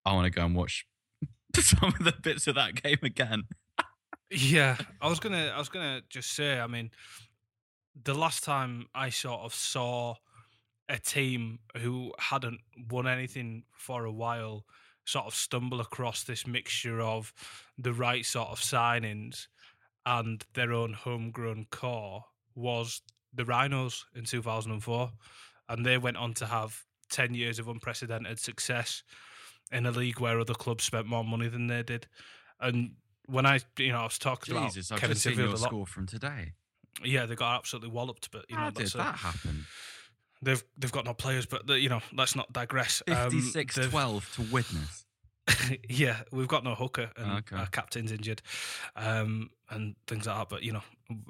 I 0.05 0.13
want 0.13 0.25
to 0.25 0.29
go 0.29 0.45
and 0.45 0.53
watch 0.53 0.85
some 1.55 1.93
of 1.97 2.03
the 2.03 2.13
bits 2.21 2.47
of 2.47 2.55
that 2.55 2.83
game 2.83 2.99
again. 3.01 3.43
Yeah, 4.29 4.75
I 5.01 5.07
was 5.07 5.21
gonna, 5.21 5.53
I 5.55 5.57
was 5.57 5.69
gonna 5.69 6.01
just 6.09 6.33
say. 6.33 6.59
I 6.59 6.67
mean, 6.67 6.91
the 8.03 8.13
last 8.13 8.43
time 8.43 8.87
I 8.93 9.09
sort 9.09 9.39
of 9.39 9.53
saw 9.53 10.15
a 10.89 10.97
team 10.97 11.59
who 11.77 12.11
hadn't 12.19 12.59
won 12.89 13.07
anything 13.07 13.63
for 13.71 14.03
a 14.03 14.11
while 14.11 14.65
sort 15.05 15.27
of 15.27 15.33
stumble 15.33 15.79
across 15.79 16.23
this 16.25 16.45
mixture 16.45 16.99
of 16.99 17.33
the 17.77 17.93
right 17.93 18.25
sort 18.25 18.49
of 18.49 18.59
signings 18.59 19.47
and 20.05 20.43
their 20.55 20.73
own 20.73 20.91
homegrown 20.91 21.67
core 21.71 22.25
was 22.53 23.01
the 23.35 23.45
Rhinos 23.45 24.05
in 24.15 24.23
2004, 24.25 25.11
and 25.69 25.85
they 25.85 25.97
went 25.97 26.17
on 26.17 26.33
to 26.35 26.45
have 26.45 26.83
10 27.09 27.33
years 27.33 27.59
of 27.59 27.67
unprecedented 27.67 28.39
success 28.39 29.03
in 29.71 29.85
a 29.85 29.91
league 29.91 30.19
where 30.19 30.39
other 30.39 30.53
clubs 30.53 30.83
spent 30.83 31.07
more 31.07 31.23
money 31.23 31.47
than 31.47 31.67
they 31.67 31.83
did. 31.83 32.07
And 32.59 32.93
when 33.27 33.45
I, 33.45 33.59
you 33.77 33.91
know, 33.91 33.99
I 33.99 34.03
was 34.03 34.17
talking 34.17 34.55
Jesus, 34.55 34.89
about 34.91 35.03
I've 35.03 35.21
Kevin 35.21 35.37
your 35.39 35.47
a 35.47 35.51
lot. 35.51 35.59
score 35.59 35.85
from 35.87 36.05
today. 36.05 36.53
Yeah, 37.03 37.25
they 37.25 37.35
got 37.35 37.57
absolutely 37.57 37.89
walloped, 37.89 38.31
but 38.31 38.45
you 38.49 38.55
know 38.55 38.61
How 38.63 38.69
did 38.69 38.83
that's 38.83 38.93
a- 38.95 38.97
that 38.99 39.15
happen? 39.17 39.65
They've 40.41 40.63
they've 40.77 40.91
got 40.91 41.05
no 41.05 41.13
players, 41.13 41.45
but 41.45 41.65
the, 41.67 41.79
you 41.79 41.89
know, 41.89 42.01
let's 42.13 42.35
not 42.35 42.51
digress. 42.53 43.01
Um, 43.07 43.31
56 43.31 43.75
they've- 43.75 43.89
12 43.89 44.33
to 44.35 44.41
witness. 44.43 45.05
yeah, 45.89 46.21
we've 46.31 46.47
got 46.47 46.63
no 46.63 46.73
hooker, 46.75 47.11
and 47.17 47.31
Okay. 47.39 47.55
our 47.55 47.67
captain's 47.67 48.11
injured, 48.11 48.41
um, 48.95 49.49
and 49.69 49.95
things 50.07 50.25
like 50.27 50.37
that. 50.37 50.49
But 50.49 50.63
you 50.63 50.73
know, 50.73 50.83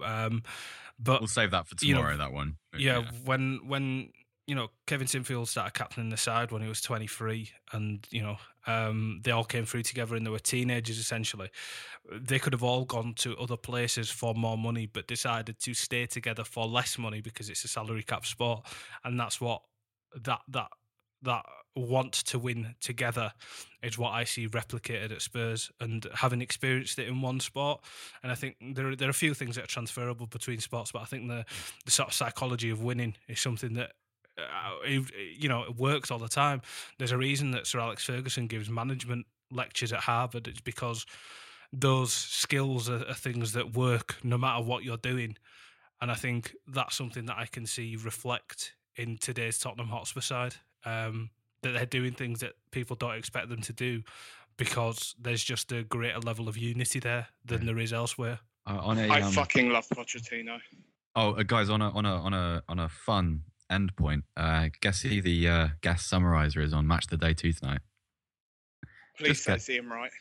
um, 0.04 0.44
but 1.00 1.22
We'll 1.22 1.28
save 1.28 1.52
that 1.52 1.68
for 1.68 1.76
you 1.82 1.94
know, 1.94 2.02
tomorrow, 2.02 2.18
that 2.18 2.32
one. 2.32 2.58
But 2.72 2.82
yeah, 2.82 3.04
when 3.24 3.62
when 3.68 4.12
you 4.48 4.56
know 4.56 4.70
Kevin 4.88 5.08
Sinfield 5.08 5.48
started 5.48 5.74
captaining 5.74 6.10
the 6.10 6.18
side 6.18 6.52
when 6.52 6.62
he 6.62 6.68
was 6.68 6.82
23, 6.82 7.50
and 7.74 8.06
you 8.12 8.22
know 8.22 8.38
um, 8.68 9.22
they 9.24 9.32
all 9.32 9.44
came 9.44 9.66
through 9.66 9.84
together, 9.84 10.16
and 10.16 10.26
they 10.26 10.32
were 10.32 10.40
teenagers 10.40 10.98
essentially. 10.98 11.50
They 12.12 12.40
could 12.40 12.54
have 12.54 12.64
all 12.64 12.86
gone 12.86 13.14
to 13.16 13.36
other 13.38 13.58
places 13.58 14.10
for 14.10 14.34
more 14.34 14.58
money, 14.58 14.86
but 14.86 15.08
decided 15.08 15.60
to 15.62 15.74
stay 15.74 16.06
together 16.06 16.44
for 16.44 16.66
less 16.66 16.98
money 16.98 17.22
because 17.22 17.50
it's 17.50 17.66
a 17.66 17.68
salary 17.68 18.04
cap 18.04 18.26
sport, 18.26 18.66
and 19.04 19.20
that's 19.20 19.42
what 19.42 19.62
that 20.24 20.42
that 20.50 20.70
that 21.24 21.46
want 21.76 22.14
to 22.14 22.40
win 22.40 22.76
together 22.80 23.34
is 23.84 23.98
what 23.98 24.12
I 24.12 24.24
see 24.24 24.48
replicated 24.48 25.12
at 25.12 25.22
Spurs 25.22 25.72
and 25.80 26.08
having 26.14 26.42
experienced 26.42 26.98
it 27.00 27.08
in 27.08 27.22
one 27.22 27.40
sport. 27.40 27.82
And 28.24 28.32
I 28.32 28.36
think 28.36 28.56
there 28.76 28.90
are, 28.90 28.96
there 28.96 29.08
are 29.08 29.12
a 29.12 29.14
few 29.14 29.34
things 29.34 29.56
that 29.56 29.66
are 29.66 29.68
transferable 29.68 30.26
between 30.28 30.60
sports, 30.60 30.92
but 30.92 31.02
I 31.02 31.06
think 31.06 31.28
the 31.28 31.46
the 31.86 31.92
sort 31.92 32.10
of 32.10 32.14
psychology 32.14 32.70
of 32.70 32.84
winning 32.84 33.16
is 33.28 33.40
something 33.40 33.74
that. 33.76 33.92
Uh, 34.38 34.90
you 35.40 35.48
know, 35.48 35.64
it 35.64 35.78
works 35.78 36.12
all 36.12 36.20
the 36.20 36.28
time. 36.28 36.62
There's 36.98 37.14
a 37.14 37.18
reason 37.18 37.52
that 37.52 37.66
Sir 37.66 37.80
Alex 37.80 38.04
Ferguson 38.04 38.48
gives 38.48 38.70
management 38.70 39.28
lectures 39.50 39.94
at 39.94 40.02
Harvard. 40.02 40.50
It's 40.50 40.60
because 40.60 41.06
those 41.72 42.12
skills 42.12 42.90
are, 42.90 43.08
are 43.08 43.14
things 43.14 43.54
that 43.54 43.78
work 43.78 44.18
no 44.24 44.38
matter 44.38 44.62
what 44.62 44.84
you're 44.84 44.98
doing. 44.98 45.38
And 46.02 46.12
I 46.12 46.16
think 46.16 46.54
that's 46.68 46.96
something 46.96 47.28
that 47.28 47.38
I 47.38 47.46
can 47.46 47.66
see 47.66 47.96
reflect 47.96 48.74
in 48.96 49.18
today's 49.18 49.58
Tottenham 49.58 49.88
Hotspur 49.88 50.22
side. 50.22 50.56
Um, 50.84 51.30
that 51.66 51.74
they're 51.74 51.86
doing 51.86 52.14
things 52.14 52.40
that 52.40 52.54
people 52.72 52.96
don't 52.96 53.16
expect 53.16 53.50
them 53.50 53.62
to 53.62 53.74
do 53.74 54.04
because 54.58 55.16
there's 55.20 55.44
just 55.44 55.72
a 55.72 55.84
greater 55.84 56.20
level 56.20 56.48
of 56.48 56.58
unity 56.58 57.00
there 57.00 57.28
than 57.44 57.66
there 57.66 57.80
is 57.80 57.92
elsewhere. 57.92 58.40
Uh, 58.68 58.80
on 58.82 58.98
a, 58.98 59.08
I 59.08 59.22
um, 59.22 59.32
fucking 59.32 59.70
love 59.70 59.88
Pochettino. 59.90 60.60
Oh, 61.16 61.32
uh, 61.34 61.44
guys, 61.44 61.70
on 61.70 61.82
a 61.82 61.90
on 61.90 62.06
a 62.06 62.16
on 62.16 62.34
a 62.34 62.64
on 62.70 62.80
a 62.80 62.90
fun 62.90 63.42
end 63.70 63.96
point, 63.96 64.24
uh, 64.38 64.70
guess 64.82 65.02
who 65.02 65.22
the 65.22 65.48
uh, 65.48 65.68
guest 65.82 66.10
summariser 66.12 66.64
is 66.64 66.74
on 66.74 66.88
Match 66.88 67.06
of 67.06 67.10
the 67.12 67.18
Day 67.18 67.34
two 67.34 67.52
tonight? 67.52 67.82
Please 69.18 69.30
Just 69.30 69.44
say 69.44 69.52
get- 69.52 69.58
it's 69.58 69.70
Ian 69.70 69.90
Wright. 69.90 70.12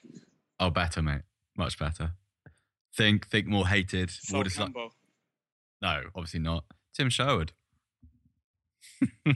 Oh, 0.61 0.71
better, 0.71 1.03
mate, 1.03 1.23
much 1.57 1.79
better. 1.79 2.13
Think, 2.97 3.29
think 3.29 3.47
more 3.49 3.67
hated. 3.67 4.09
Sol 4.11 4.37
more 4.37 4.45
disli- 4.45 4.73
no, 5.83 6.03
obviously 6.15 6.41
not. 6.41 6.65
Tim 6.95 7.11
Sherwood. 7.11 7.53
I'm 9.25 9.35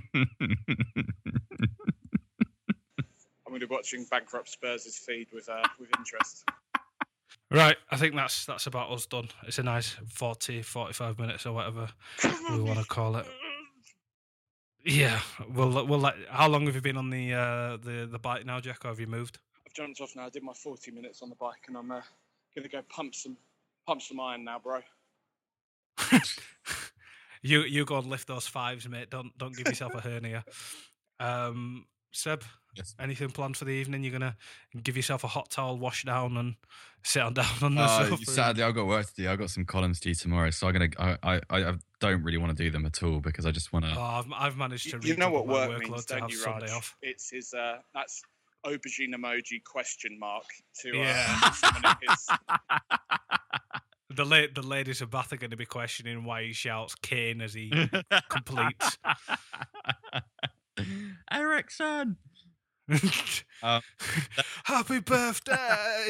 going 3.46 3.60
to 3.60 3.66
be 3.66 3.74
watching 3.74 4.04
Bankrupt 4.10 4.48
Spurs' 4.48 4.98
feed 4.98 5.28
with 5.32 5.48
uh, 5.48 5.62
with 5.78 5.88
interest. 5.98 6.48
Right, 7.50 7.76
I 7.90 7.96
think 7.96 8.14
that's 8.14 8.44
that's 8.44 8.66
about 8.66 8.90
us 8.90 9.06
done. 9.06 9.28
It's 9.46 9.58
a 9.58 9.62
nice 9.62 9.96
40, 10.08 10.60
45 10.62 11.18
minutes 11.18 11.46
or 11.46 11.54
whatever 11.54 11.88
we 12.50 12.60
want 12.60 12.78
to 12.78 12.84
call 12.84 13.16
it. 13.16 13.26
Yeah, 14.84 15.20
we'll 15.54 15.86
we'll 15.86 15.98
let. 15.98 16.14
How 16.28 16.48
long 16.48 16.66
have 16.66 16.74
you 16.74 16.80
been 16.80 16.96
on 16.96 17.10
the 17.10 17.34
uh, 17.34 17.76
the 17.78 18.08
the 18.10 18.18
bike 18.18 18.44
now, 18.44 18.60
Jack? 18.60 18.84
Or 18.84 18.88
have 18.88 19.00
you 19.00 19.06
moved? 19.06 19.38
I've 19.66 19.72
jumped 19.72 20.00
off 20.00 20.14
now. 20.14 20.26
I 20.26 20.30
did 20.30 20.42
my 20.42 20.52
40 20.52 20.90
minutes 20.90 21.22
on 21.22 21.30
the 21.30 21.34
bike, 21.36 21.64
and 21.68 21.76
I'm 21.76 21.90
uh, 21.90 22.00
going 22.54 22.64
to 22.64 22.68
go 22.68 22.82
pump 22.88 23.14
some 23.14 23.36
pump 23.86 24.02
some 24.02 24.20
iron 24.20 24.44
now, 24.44 24.58
bro. 24.58 24.80
You 27.42 27.62
you 27.62 27.84
go 27.84 27.98
and 27.98 28.06
lift 28.08 28.28
those 28.28 28.46
fives, 28.46 28.88
mate. 28.88 29.10
Don't 29.10 29.36
don't 29.38 29.56
give 29.56 29.68
yourself 29.68 29.94
a 29.94 30.00
hernia. 30.00 30.44
Um, 31.20 31.86
Seb, 32.12 32.42
Yes. 32.74 32.94
anything 33.00 33.30
planned 33.30 33.56
for 33.56 33.64
the 33.64 33.72
evening? 33.72 34.04
You're 34.04 34.12
gonna 34.12 34.36
give 34.82 34.96
yourself 34.96 35.24
a 35.24 35.26
hot 35.26 35.50
towel, 35.50 35.78
wash 35.78 36.04
down, 36.04 36.36
and 36.36 36.54
sit 37.02 37.22
on 37.22 37.34
down 37.34 37.46
on 37.62 37.74
the 37.74 37.82
Uh, 37.82 38.08
sofa. 38.08 38.24
sadly, 38.30 38.62
I've 38.62 38.74
got 38.74 38.86
work 38.86 39.06
to 39.06 39.14
do. 39.14 39.28
I've 39.28 39.38
got 39.38 39.50
some 39.50 39.64
columns 39.64 40.00
to 40.00 40.08
do 40.10 40.14
tomorrow, 40.14 40.50
so 40.50 40.68
I'm 40.68 40.72
gonna. 40.74 40.88
I, 40.98 41.18
I, 41.22 41.40
I 41.50 41.74
don't 42.00 42.22
really 42.22 42.38
want 42.38 42.56
to 42.56 42.62
do 42.62 42.70
them 42.70 42.86
at 42.86 43.02
all 43.02 43.20
because 43.20 43.46
I 43.46 43.50
just 43.50 43.72
want 43.72 43.84
to. 43.84 43.94
Oh, 43.96 44.00
I've, 44.02 44.26
I've 44.32 44.56
managed 44.56 44.90
to. 44.90 44.98
You, 45.02 45.10
you 45.10 45.16
know 45.16 45.30
what 45.30 45.46
work 45.46 45.70
workload 45.70 45.90
means, 45.90 46.04
don't 46.06 46.30
you, 46.30 46.36
Sunday 46.36 46.66
Raj? 46.66 46.70
off. 46.76 46.96
It's 47.02 47.30
his. 47.30 47.52
Uh, 47.52 47.78
that's 47.94 48.22
aubergine 48.66 49.14
emoji 49.14 49.62
question 49.64 50.18
mark 50.18 50.44
to 50.80 50.90
uh, 50.90 51.02
Yeah. 51.02 51.50
The 54.10 54.48
the 54.54 54.62
ladies 54.62 55.00
of 55.02 55.10
Bath 55.10 55.32
are 55.32 55.36
going 55.36 55.50
to 55.50 55.56
be 55.56 55.66
questioning 55.66 56.24
why 56.24 56.44
he 56.44 56.52
shouts 56.52 56.94
Kane 56.96 57.40
as 57.42 57.52
he 57.54 57.70
completes. 58.28 58.98
Eriksen. 61.30 62.16
Um, 63.62 63.82
Happy 64.64 65.00
birthday! 65.00 66.06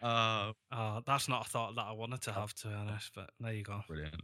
Uh, 0.00 0.52
Oh, 0.72 1.02
that's 1.06 1.28
not 1.28 1.46
a 1.46 1.48
thought 1.50 1.74
that 1.74 1.84
I 1.84 1.92
wanted 1.92 2.20
to 2.22 2.32
have, 2.32 2.54
to 2.56 2.68
be 2.68 2.74
honest. 2.74 3.10
But 3.14 3.30
there 3.40 3.52
you 3.52 3.64
go. 3.64 3.82
brilliant. 3.88 4.14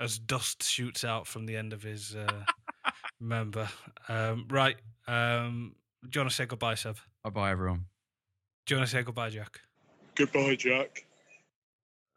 As 0.00 0.18
dust 0.18 0.62
shoots 0.64 1.04
out 1.04 1.26
from 1.26 1.46
the 1.46 1.56
end 1.56 1.72
of 1.72 1.82
his 1.82 2.16
uh, 2.16 2.44
member. 3.20 3.68
Um, 4.08 4.46
right. 4.50 4.76
Um, 5.06 5.76
do 6.02 6.18
you 6.18 6.20
want 6.22 6.30
to 6.30 6.36
say 6.36 6.46
goodbye, 6.46 6.74
Seb? 6.74 6.96
Bye 7.24 7.30
bye, 7.30 7.50
everyone. 7.50 7.84
Do 8.66 8.74
you 8.74 8.78
want 8.80 8.90
to 8.90 8.96
say 8.96 9.02
goodbye, 9.04 9.30
Jack? 9.30 9.60
Goodbye, 10.18 10.56
Jack. 10.56 11.04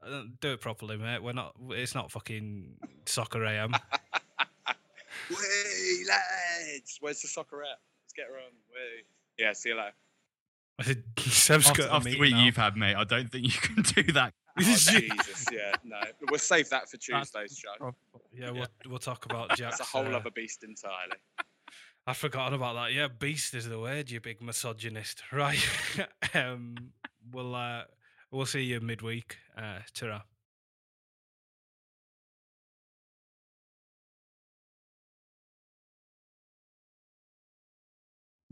Uh, 0.03 0.23
Do 0.39 0.53
it 0.53 0.61
properly, 0.61 0.97
mate. 0.97 1.21
We're 1.21 1.33
not. 1.33 1.53
It's 1.69 1.93
not 1.93 2.11
fucking 2.11 2.73
soccer 3.05 3.45
AM. 3.45 3.71
Way, 5.29 6.03
lads. 6.07 6.97
Where's 6.99 7.21
the 7.21 7.27
soccer 7.27 7.61
at? 7.61 7.79
Let's 8.03 8.13
get 8.15 8.25
her 8.27 8.37
on. 8.37 8.51
Way. 8.73 9.03
Yeah, 9.37 9.53
see 9.53 9.69
you 9.69 9.75
later. 9.75 9.93
Seb's 11.19 11.67
After, 11.69 11.83
got 11.83 11.91
after 11.97 12.09
the 12.09 12.19
week 12.19 12.31
now. 12.33 12.43
you've 12.43 12.57
had, 12.57 12.75
mate, 12.75 12.95
I 12.95 13.03
don't 13.03 13.31
think 13.31 13.45
you 13.45 13.51
can 13.51 13.83
do 14.03 14.11
that. 14.13 14.33
Oh, 14.59 14.61
Jesus, 14.63 15.45
yeah, 15.51 15.73
no. 15.83 15.99
We'll 16.29 16.39
save 16.39 16.69
that 16.69 16.89
for 16.89 16.97
Tuesday's 16.97 17.55
show. 17.57 17.93
Yeah, 18.33 18.49
we'll 18.49 18.67
we'll 18.87 18.99
talk 18.99 19.25
about 19.25 19.49
Jack. 19.55 19.71
That's 19.71 19.81
a 19.81 19.83
whole 19.83 20.07
uh, 20.07 20.17
other 20.17 20.31
beast 20.31 20.63
entirely. 20.63 21.15
I've 22.07 22.17
forgotten 22.17 22.55
about 22.55 22.73
that. 22.75 22.93
Yeah, 22.93 23.07
beast 23.07 23.53
is 23.53 23.69
the 23.69 23.79
word. 23.79 24.09
You 24.09 24.19
big 24.19 24.41
misogynist, 24.41 25.21
right? 25.31 25.59
um, 26.33 26.75
we'll 27.31 27.55
uh, 27.55 27.83
we'll 28.31 28.45
see 28.45 28.63
you 28.63 28.79
midweek. 28.79 29.37
Uh, 29.57 29.79
ta 29.93 30.23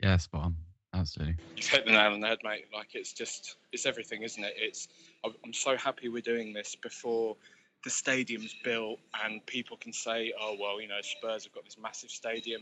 Yeah, 0.02 0.18
spot 0.18 0.44
on. 0.46 0.56
Absolutely. 0.94 1.36
You've 1.56 1.68
hit 1.68 1.86
the 1.86 1.92
nail 1.92 2.14
on 2.14 2.20
the 2.20 2.28
head, 2.28 2.40
mate. 2.44 2.66
Like 2.74 2.96
it's 2.96 3.14
just, 3.14 3.58
it's 3.72 3.86
everything, 3.86 4.24
isn't 4.24 4.44
it? 4.44 4.54
It's. 4.58 4.88
I'm 5.24 5.34
I'm 5.44 5.54
so 5.54 5.76
happy 5.78 6.10
we're 6.10 6.22
doing 6.22 6.54
this 6.54 6.76
before 6.76 7.36
the 7.84 7.90
stadium's 7.90 8.56
built 8.64 9.00
and 9.24 9.46
people 9.46 9.78
can 9.78 9.94
say, 9.94 10.34
oh 10.40 10.56
well, 10.60 10.82
you 10.82 10.88
know, 10.88 11.02
Spurs 11.02 11.44
have 11.44 11.54
got 11.54 11.66
this 11.66 11.78
massive 11.82 12.10
stadium. 12.10 12.62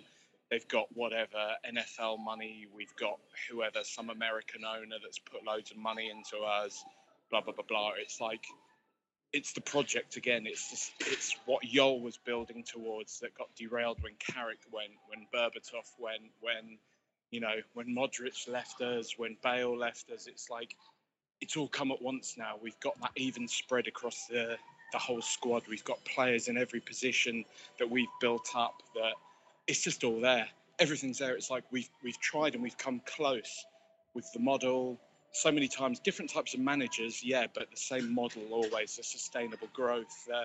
They've 0.50 0.68
got 0.68 0.88
whatever 0.94 1.56
NFL 1.68 2.24
money. 2.24 2.68
We've 2.74 2.96
got 2.96 3.20
whoever, 3.50 3.80
some 3.84 4.10
American 4.10 4.62
owner 4.64 4.96
that's 5.02 5.20
put 5.20 5.46
loads 5.46 5.72
of 5.72 5.78
money 5.78 6.10
into 6.10 6.44
us. 6.44 6.84
Blah 7.30 7.42
blah 7.42 7.54
blah 7.54 7.66
blah. 7.68 7.92
It's 8.00 8.22
like, 8.22 8.46
it's 9.34 9.52
the 9.54 9.62
project 9.62 10.16
again. 10.16 10.44
It's 10.46 10.70
just, 10.70 10.92
it's 11.02 11.36
what 11.46 11.64
Jol 11.64 12.00
was 12.00 12.18
building 12.18 12.64
towards 12.64 13.20
that 13.20 13.38
got 13.38 13.50
derailed 13.58 14.02
when 14.02 14.14
Carrick 14.20 14.60
went, 14.72 14.92
when 15.08 15.28
Berbatov 15.34 15.92
went, 16.00 16.32
when 16.40 16.78
you 17.32 17.42
know, 17.42 17.56
when 17.74 17.88
Modric 17.88 18.48
left 18.48 18.82
us, 18.82 19.16
when 19.18 19.36
Bale 19.44 19.78
left 19.78 20.10
us, 20.12 20.28
it's 20.28 20.50
like 20.50 20.76
it's 21.42 21.58
all 21.58 21.68
come 21.68 21.92
at 21.92 22.02
once 22.02 22.36
now. 22.38 22.56
We've 22.62 22.80
got 22.80 23.00
that 23.02 23.12
even 23.16 23.48
spread 23.48 23.88
across 23.88 24.28
the 24.28 24.58
the 24.94 24.98
whole 24.98 25.22
squad. 25.22 25.64
We've 25.70 25.84
got 25.84 26.04
players 26.06 26.48
in 26.48 26.58
every 26.58 26.80
position 26.80 27.44
that 27.80 27.90
we've 27.90 28.08
built 28.22 28.50
up. 28.56 28.82
That 28.96 29.14
it's 29.68 29.84
just 29.84 30.04
all 30.04 30.20
there. 30.20 30.48
Everything's 30.80 31.20
there. 31.20 31.36
It's 31.36 31.50
like 31.50 31.64
we've 31.72 31.90
we've 32.04 32.20
tried 32.20 32.54
and 32.54 32.64
we've 32.64 32.78
come 32.78 33.02
close 33.06 33.66
with 34.14 34.32
the 34.34 34.40
model 34.40 35.00
so 35.32 35.52
many 35.52 35.68
times. 35.68 36.00
Different 36.00 36.32
types 36.32 36.54
of 36.54 36.60
managers, 36.60 37.24
yeah, 37.24 37.48
but 37.54 37.70
the 37.72 37.78
same 37.78 38.14
model 38.14 38.44
always. 38.52 38.96
The 38.96 39.04
sustainable 39.04 39.68
growth. 39.74 40.28
Uh, 40.34 40.44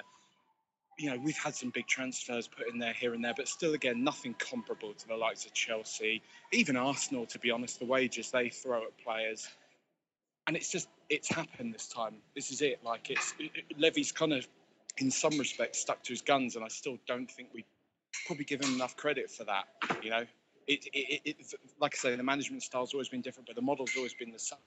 you 0.99 1.11
know, 1.11 1.17
we've 1.19 1.39
had 1.39 1.55
some 1.55 1.71
big 1.71 1.87
transfers 1.87 2.49
put 2.49 2.69
in 2.69 2.79
there 2.79 2.93
here 2.93 3.15
and 3.15 3.25
there, 3.25 3.33
but 3.35 3.49
still, 3.49 3.73
again, 3.73 4.05
nothing 4.05 4.35
comparable 4.35 4.93
to 4.93 5.09
the 5.09 5.17
likes 5.17 5.47
of 5.47 5.53
Chelsea, 5.55 6.23
even 6.53 6.77
Arsenal, 6.77 7.25
to 7.27 7.39
be 7.39 7.51
honest, 7.51 7.79
the 7.79 7.87
wages 7.87 8.31
they 8.31 8.51
throw 8.51 8.83
at 8.83 8.97
players. 9.03 9.49
And 10.47 10.55
it's 10.55 10.71
just, 10.71 10.89
it's 11.09 11.29
happened 11.33 11.73
this 11.73 11.89
time. 11.89 12.17
This 12.35 12.51
is 12.51 12.61
it. 12.61 12.81
Like, 12.85 13.11
it's, 13.11 13.35
it, 13.39 13.51
it- 13.55 13.79
Levy's 13.79 14.13
kind 14.13 14.35
of, 14.35 14.47
in 14.99 15.11
some 15.11 15.39
respects, 15.39 15.79
stuck 15.79 16.03
to 16.05 16.13
his 16.13 16.21
guns, 16.21 16.57
and 16.57 16.65
I 16.65 16.69
still 16.69 16.99
don't 17.07 17.31
think 17.31 17.49
we 17.55 17.65
probably 18.27 18.45
give 18.45 18.61
him 18.63 18.75
enough 18.75 18.97
credit 18.97 19.31
for 19.31 19.45
that. 19.45 19.65
You 20.03 20.11
know, 20.11 20.25
it, 20.67 20.87
it, 20.93 21.21
it, 21.25 21.37
it 21.41 21.55
like 21.81 21.95
I 21.95 21.99
say, 21.99 22.17
the 22.17 22.23
management 22.23 22.63
style's 22.63 22.93
always 22.95 23.09
been 23.09 23.21
different, 23.21 23.47
but 23.47 23.57
the 23.57 23.63
model's 23.63 23.93
always 23.97 24.15
been 24.15 24.33
the 24.33 24.39
same. 24.39 24.59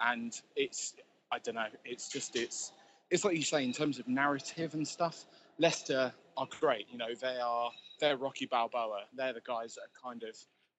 And 0.00 0.38
it's, 0.56 0.94
I 1.32 1.38
don't 1.38 1.54
know, 1.54 1.66
it's 1.84 2.08
just, 2.08 2.36
it's, 2.36 2.72
it's 3.10 3.24
like 3.24 3.36
you 3.36 3.42
say 3.42 3.64
in 3.64 3.72
terms 3.72 3.98
of 3.98 4.08
narrative 4.08 4.74
and 4.74 4.86
stuff. 4.86 5.24
Leicester 5.58 6.12
are 6.36 6.48
great. 6.60 6.86
You 6.90 6.98
know, 6.98 7.14
they 7.20 7.38
are 7.38 7.70
they're 8.00 8.16
Rocky 8.16 8.46
Balboa. 8.46 9.04
They're 9.16 9.32
the 9.32 9.40
guys 9.40 9.74
that 9.76 9.88
kind 10.02 10.22
of 10.22 10.36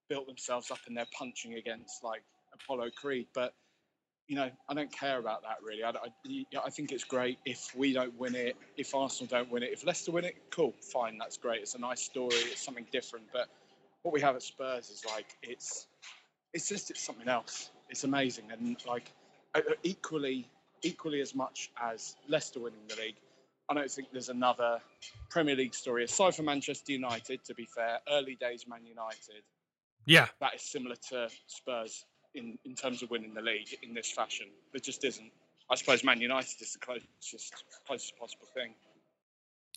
built 0.09 0.27
themselves 0.27 0.71
up 0.71 0.79
and 0.87 0.95
they're 0.95 1.07
punching 1.17 1.55
against 1.55 2.03
like 2.03 2.21
Apollo 2.53 2.91
Creed. 2.95 3.27
But 3.33 3.53
you 4.27 4.35
know, 4.35 4.49
I 4.67 4.73
don't 4.73 4.91
care 4.91 5.19
about 5.19 5.41
that 5.43 5.57
really. 5.63 5.83
I, 5.83 5.89
I, 5.89 6.65
I 6.65 6.69
think 6.69 6.91
it's 6.91 7.03
great 7.03 7.39
if 7.45 7.73
we 7.75 7.93
don't 7.93 8.17
win 8.19 8.35
it, 8.35 8.57
if 8.75 8.93
Arsenal 8.93 9.29
don't 9.29 9.51
win 9.51 9.63
it, 9.63 9.71
if 9.71 9.85
Leicester 9.85 10.11
win 10.11 10.25
it, 10.25 10.35
cool, 10.49 10.73
fine, 10.81 11.17
that's 11.17 11.37
great. 11.37 11.61
It's 11.61 11.75
a 11.75 11.79
nice 11.79 12.01
story. 12.01 12.35
It's 12.35 12.61
something 12.61 12.85
different. 12.91 13.25
But 13.31 13.47
what 14.03 14.13
we 14.13 14.21
have 14.21 14.35
at 14.35 14.43
Spurs 14.43 14.89
is 14.89 15.05
like 15.05 15.27
it's 15.41 15.87
it's 16.53 16.67
just 16.67 16.91
it's 16.91 17.01
something 17.01 17.27
else. 17.27 17.69
It's 17.89 18.03
amazing 18.03 18.45
and 18.51 18.77
like 18.85 19.11
uh, 19.55 19.59
uh, 19.59 19.73
equally 19.83 20.49
equally 20.83 21.21
as 21.21 21.33
much 21.33 21.71
as 21.81 22.15
Leicester 22.27 22.59
winning 22.59 22.79
the 22.89 22.95
league. 22.95 23.15
I 23.69 23.73
don't 23.73 23.91
think 23.91 24.09
there's 24.11 24.29
another 24.29 24.79
Premier 25.29 25.55
League 25.55 25.73
story 25.73 26.05
aside 26.05 26.35
from 26.35 26.45
Manchester 26.45 26.91
United. 26.91 27.43
To 27.45 27.53
be 27.53 27.65
fair, 27.65 27.99
early 28.09 28.35
days 28.35 28.65
Man 28.67 28.85
United 28.85 29.43
Yeah, 30.05 30.27
that 30.41 30.55
is 30.55 30.61
similar 30.61 30.95
to 31.09 31.29
Spurs 31.47 32.05
in, 32.35 32.57
in 32.65 32.75
terms 32.75 33.01
of 33.01 33.09
winning 33.09 33.33
the 33.33 33.41
league 33.41 33.75
in 33.83 33.93
this 33.93 34.11
fashion. 34.11 34.47
There 34.71 34.79
just 34.79 35.03
isn't. 35.03 35.31
I 35.69 35.75
suppose 35.75 36.03
Man 36.03 36.21
United 36.21 36.61
is 36.61 36.73
the 36.73 36.79
closest 36.79 37.53
closest 37.85 38.17
possible 38.17 38.47
thing. 38.53 38.73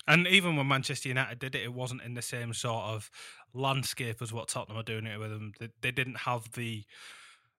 and 0.06 0.26
even 0.28 0.56
when 0.56 0.68
Manchester 0.68 1.08
United 1.08 1.38
did 1.38 1.54
it, 1.54 1.62
it 1.62 1.72
wasn't 1.72 2.02
in 2.02 2.14
the 2.14 2.22
same 2.22 2.54
sort 2.54 2.84
of 2.84 3.10
landscape 3.54 4.22
as 4.22 4.32
what 4.32 4.48
Tottenham 4.48 4.78
are 4.78 4.84
doing 4.84 5.06
it 5.06 5.18
with 5.18 5.30
them. 5.30 5.52
They, 5.58 5.68
they 5.80 5.90
didn't 5.90 6.18
have 6.18 6.52
the 6.52 6.84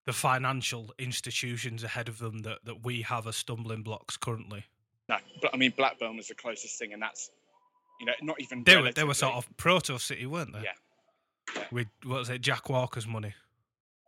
the 0.06 0.14
financial 0.14 0.92
institutions 0.98 1.84
ahead 1.84 2.08
of 2.08 2.18
them 2.18 2.39
that, 2.39 2.58
that 2.66 2.84
we 2.84 3.04
have 3.04 3.28
as 3.28 3.36
stumbling 3.36 3.84
blocks 3.84 4.18
currently. 4.18 4.66
No, 5.08 5.18
but 5.42 5.52
I 5.54 5.58
mean 5.58 5.74
Blackburn 5.76 6.18
was 6.18 6.28
the 6.30 6.36
closest 6.36 6.80
thing, 6.80 6.94
and 6.94 7.02
that's 7.02 7.30
you 8.00 8.06
know 8.06 8.14
not 8.22 8.39
even. 8.39 8.64
They 8.64 8.78
were 8.78 8.92
they 8.92 9.04
were 9.04 9.14
sort 9.14 9.34
of 9.36 9.48
proto 9.58 9.98
city, 10.00 10.26
weren't 10.26 10.54
they? 10.54 10.62
Yeah. 10.62 10.72
yeah. 11.56 11.64
With 11.72 11.88
what 12.06 12.20
was 12.20 12.30
it, 12.30 12.42
Jack 12.42 12.70
Walker's 12.70 13.08
money? 13.08 13.34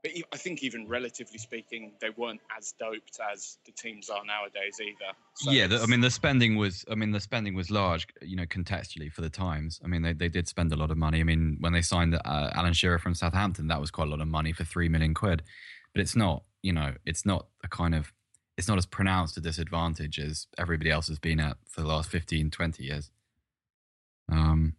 But 0.04 0.12
I 0.34 0.38
think 0.38 0.64
even 0.64 0.88
relatively 0.88 1.38
speaking, 1.38 1.94
they 2.02 2.10
weren't 2.10 2.42
as 2.58 2.74
doped 2.78 3.20
as 3.32 3.58
the 3.66 3.72
teams 3.72 4.10
are 4.10 4.24
nowadays 4.26 4.78
either. 4.82 5.14
So 5.36 5.52
yeah, 5.52 5.68
the, 5.68 5.80
I 5.80 5.86
mean 5.86 6.02
the 6.02 6.12
spending 6.12 6.58
was. 6.58 6.84
I 6.92 6.96
mean 6.96 7.12
the 7.12 7.22
spending 7.22 7.56
was 7.56 7.72
large. 7.72 8.06
You 8.22 8.36
know, 8.36 8.46
contextually 8.46 9.12
for 9.12 9.22
the 9.22 9.30
times. 9.30 9.80
I 9.84 9.88
mean 9.88 10.02
they, 10.02 10.12
they 10.12 10.28
did 10.28 10.50
spend 10.50 10.74
a 10.74 10.76
lot 10.76 10.92
of 10.92 10.98
money. 10.98 11.22
I 11.22 11.24
mean 11.24 11.58
when 11.62 11.72
they 11.72 11.82
signed 11.82 12.16
uh, 12.16 12.50
Alan 12.54 12.74
Shearer 12.74 13.00
from 13.00 13.16
Southampton, 13.16 13.68
that 13.68 13.80
was 13.80 13.92
quite 13.92 14.08
a 14.08 14.12
lot 14.12 14.20
of 14.20 14.28
money 14.28 14.52
for 14.52 14.66
three 14.66 14.90
million 14.90 15.14
quid. 15.14 15.42
But 15.94 16.02
it's 16.02 16.16
not. 16.16 16.44
You 16.62 16.74
know, 16.74 16.96
it's 17.06 17.26
not 17.26 17.48
a 17.64 17.70
kind 17.70 17.96
of. 17.96 18.12
It's 18.58 18.68
not 18.68 18.78
as 18.78 18.86
pronounced 18.86 19.38
a 19.38 19.42
disadvantage 19.42 20.20
as 20.20 20.48
everybody 20.58 20.92
else 20.92 21.08
has 21.08 21.18
been 21.18 21.40
at 21.40 21.58
for 21.68 21.82
the 21.82 21.88
last 21.88 22.10
15, 22.10 22.52
20 22.52 22.84
years. 22.84 23.10
Um, 24.32 24.76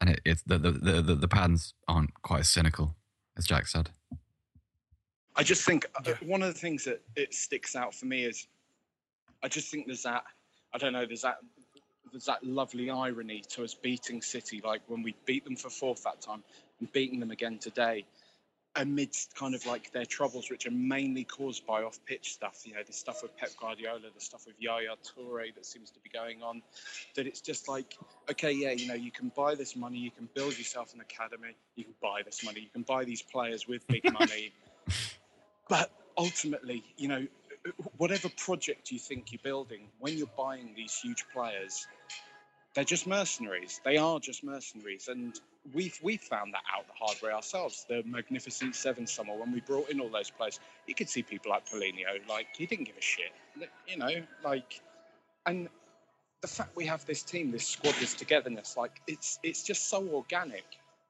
and 0.00 0.10
it, 0.10 0.20
it's 0.24 0.42
the, 0.42 0.58
the 0.58 0.70
the 0.70 1.14
the 1.14 1.28
patterns 1.28 1.72
aren't 1.88 2.20
quite 2.22 2.40
as 2.40 2.48
cynical 2.48 2.96
as 3.36 3.46
Jack 3.46 3.66
said. 3.66 3.90
I 5.36 5.42
just 5.42 5.64
think 5.64 5.86
uh, 5.94 6.02
Yeah. 6.06 6.14
one 6.22 6.42
of 6.42 6.52
the 6.52 6.58
things 6.58 6.84
that 6.84 7.02
it 7.14 7.34
sticks 7.34 7.76
out 7.76 7.94
for 7.94 8.06
me 8.06 8.24
is 8.24 8.46
I 9.42 9.48
just 9.48 9.70
think 9.70 9.86
there's 9.86 10.02
that 10.04 10.24
I 10.74 10.78
don't 10.78 10.92
know 10.92 11.06
there's 11.06 11.22
that 11.22 11.38
there's 12.10 12.24
that 12.24 12.42
lovely 12.44 12.88
irony 12.90 13.42
to 13.50 13.64
us 13.64 13.74
beating 13.74 14.22
City 14.22 14.62
like 14.64 14.80
when 14.86 15.02
we 15.02 15.14
beat 15.26 15.44
them 15.44 15.56
for 15.56 15.68
fourth 15.70 16.04
that 16.04 16.20
time 16.20 16.42
and 16.80 16.90
beating 16.92 17.20
them 17.20 17.30
again 17.30 17.58
today 17.58 18.06
amidst 18.76 19.34
kind 19.34 19.54
of 19.54 19.64
like 19.66 19.90
their 19.92 20.04
troubles 20.04 20.50
which 20.50 20.66
are 20.66 20.70
mainly 20.70 21.24
caused 21.24 21.66
by 21.66 21.82
off 21.82 21.98
pitch 22.06 22.32
stuff 22.34 22.62
you 22.64 22.74
know 22.74 22.82
the 22.86 22.92
stuff 22.92 23.22
with 23.22 23.36
Pep 23.36 23.50
Guardiola 23.58 24.00
the 24.14 24.20
stuff 24.20 24.46
with 24.46 24.54
Yaya 24.58 24.96
Toure 25.02 25.54
that 25.54 25.64
seems 25.66 25.90
to 25.90 26.00
be 26.00 26.10
going 26.10 26.42
on 26.42 26.62
that 27.14 27.26
it's 27.26 27.40
just 27.40 27.68
like 27.68 27.96
okay 28.30 28.52
yeah 28.52 28.72
you 28.72 28.86
know 28.86 28.94
you 28.94 29.10
can 29.10 29.30
buy 29.34 29.54
this 29.54 29.76
money 29.76 29.98
you 29.98 30.10
can 30.10 30.28
build 30.34 30.56
yourself 30.58 30.92
an 30.94 31.00
academy 31.00 31.56
you 31.74 31.84
can 31.84 31.94
buy 32.02 32.22
this 32.22 32.44
money 32.44 32.60
you 32.60 32.68
can 32.72 32.82
buy 32.82 33.04
these 33.04 33.22
players 33.22 33.66
with 33.66 33.86
big 33.88 34.02
money 34.12 34.52
but 35.68 35.90
ultimately, 36.16 36.84
you 36.96 37.08
know, 37.08 37.26
whatever 37.96 38.28
project 38.28 38.90
you 38.90 38.98
think 38.98 39.32
you're 39.32 39.40
building, 39.42 39.88
when 39.98 40.16
you're 40.16 40.30
buying 40.36 40.72
these 40.76 40.98
huge 40.98 41.24
players, 41.32 41.86
they're 42.74 42.84
just 42.84 43.06
mercenaries. 43.06 43.80
They 43.84 43.96
are 43.96 44.20
just 44.20 44.44
mercenaries, 44.44 45.08
and 45.08 45.38
we've 45.72 45.98
we've 46.02 46.20
found 46.20 46.52
that 46.54 46.62
out 46.74 46.86
the 46.86 46.92
hard 46.92 47.20
way 47.22 47.30
ourselves. 47.30 47.86
The 47.88 48.02
Magnificent 48.04 48.76
Seven 48.76 49.06
summer 49.06 49.34
when 49.34 49.52
we 49.52 49.60
brought 49.60 49.88
in 49.88 50.00
all 50.00 50.10
those 50.10 50.30
players, 50.30 50.60
you 50.86 50.94
could 50.94 51.08
see 51.08 51.22
people 51.22 51.50
like 51.50 51.66
Paulinho, 51.68 52.28
like 52.28 52.48
he 52.56 52.66
didn't 52.66 52.84
give 52.84 52.96
a 52.98 53.02
shit, 53.02 53.32
you 53.88 53.96
know, 53.96 54.10
like, 54.44 54.80
and 55.46 55.68
the 56.42 56.48
fact 56.48 56.76
we 56.76 56.86
have 56.86 57.04
this 57.06 57.22
team, 57.22 57.50
this 57.50 57.66
squad, 57.66 57.94
this 57.98 58.14
togetherness, 58.14 58.76
like 58.76 59.00
it's 59.06 59.38
it's 59.42 59.62
just 59.62 59.88
so 59.88 60.06
organic. 60.08 60.64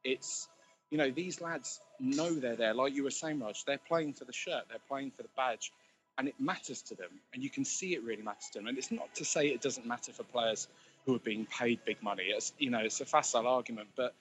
It's 0.04 0.48
you 0.91 0.99
know, 0.99 1.11
these 1.11 1.41
lads 1.41 1.80
know 1.99 2.34
they're 2.34 2.57
there. 2.57 2.74
Like 2.74 2.95
you 2.95 3.03
were 3.05 3.11
saying, 3.11 3.41
Raj, 3.41 3.64
they're 3.64 3.78
playing 3.78 4.12
for 4.12 4.24
the 4.24 4.32
shirt, 4.32 4.64
they're 4.68 4.78
playing 4.89 5.11
for 5.11 5.22
the 5.22 5.28
badge. 5.37 5.72
and 6.18 6.28
it 6.28 6.34
matters 6.39 6.80
to 6.82 6.95
them, 6.95 7.11
and 7.34 7.43
you 7.43 7.51
can 7.51 7.64
see 7.64 7.95
it 7.95 8.03
really 8.03 8.22
matters 8.22 8.49
to 8.53 8.59
them. 8.59 8.68
And 8.68 8.78
it's 8.78 8.91
not 8.91 9.14
to 9.16 9.24
say 9.24 9.49
it 9.49 9.61
doesn't 9.61 9.87
matter 9.87 10.12
for 10.12 10.22
players 10.24 10.68
who 11.05 11.14
are 11.14 11.20
being 11.20 11.47
paid 11.47 11.78
big 11.84 12.03
money. 12.03 12.24
It's 12.28 12.53
you 12.59 12.70
know 12.70 12.80
it's 12.80 13.01
a 13.01 13.05
facile 13.05 13.47
argument, 13.47 13.89
but 13.97 14.14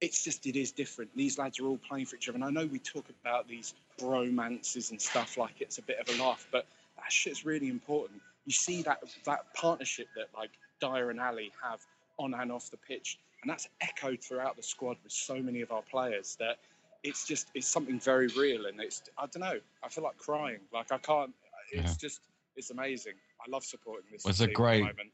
it's 0.00 0.22
just 0.22 0.46
it 0.46 0.56
is 0.56 0.72
different. 0.72 1.10
These 1.16 1.38
lads 1.38 1.58
are 1.60 1.66
all 1.66 1.78
playing 1.78 2.06
for 2.06 2.16
each 2.16 2.28
other, 2.28 2.36
and 2.36 2.44
I 2.44 2.50
know 2.50 2.66
we 2.66 2.78
talk 2.78 3.06
about 3.22 3.48
these 3.48 3.74
bromances 3.98 4.90
and 4.90 5.00
stuff 5.00 5.36
like 5.38 5.60
it's 5.60 5.78
a 5.78 5.82
bit 5.82 5.98
of 5.98 6.14
a 6.14 6.22
laugh, 6.22 6.46
but 6.52 6.66
that 6.96 7.10
shit's 7.10 7.46
really 7.46 7.68
important. 7.68 8.20
You 8.44 8.52
see 8.52 8.82
that 8.82 9.02
that 9.24 9.54
partnership 9.54 10.08
that 10.16 10.26
like 10.36 10.50
Dier 10.80 11.10
and 11.10 11.20
Alli 11.20 11.52
have 11.62 11.80
on 12.18 12.34
and 12.34 12.52
off 12.52 12.70
the 12.70 12.76
pitch, 12.76 13.18
and 13.46 13.50
that's 13.52 13.68
echoed 13.80 14.20
throughout 14.24 14.56
the 14.56 14.62
squad 14.62 14.96
with 15.04 15.12
so 15.12 15.36
many 15.40 15.60
of 15.60 15.70
our 15.70 15.82
players 15.82 16.36
that 16.40 16.56
it's 17.04 17.24
just 17.24 17.46
it's 17.54 17.68
something 17.68 18.00
very 18.00 18.26
real, 18.36 18.66
and 18.66 18.80
it's 18.80 19.02
I 19.16 19.26
don't 19.26 19.38
know. 19.40 19.60
I 19.84 19.88
feel 19.88 20.02
like 20.02 20.18
crying. 20.18 20.58
Like 20.72 20.90
I 20.90 20.98
can't. 20.98 21.32
It's 21.72 21.90
Yeah. 21.92 21.94
just 22.08 22.20
it's 22.56 22.70
amazing. 22.70 23.12
I 23.40 23.48
love 23.48 23.64
supporting 23.64 24.06
this. 24.10 24.24
Well, 24.24 24.30
it's 24.30 24.40
a 24.40 24.46
team 24.46 24.50
at 24.50 24.50
the 24.50 24.54
great- 24.56 24.80
moment. 24.80 25.12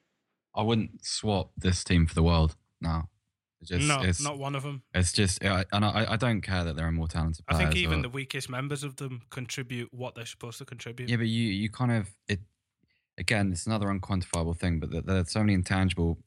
I 0.54 0.62
wouldn't 0.62 1.04
swap 1.04 1.50
this 1.58 1.84
team 1.84 2.06
for 2.06 2.14
the 2.14 2.22
world 2.22 2.56
No. 2.80 3.02
It's 3.60 3.70
just, 3.70 3.86
no, 3.86 4.00
it's, 4.02 4.20
not 4.22 4.38
one 4.38 4.54
of 4.56 4.62
them. 4.64 4.82
It's 4.94 5.12
just, 5.12 5.44
I- 5.44 5.64
and 5.72 5.84
I, 5.84 6.12
I 6.12 6.16
don't 6.16 6.40
care 6.40 6.64
that 6.64 6.74
there 6.76 6.86
are 6.86 6.90
more 6.92 7.06
talented 7.08 7.46
players. 7.46 7.60
I 7.60 7.64
think 7.64 7.76
even 7.76 7.98
or- 8.00 8.02
the 8.02 8.08
weakest 8.08 8.48
members 8.50 8.82
of 8.82 8.96
them 8.96 9.22
contribute 9.30 9.92
what 9.94 10.14
they're 10.16 10.26
supposed 10.26 10.58
to 10.58 10.64
contribute. 10.64 11.08
Yeah, 11.08 11.16
but 11.16 11.28
you 11.28 11.44
you 11.48 11.68
kind 11.70 11.92
of 11.92 12.10
it 12.28 12.40
again. 13.18 13.52
It's 13.52 13.66
another 13.66 13.86
unquantifiable 13.88 14.56
thing, 14.56 14.80
but 14.80 14.90
there- 14.90 15.02
there's 15.02 15.30
so 15.30 15.40
many 15.40 15.52
intangible. 15.54 16.18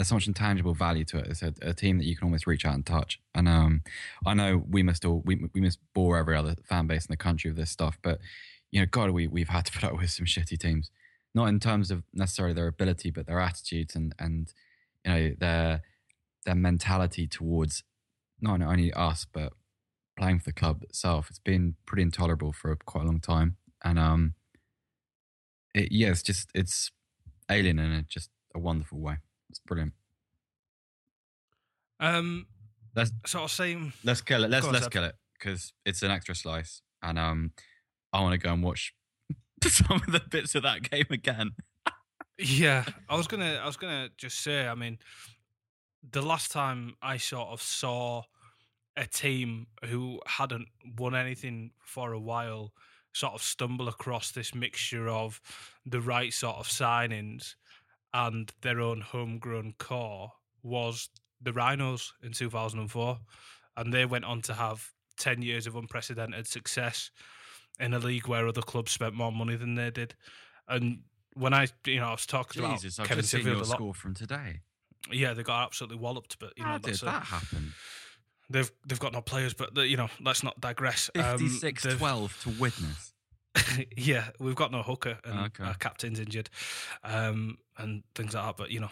There's 0.00 0.08
so 0.08 0.14
much 0.14 0.26
intangible 0.26 0.72
value 0.72 1.04
to 1.04 1.18
it. 1.18 1.26
It's 1.26 1.42
a, 1.42 1.52
a 1.60 1.74
team 1.74 1.98
that 1.98 2.06
you 2.06 2.16
can 2.16 2.24
almost 2.24 2.46
reach 2.46 2.64
out 2.64 2.72
and 2.72 2.86
touch. 2.86 3.20
And 3.34 3.46
um, 3.46 3.82
I 4.24 4.32
know 4.32 4.64
we 4.66 4.82
must 4.82 5.04
all 5.04 5.20
we 5.26 5.44
we 5.52 5.60
must 5.60 5.78
bore 5.92 6.16
every 6.16 6.38
other 6.38 6.56
fan 6.64 6.86
base 6.86 7.04
in 7.04 7.12
the 7.12 7.18
country 7.18 7.50
with 7.50 7.58
this 7.58 7.70
stuff, 7.70 7.98
but 8.00 8.18
you 8.70 8.80
know, 8.80 8.86
God, 8.90 9.10
we 9.10 9.26
we've 9.26 9.50
had 9.50 9.66
to 9.66 9.72
put 9.78 9.84
up 9.84 9.98
with 9.98 10.08
some 10.08 10.24
shitty 10.24 10.58
teams. 10.58 10.90
Not 11.34 11.48
in 11.48 11.60
terms 11.60 11.90
of 11.90 12.04
necessarily 12.14 12.54
their 12.54 12.66
ability, 12.66 13.10
but 13.10 13.26
their 13.26 13.40
attitudes 13.40 13.94
and 13.94 14.14
and 14.18 14.50
you 15.04 15.12
know 15.12 15.34
their 15.38 15.82
their 16.46 16.54
mentality 16.54 17.26
towards 17.26 17.82
not 18.40 18.62
only 18.62 18.94
us 18.94 19.26
but 19.30 19.52
playing 20.18 20.38
for 20.38 20.46
the 20.46 20.54
club 20.54 20.82
itself. 20.82 21.26
It's 21.28 21.38
been 21.40 21.74
pretty 21.84 22.04
intolerable 22.04 22.54
for 22.54 22.74
quite 22.86 23.02
a 23.02 23.06
long 23.06 23.20
time, 23.20 23.58
and 23.84 23.98
um, 23.98 24.32
it, 25.74 25.92
yeah, 25.92 26.08
it's 26.08 26.22
just 26.22 26.48
it's 26.54 26.90
alien 27.50 27.78
in 27.78 27.92
a, 27.92 28.02
just 28.04 28.30
a 28.54 28.58
wonderful 28.58 28.98
way. 28.98 29.18
It's 29.50 29.58
brilliant. 29.60 29.92
Um, 31.98 32.46
Let's 32.96 33.12
sort 33.26 33.44
of 33.44 33.50
same. 33.50 33.92
let's 34.04 34.20
kill 34.20 34.42
it. 34.44 34.50
Let's 34.50 34.66
on, 34.66 34.72
let's 34.72 34.86
Seb. 34.86 34.92
kill 34.92 35.04
it 35.04 35.14
because 35.38 35.72
it's 35.84 36.02
an 36.02 36.10
extra 36.10 36.34
slice, 36.34 36.82
and 37.02 37.18
um, 37.18 37.52
I 38.12 38.20
want 38.20 38.32
to 38.32 38.38
go 38.38 38.52
and 38.52 38.62
watch 38.62 38.94
some 39.64 39.96
of 40.06 40.10
the 40.12 40.22
bits 40.30 40.54
of 40.54 40.62
that 40.64 40.82
game 40.90 41.06
again. 41.10 41.50
Yeah, 42.38 42.84
I 43.08 43.16
was 43.16 43.26
gonna, 43.26 43.60
I 43.62 43.66
was 43.66 43.76
gonna 43.76 44.08
just 44.16 44.40
say. 44.40 44.66
I 44.66 44.74
mean, 44.74 44.98
the 46.10 46.22
last 46.22 46.50
time 46.50 46.94
I 47.02 47.16
sort 47.18 47.48
of 47.48 47.60
saw 47.62 48.22
a 48.96 49.06
team 49.06 49.66
who 49.84 50.20
hadn't 50.26 50.66
won 50.98 51.14
anything 51.14 51.70
for 51.84 52.12
a 52.12 52.18
while 52.18 52.72
sort 53.12 53.34
of 53.34 53.42
stumble 53.42 53.88
across 53.88 54.30
this 54.32 54.54
mixture 54.54 55.08
of 55.08 55.40
the 55.86 56.00
right 56.00 56.32
sort 56.32 56.56
of 56.56 56.66
signings 56.66 57.54
and 58.12 58.52
their 58.62 58.80
own 58.80 59.00
homegrown 59.00 59.74
core 59.78 60.32
was 60.62 61.08
the 61.40 61.52
Rhinos 61.52 62.12
in 62.22 62.32
2004. 62.32 63.18
And 63.76 63.92
they 63.92 64.04
went 64.04 64.24
on 64.24 64.42
to 64.42 64.54
have 64.54 64.90
10 65.18 65.42
years 65.42 65.66
of 65.66 65.76
unprecedented 65.76 66.46
success 66.46 67.10
in 67.78 67.94
a 67.94 67.98
league 67.98 68.26
where 68.26 68.46
other 68.46 68.62
clubs 68.62 68.92
spent 68.92 69.14
more 69.14 69.32
money 69.32 69.56
than 69.56 69.74
they 69.74 69.90
did. 69.90 70.14
And 70.68 71.02
when 71.34 71.54
I, 71.54 71.68
you 71.86 72.00
know, 72.00 72.08
I 72.08 72.10
was 72.12 72.26
talking 72.26 72.62
Jesus, 72.68 72.96
about 72.98 73.04
I've 73.04 73.08
Kevin 73.08 73.22
just 73.22 73.30
seen 73.32 73.40
Sinfield 73.42 73.44
your 73.44 73.54
a 73.54 73.58
lot. 73.58 73.66
score 73.68 73.94
from 73.94 74.14
today. 74.14 74.60
Yeah, 75.10 75.32
they 75.32 75.42
got 75.42 75.64
absolutely 75.64 75.96
walloped, 75.98 76.38
but 76.38 76.52
you 76.56 76.64
know 76.64 76.70
How 76.70 76.78
did 76.78 76.90
that's 76.90 77.02
a- 77.02 77.06
that 77.06 77.22
happen? 77.24 77.72
They've 78.50 78.70
they've 78.86 78.98
got 78.98 79.12
no 79.12 79.22
players, 79.22 79.54
but 79.54 79.74
the, 79.74 79.86
you 79.86 79.96
know, 79.96 80.08
let's 80.20 80.42
not 80.42 80.60
digress. 80.60 81.08
Um, 81.14 81.38
56 81.38 81.84
they've- 81.84 81.98
12 81.98 82.42
to 82.42 82.50
witness. 82.60 83.14
yeah, 83.96 84.30
we've 84.38 84.54
got 84.54 84.70
no 84.72 84.82
hooker 84.82 85.18
and 85.24 85.38
Okay. 85.38 85.64
our 85.64 85.74
captain's 85.74 86.20
injured, 86.20 86.50
um, 87.04 87.58
and 87.78 88.02
things 88.14 88.34
like 88.34 88.44
that. 88.44 88.56
But 88.56 88.70
you 88.70 88.80
know, 88.80 88.90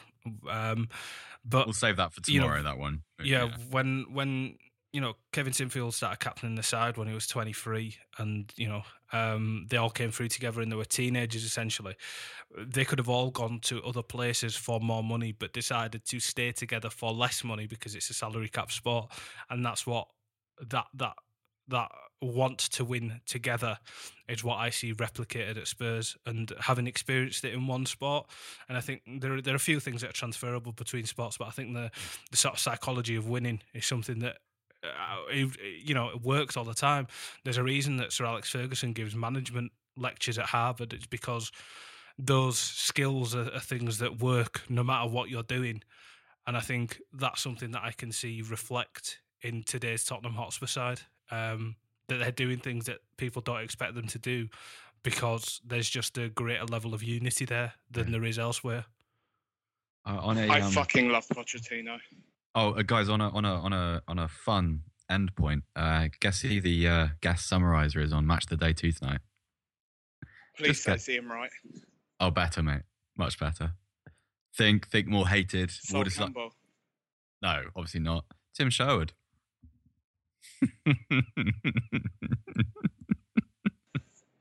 um, 0.51 0.89
but 1.45 1.67
We'll 1.67 1.75
save 1.75 1.97
that 1.97 2.13
for 2.13 2.21
you 2.31 2.41
know, 2.41 2.47
tomorrow. 2.47 2.63
that 2.63 2.79
one. 2.79 3.03
But 3.17 3.27
yeah, 3.27 3.49
when 3.71 4.07
when 4.13 4.57
you 4.93 5.01
know 5.01 5.15
Kevin 5.33 5.53
Sinfield 5.53 5.93
started 5.93 6.19
captaining 6.21 6.57
the 6.57 6.63
side 6.63 6.97
when 6.97 7.07
he 7.09 7.15
was 7.15 7.27
23, 7.27 7.97
and 8.19 8.53
you 8.57 8.69
know 8.69 8.83
um, 9.13 9.67
they 9.71 9.77
all 9.77 9.91
came 9.91 10.11
through 10.11 10.29
together 10.29 10.61
and 10.61 10.73
they 10.73 10.77
were 10.77 10.85
teenagers 10.85 11.45
essentially. 11.45 11.95
They 12.59 12.85
could 12.85 12.99
have 12.99 13.09
all 13.09 13.31
gone 13.31 13.61
to 13.65 13.83
other 13.85 14.03
places 14.03 14.57
for 14.57 14.81
more 14.81 15.05
money, 15.05 15.33
but 15.33 15.53
decided 15.53 16.05
to 16.07 16.19
stay 16.21 16.51
together 16.53 16.91
for 16.91 17.13
less 17.13 17.45
money 17.45 17.67
because 17.67 17.95
it's 17.95 18.11
a 18.11 18.15
salary 18.15 18.49
cap 18.49 18.73
sport, 18.73 19.13
and 19.51 19.65
that's 19.65 19.87
what 19.87 20.09
that 20.69 20.87
that 20.95 21.15
that 21.69 21.91
want 22.21 22.59
to 22.59 22.85
win 22.85 23.21
together 23.27 23.79
is 24.29 24.45
what 24.45 24.57
I 24.57 24.71
see 24.71 24.93
replicated 24.93 25.57
at 25.57 25.69
Spurs 25.69 26.17
and 26.27 26.53
having 26.61 26.87
experienced 26.87 27.45
it 27.45 27.55
in 27.55 27.67
one 27.67 27.87
sport. 27.87 28.27
And 28.69 28.77
I 28.77 28.81
think 28.81 29.03
there 29.21 29.35
are, 29.35 29.41
there 29.41 29.55
are 29.55 29.57
a 29.57 29.61
few 29.61 29.81
things 29.81 30.01
that 30.03 30.11
are 30.11 30.15
transferable 30.15 30.73
between 30.73 31.07
sports, 31.07 31.39
but 31.39 31.49
I 31.49 31.51
think 31.51 31.75
the 31.75 31.91
the 32.31 32.37
sort 32.37 32.55
of 32.55 32.61
psychology 32.61 33.17
of 33.17 33.29
winning 33.29 33.61
is 33.73 33.87
something 33.87 34.19
that 34.21 34.39
uh, 34.83 35.33
you 35.33 35.95
know 35.95 36.09
it 36.09 36.23
works 36.23 36.57
all 36.57 36.65
the 36.65 36.75
time. 36.75 37.07
There's 37.45 37.59
a 37.59 37.65
reason 37.65 37.97
that 37.99 38.13
Sir 38.13 38.27
Alex 38.27 38.51
Ferguson 38.51 38.93
gives 38.93 39.15
management 39.15 39.73
lectures 39.97 40.39
at 40.39 40.47
Harvard. 40.47 40.93
It's 40.93 41.07
because 41.07 41.53
those 42.19 42.59
skills 42.59 43.35
are, 43.35 43.53
are 43.53 43.61
things 43.61 43.99
that 43.99 44.21
work 44.21 44.63
no 44.69 44.83
matter 44.83 45.09
what 45.09 45.31
you're 45.31 45.43
doing. 45.43 45.83
And 46.47 46.57
I 46.57 46.61
think 46.61 47.01
that's 47.13 47.43
something 47.43 47.73
that 47.73 47.83
I 47.85 47.93
can 47.93 48.11
see 48.11 48.43
reflect 48.43 49.21
in 49.43 49.63
today's 49.63 50.05
Tottenham 50.05 50.35
Hotspur 50.35 50.67
side. 50.67 51.01
Um, 51.31 51.77
that 52.09 52.19
they're 52.19 52.33
doing 52.33 52.59
things 52.59 52.87
that 52.87 52.99
people 53.17 53.43
don't 53.43 53.61
expect 53.63 53.95
them 53.95 54.07
to 54.09 54.19
do 54.19 54.49
because 55.03 55.61
there's 55.65 55.89
just 55.89 56.19
a 56.19 56.29
greater 56.29 56.65
level 56.65 56.95
of 56.95 57.03
unity 57.03 57.45
there 57.45 57.75
than 57.91 58.11
there 58.11 58.25
is 58.25 58.39
elsewhere. 58.39 58.87
Uh, 60.07 60.19
on 60.23 60.39
a, 60.39 60.47
I 60.49 60.61
um, 60.61 60.73
fucking 60.73 61.11
love 61.11 61.27
Pochettino. 61.29 61.99
Oh, 62.55 62.71
uh, 62.73 62.83
guys, 62.83 63.09
on 63.09 63.21
a 63.21 63.29
on 63.29 63.45
a 63.45 63.55
on 63.55 63.73
a 63.73 64.03
on 64.09 64.19
a 64.19 64.29
fun 64.29 64.81
end 65.11 65.35
point, 65.37 65.65
uh, 65.77 66.09
guess 66.21 66.41
who 66.41 66.61
the 66.61 66.89
uh, 66.89 67.09
guest 67.21 67.49
summariser 67.51 68.03
is 68.03 68.13
on 68.13 68.27
Match 68.27 68.47
the 68.47 68.57
Day 68.57 68.73
two 68.73 68.91
tonight? 68.91 69.21
Please 70.57 70.69
Just 70.69 70.83
say 70.85 70.93
get- 70.93 71.01
see 71.03 71.17
him 71.17 71.31
right. 71.31 71.51
Oh, 72.21 72.31
better, 72.31 72.63
mate, 72.63 72.83
much 73.17 73.39
better. 73.39 73.73
Think, 74.57 74.89
think 74.89 75.07
more 75.07 75.29
hated. 75.29 75.71
Sol 75.71 75.99
more 75.99 76.05
disli- 76.05 76.51
no, 77.43 77.63
obviously 77.77 78.01
not. 78.01 78.25
Tim 78.57 78.71
Sherwood. 78.71 79.13
I'm 80.87 80.95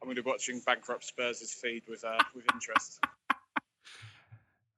going 0.03 0.16
to 0.16 0.24
be 0.24 0.30
watching 0.30 0.62
bankrupt 0.66 1.03
Spurs' 1.03 1.53
feed 1.53 1.84
with 1.88 2.03
uh, 2.03 2.18
with 2.34 2.45
interest. 2.53 2.99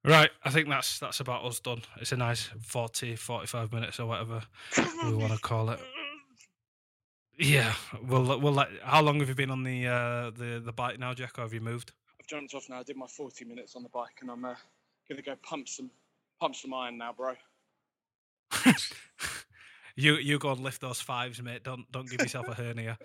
Right, 0.04 0.32
I 0.44 0.50
think 0.50 0.70
that's 0.70 1.00
that's 1.00 1.20
about 1.20 1.44
us 1.44 1.60
done. 1.60 1.82
It's 1.98 2.12
a 2.12 2.18
nice 2.18 2.50
40, 2.62 3.16
45 3.16 3.74
minutes 3.74 4.00
or 4.00 4.08
whatever 4.08 4.42
we 5.04 5.14
want 5.14 5.34
to 5.34 5.40
call 5.40 5.70
it. 5.70 5.80
Yeah, 7.38 7.74
we'll 8.04 8.40
we'll 8.40 8.54
let. 8.54 8.70
How 8.82 9.02
long 9.02 9.20
have 9.20 9.30
you 9.30 9.36
been 9.36 9.52
on 9.52 9.64
the 9.64 9.88
uh, 9.88 10.32
the 10.32 10.62
the 10.64 10.74
bike 10.74 11.00
now, 11.00 11.14
Jack? 11.14 11.38
Or 11.38 11.44
have 11.44 11.54
you 11.54 11.62
moved? 11.62 11.94
I've 12.20 12.28
jumped 12.28 12.54
off 12.54 12.68
now. 12.70 12.80
I 12.80 12.84
did 12.84 12.98
my 12.98 13.08
40 13.08 13.46
minutes 13.46 13.76
on 13.76 13.84
the 13.84 13.90
bike, 13.90 14.18
and 14.22 14.30
I'm 14.30 14.44
uh, 14.44 14.56
going 15.08 15.18
to 15.18 15.22
go 15.22 15.36
pump 15.42 15.70
some 15.70 15.90
pump 16.40 16.56
some 16.56 16.74
iron 16.74 16.98
now, 16.98 17.14
bro. 17.14 17.36
you 20.00 20.16
you 20.16 20.40
go 20.40 20.52
and 20.52 20.62
lift 20.62 20.82
those 20.82 21.02
fives, 21.02 21.42
mate. 21.42 21.64
Don't 21.64 21.92
don't 21.92 22.10
give 22.10 22.22
yourself 22.22 22.48
a 22.48 22.54
hernia. 22.54 22.98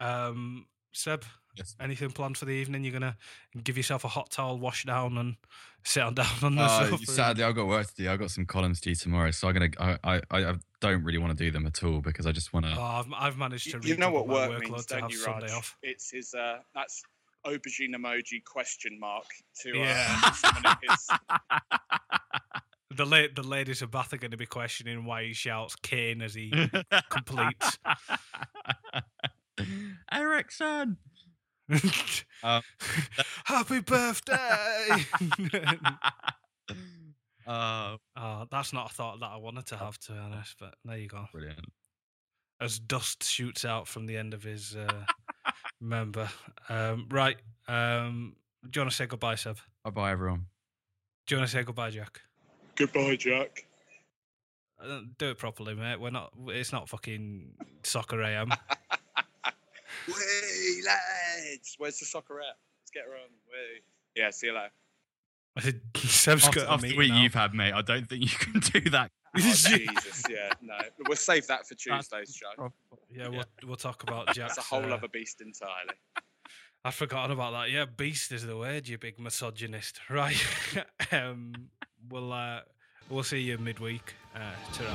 Um, 0.00 0.66
Seb, 0.92 1.24
Yes. 1.56 1.74
anything 1.80 2.10
planned 2.10 2.36
for 2.36 2.44
the 2.44 2.52
evening? 2.52 2.84
You're 2.84 2.92
gonna 2.92 3.16
give 3.62 3.76
yourself 3.76 4.04
a 4.04 4.08
hot 4.08 4.30
towel, 4.30 4.58
wash 4.58 4.84
down, 4.84 5.16
and 5.18 5.36
sit 5.84 6.02
on 6.02 6.14
down 6.14 6.26
on 6.42 6.54
the 6.56 6.62
Uh, 6.62 6.90
sofa. 6.90 7.06
sadly, 7.06 7.44
I've 7.44 7.54
got 7.54 7.66
work 7.66 7.86
to 7.86 7.94
do. 7.94 8.10
I've 8.10 8.18
got 8.18 8.30
some 8.30 8.44
columns 8.46 8.80
to 8.82 8.90
do 8.90 8.94
tomorrow, 8.94 9.30
so 9.30 9.48
I'm 9.48 9.54
gonna. 9.54 9.70
I, 9.78 9.98
I, 10.04 10.20
I 10.30 10.54
don't 10.80 11.02
really 11.04 11.18
want 11.18 11.36
to 11.36 11.44
do 11.44 11.50
them 11.50 11.66
at 11.66 11.82
all 11.82 12.00
because 12.00 12.26
I 12.26 12.32
just 12.32 12.52
want 12.52 12.66
to. 12.66 12.74
Oh, 12.78 12.82
I've, 12.82 13.06
I've 13.14 13.38
managed 13.38 13.70
to. 13.72 13.78
You, 13.82 13.90
you 13.94 13.96
know 13.96 14.10
what 14.10 14.26
work 14.28 14.50
workload 14.50 14.60
means, 14.70 14.86
don't 14.86 15.02
have 15.02 15.10
you, 15.10 15.16
Sunday 15.18 15.46
Raj? 15.46 15.52
off. 15.52 15.76
It's 15.82 16.10
his. 16.10 16.34
Uh, 16.34 16.58
that's 16.74 17.02
aubergine 17.46 17.94
emoji 17.94 18.42
question 18.44 18.98
mark 18.98 19.26
to 19.62 19.70
uh, 19.70 19.84
Yeah. 19.84 20.30
someone 20.32 20.76
his. 20.82 21.08
The 22.96 23.04
la- 23.04 23.26
the 23.34 23.42
ladies 23.42 23.82
of 23.82 23.90
Bath 23.90 24.12
are 24.12 24.16
going 24.18 24.30
to 24.30 24.36
be 24.36 24.46
questioning 24.46 25.04
why 25.04 25.24
he 25.24 25.32
shouts 25.32 25.76
Kane 25.76 26.22
as 26.22 26.34
he 26.34 26.52
completes. 27.10 27.78
Eriksen. 30.12 30.96
Um, 32.44 32.62
Happy 33.46 33.80
birthday! 33.80 34.88
uh, 37.46 37.96
oh, 38.16 38.46
that's 38.52 38.72
not 38.72 38.90
a 38.92 38.94
thought 38.94 39.18
that 39.18 39.30
I 39.30 39.36
wanted 39.36 39.66
to 39.66 39.76
have, 39.76 39.98
to 40.00 40.12
be 40.12 40.18
honest. 40.18 40.54
But 40.60 40.74
there 40.84 40.98
you 40.98 41.08
go. 41.08 41.24
brilliant. 41.32 41.58
As 42.60 42.78
dust 42.78 43.24
shoots 43.24 43.64
out 43.64 43.88
from 43.88 44.06
the 44.06 44.16
end 44.16 44.32
of 44.32 44.44
his 44.44 44.76
uh, 44.76 45.04
member. 45.80 46.28
Um, 46.68 47.08
right. 47.10 47.36
Um, 47.66 48.36
do 48.70 48.78
you 48.78 48.82
want 48.82 48.90
to 48.92 48.96
say 48.96 49.06
goodbye, 49.06 49.34
Seb? 49.34 49.56
Bye 49.82 49.90
bye, 49.90 50.12
everyone. 50.12 50.46
Do 51.26 51.34
you 51.34 51.40
want 51.40 51.50
to 51.50 51.56
say 51.56 51.64
goodbye, 51.64 51.90
Jack? 51.90 52.20
Goodbye, 52.76 53.16
Jack. 53.16 53.66
Uh, 54.82 55.00
Do 55.18 55.30
it 55.30 55.38
properly, 55.38 55.74
mate. 55.74 55.98
We're 56.00 56.10
not. 56.10 56.32
It's 56.48 56.72
not 56.72 56.88
fucking 56.88 57.52
soccer 57.82 58.22
AM. 58.22 58.50
Way 60.08 60.14
lads, 60.84 61.74
where's 61.78 61.98
the 61.98 62.04
soccer 62.04 62.38
at? 62.40 62.56
Let's 62.82 62.90
get 62.92 63.04
her 63.04 63.14
on. 63.14 63.30
Way. 63.50 63.80
Yeah, 64.14 64.30
see 64.30 64.48
you 64.48 64.54
later. 64.54 64.70
Seb's 65.96 66.44
After, 66.44 66.60
got 66.60 66.68
a 66.68 66.72
after 66.72 66.88
the 66.88 66.96
week 66.96 67.10
now. 67.10 67.22
you've 67.22 67.34
had, 67.34 67.54
mate, 67.54 67.72
I 67.72 67.80
don't 67.80 68.06
think 68.08 68.22
you 68.22 68.28
can 68.38 68.60
do 68.60 68.90
that. 68.90 69.10
Oh, 69.38 69.40
Jesus, 69.40 70.22
yeah, 70.30 70.50
no. 70.62 70.78
We'll 71.06 71.14
save 71.14 71.46
that 71.48 71.68
for 71.68 71.74
Tuesday's 71.74 72.34
show. 72.34 72.72
Yeah, 73.14 73.28
we'll 73.28 73.44
we'll 73.66 73.76
talk 73.76 74.02
about 74.02 74.28
Jack. 74.28 74.48
That's 74.48 74.58
a 74.58 74.62
whole 74.62 74.90
uh, 74.90 74.96
other 74.96 75.08
beast 75.08 75.42
entirely. 75.42 75.92
I'd 76.82 76.94
forgotten 76.94 77.32
about 77.32 77.50
that. 77.52 77.70
Yeah, 77.70 77.84
beast 77.84 78.32
is 78.32 78.46
the 78.46 78.56
word, 78.56 78.88
you 78.88 78.96
big 78.96 79.20
misogynist. 79.20 80.00
Right. 80.08 80.42
um, 81.12 81.52
we'll 82.10 82.32
uh, 82.32 82.60
we'll 83.10 83.22
see 83.22 83.40
you 83.40 83.58
midweek. 83.58 84.14
Uh, 84.34 84.40
ta-ra. 84.72 84.94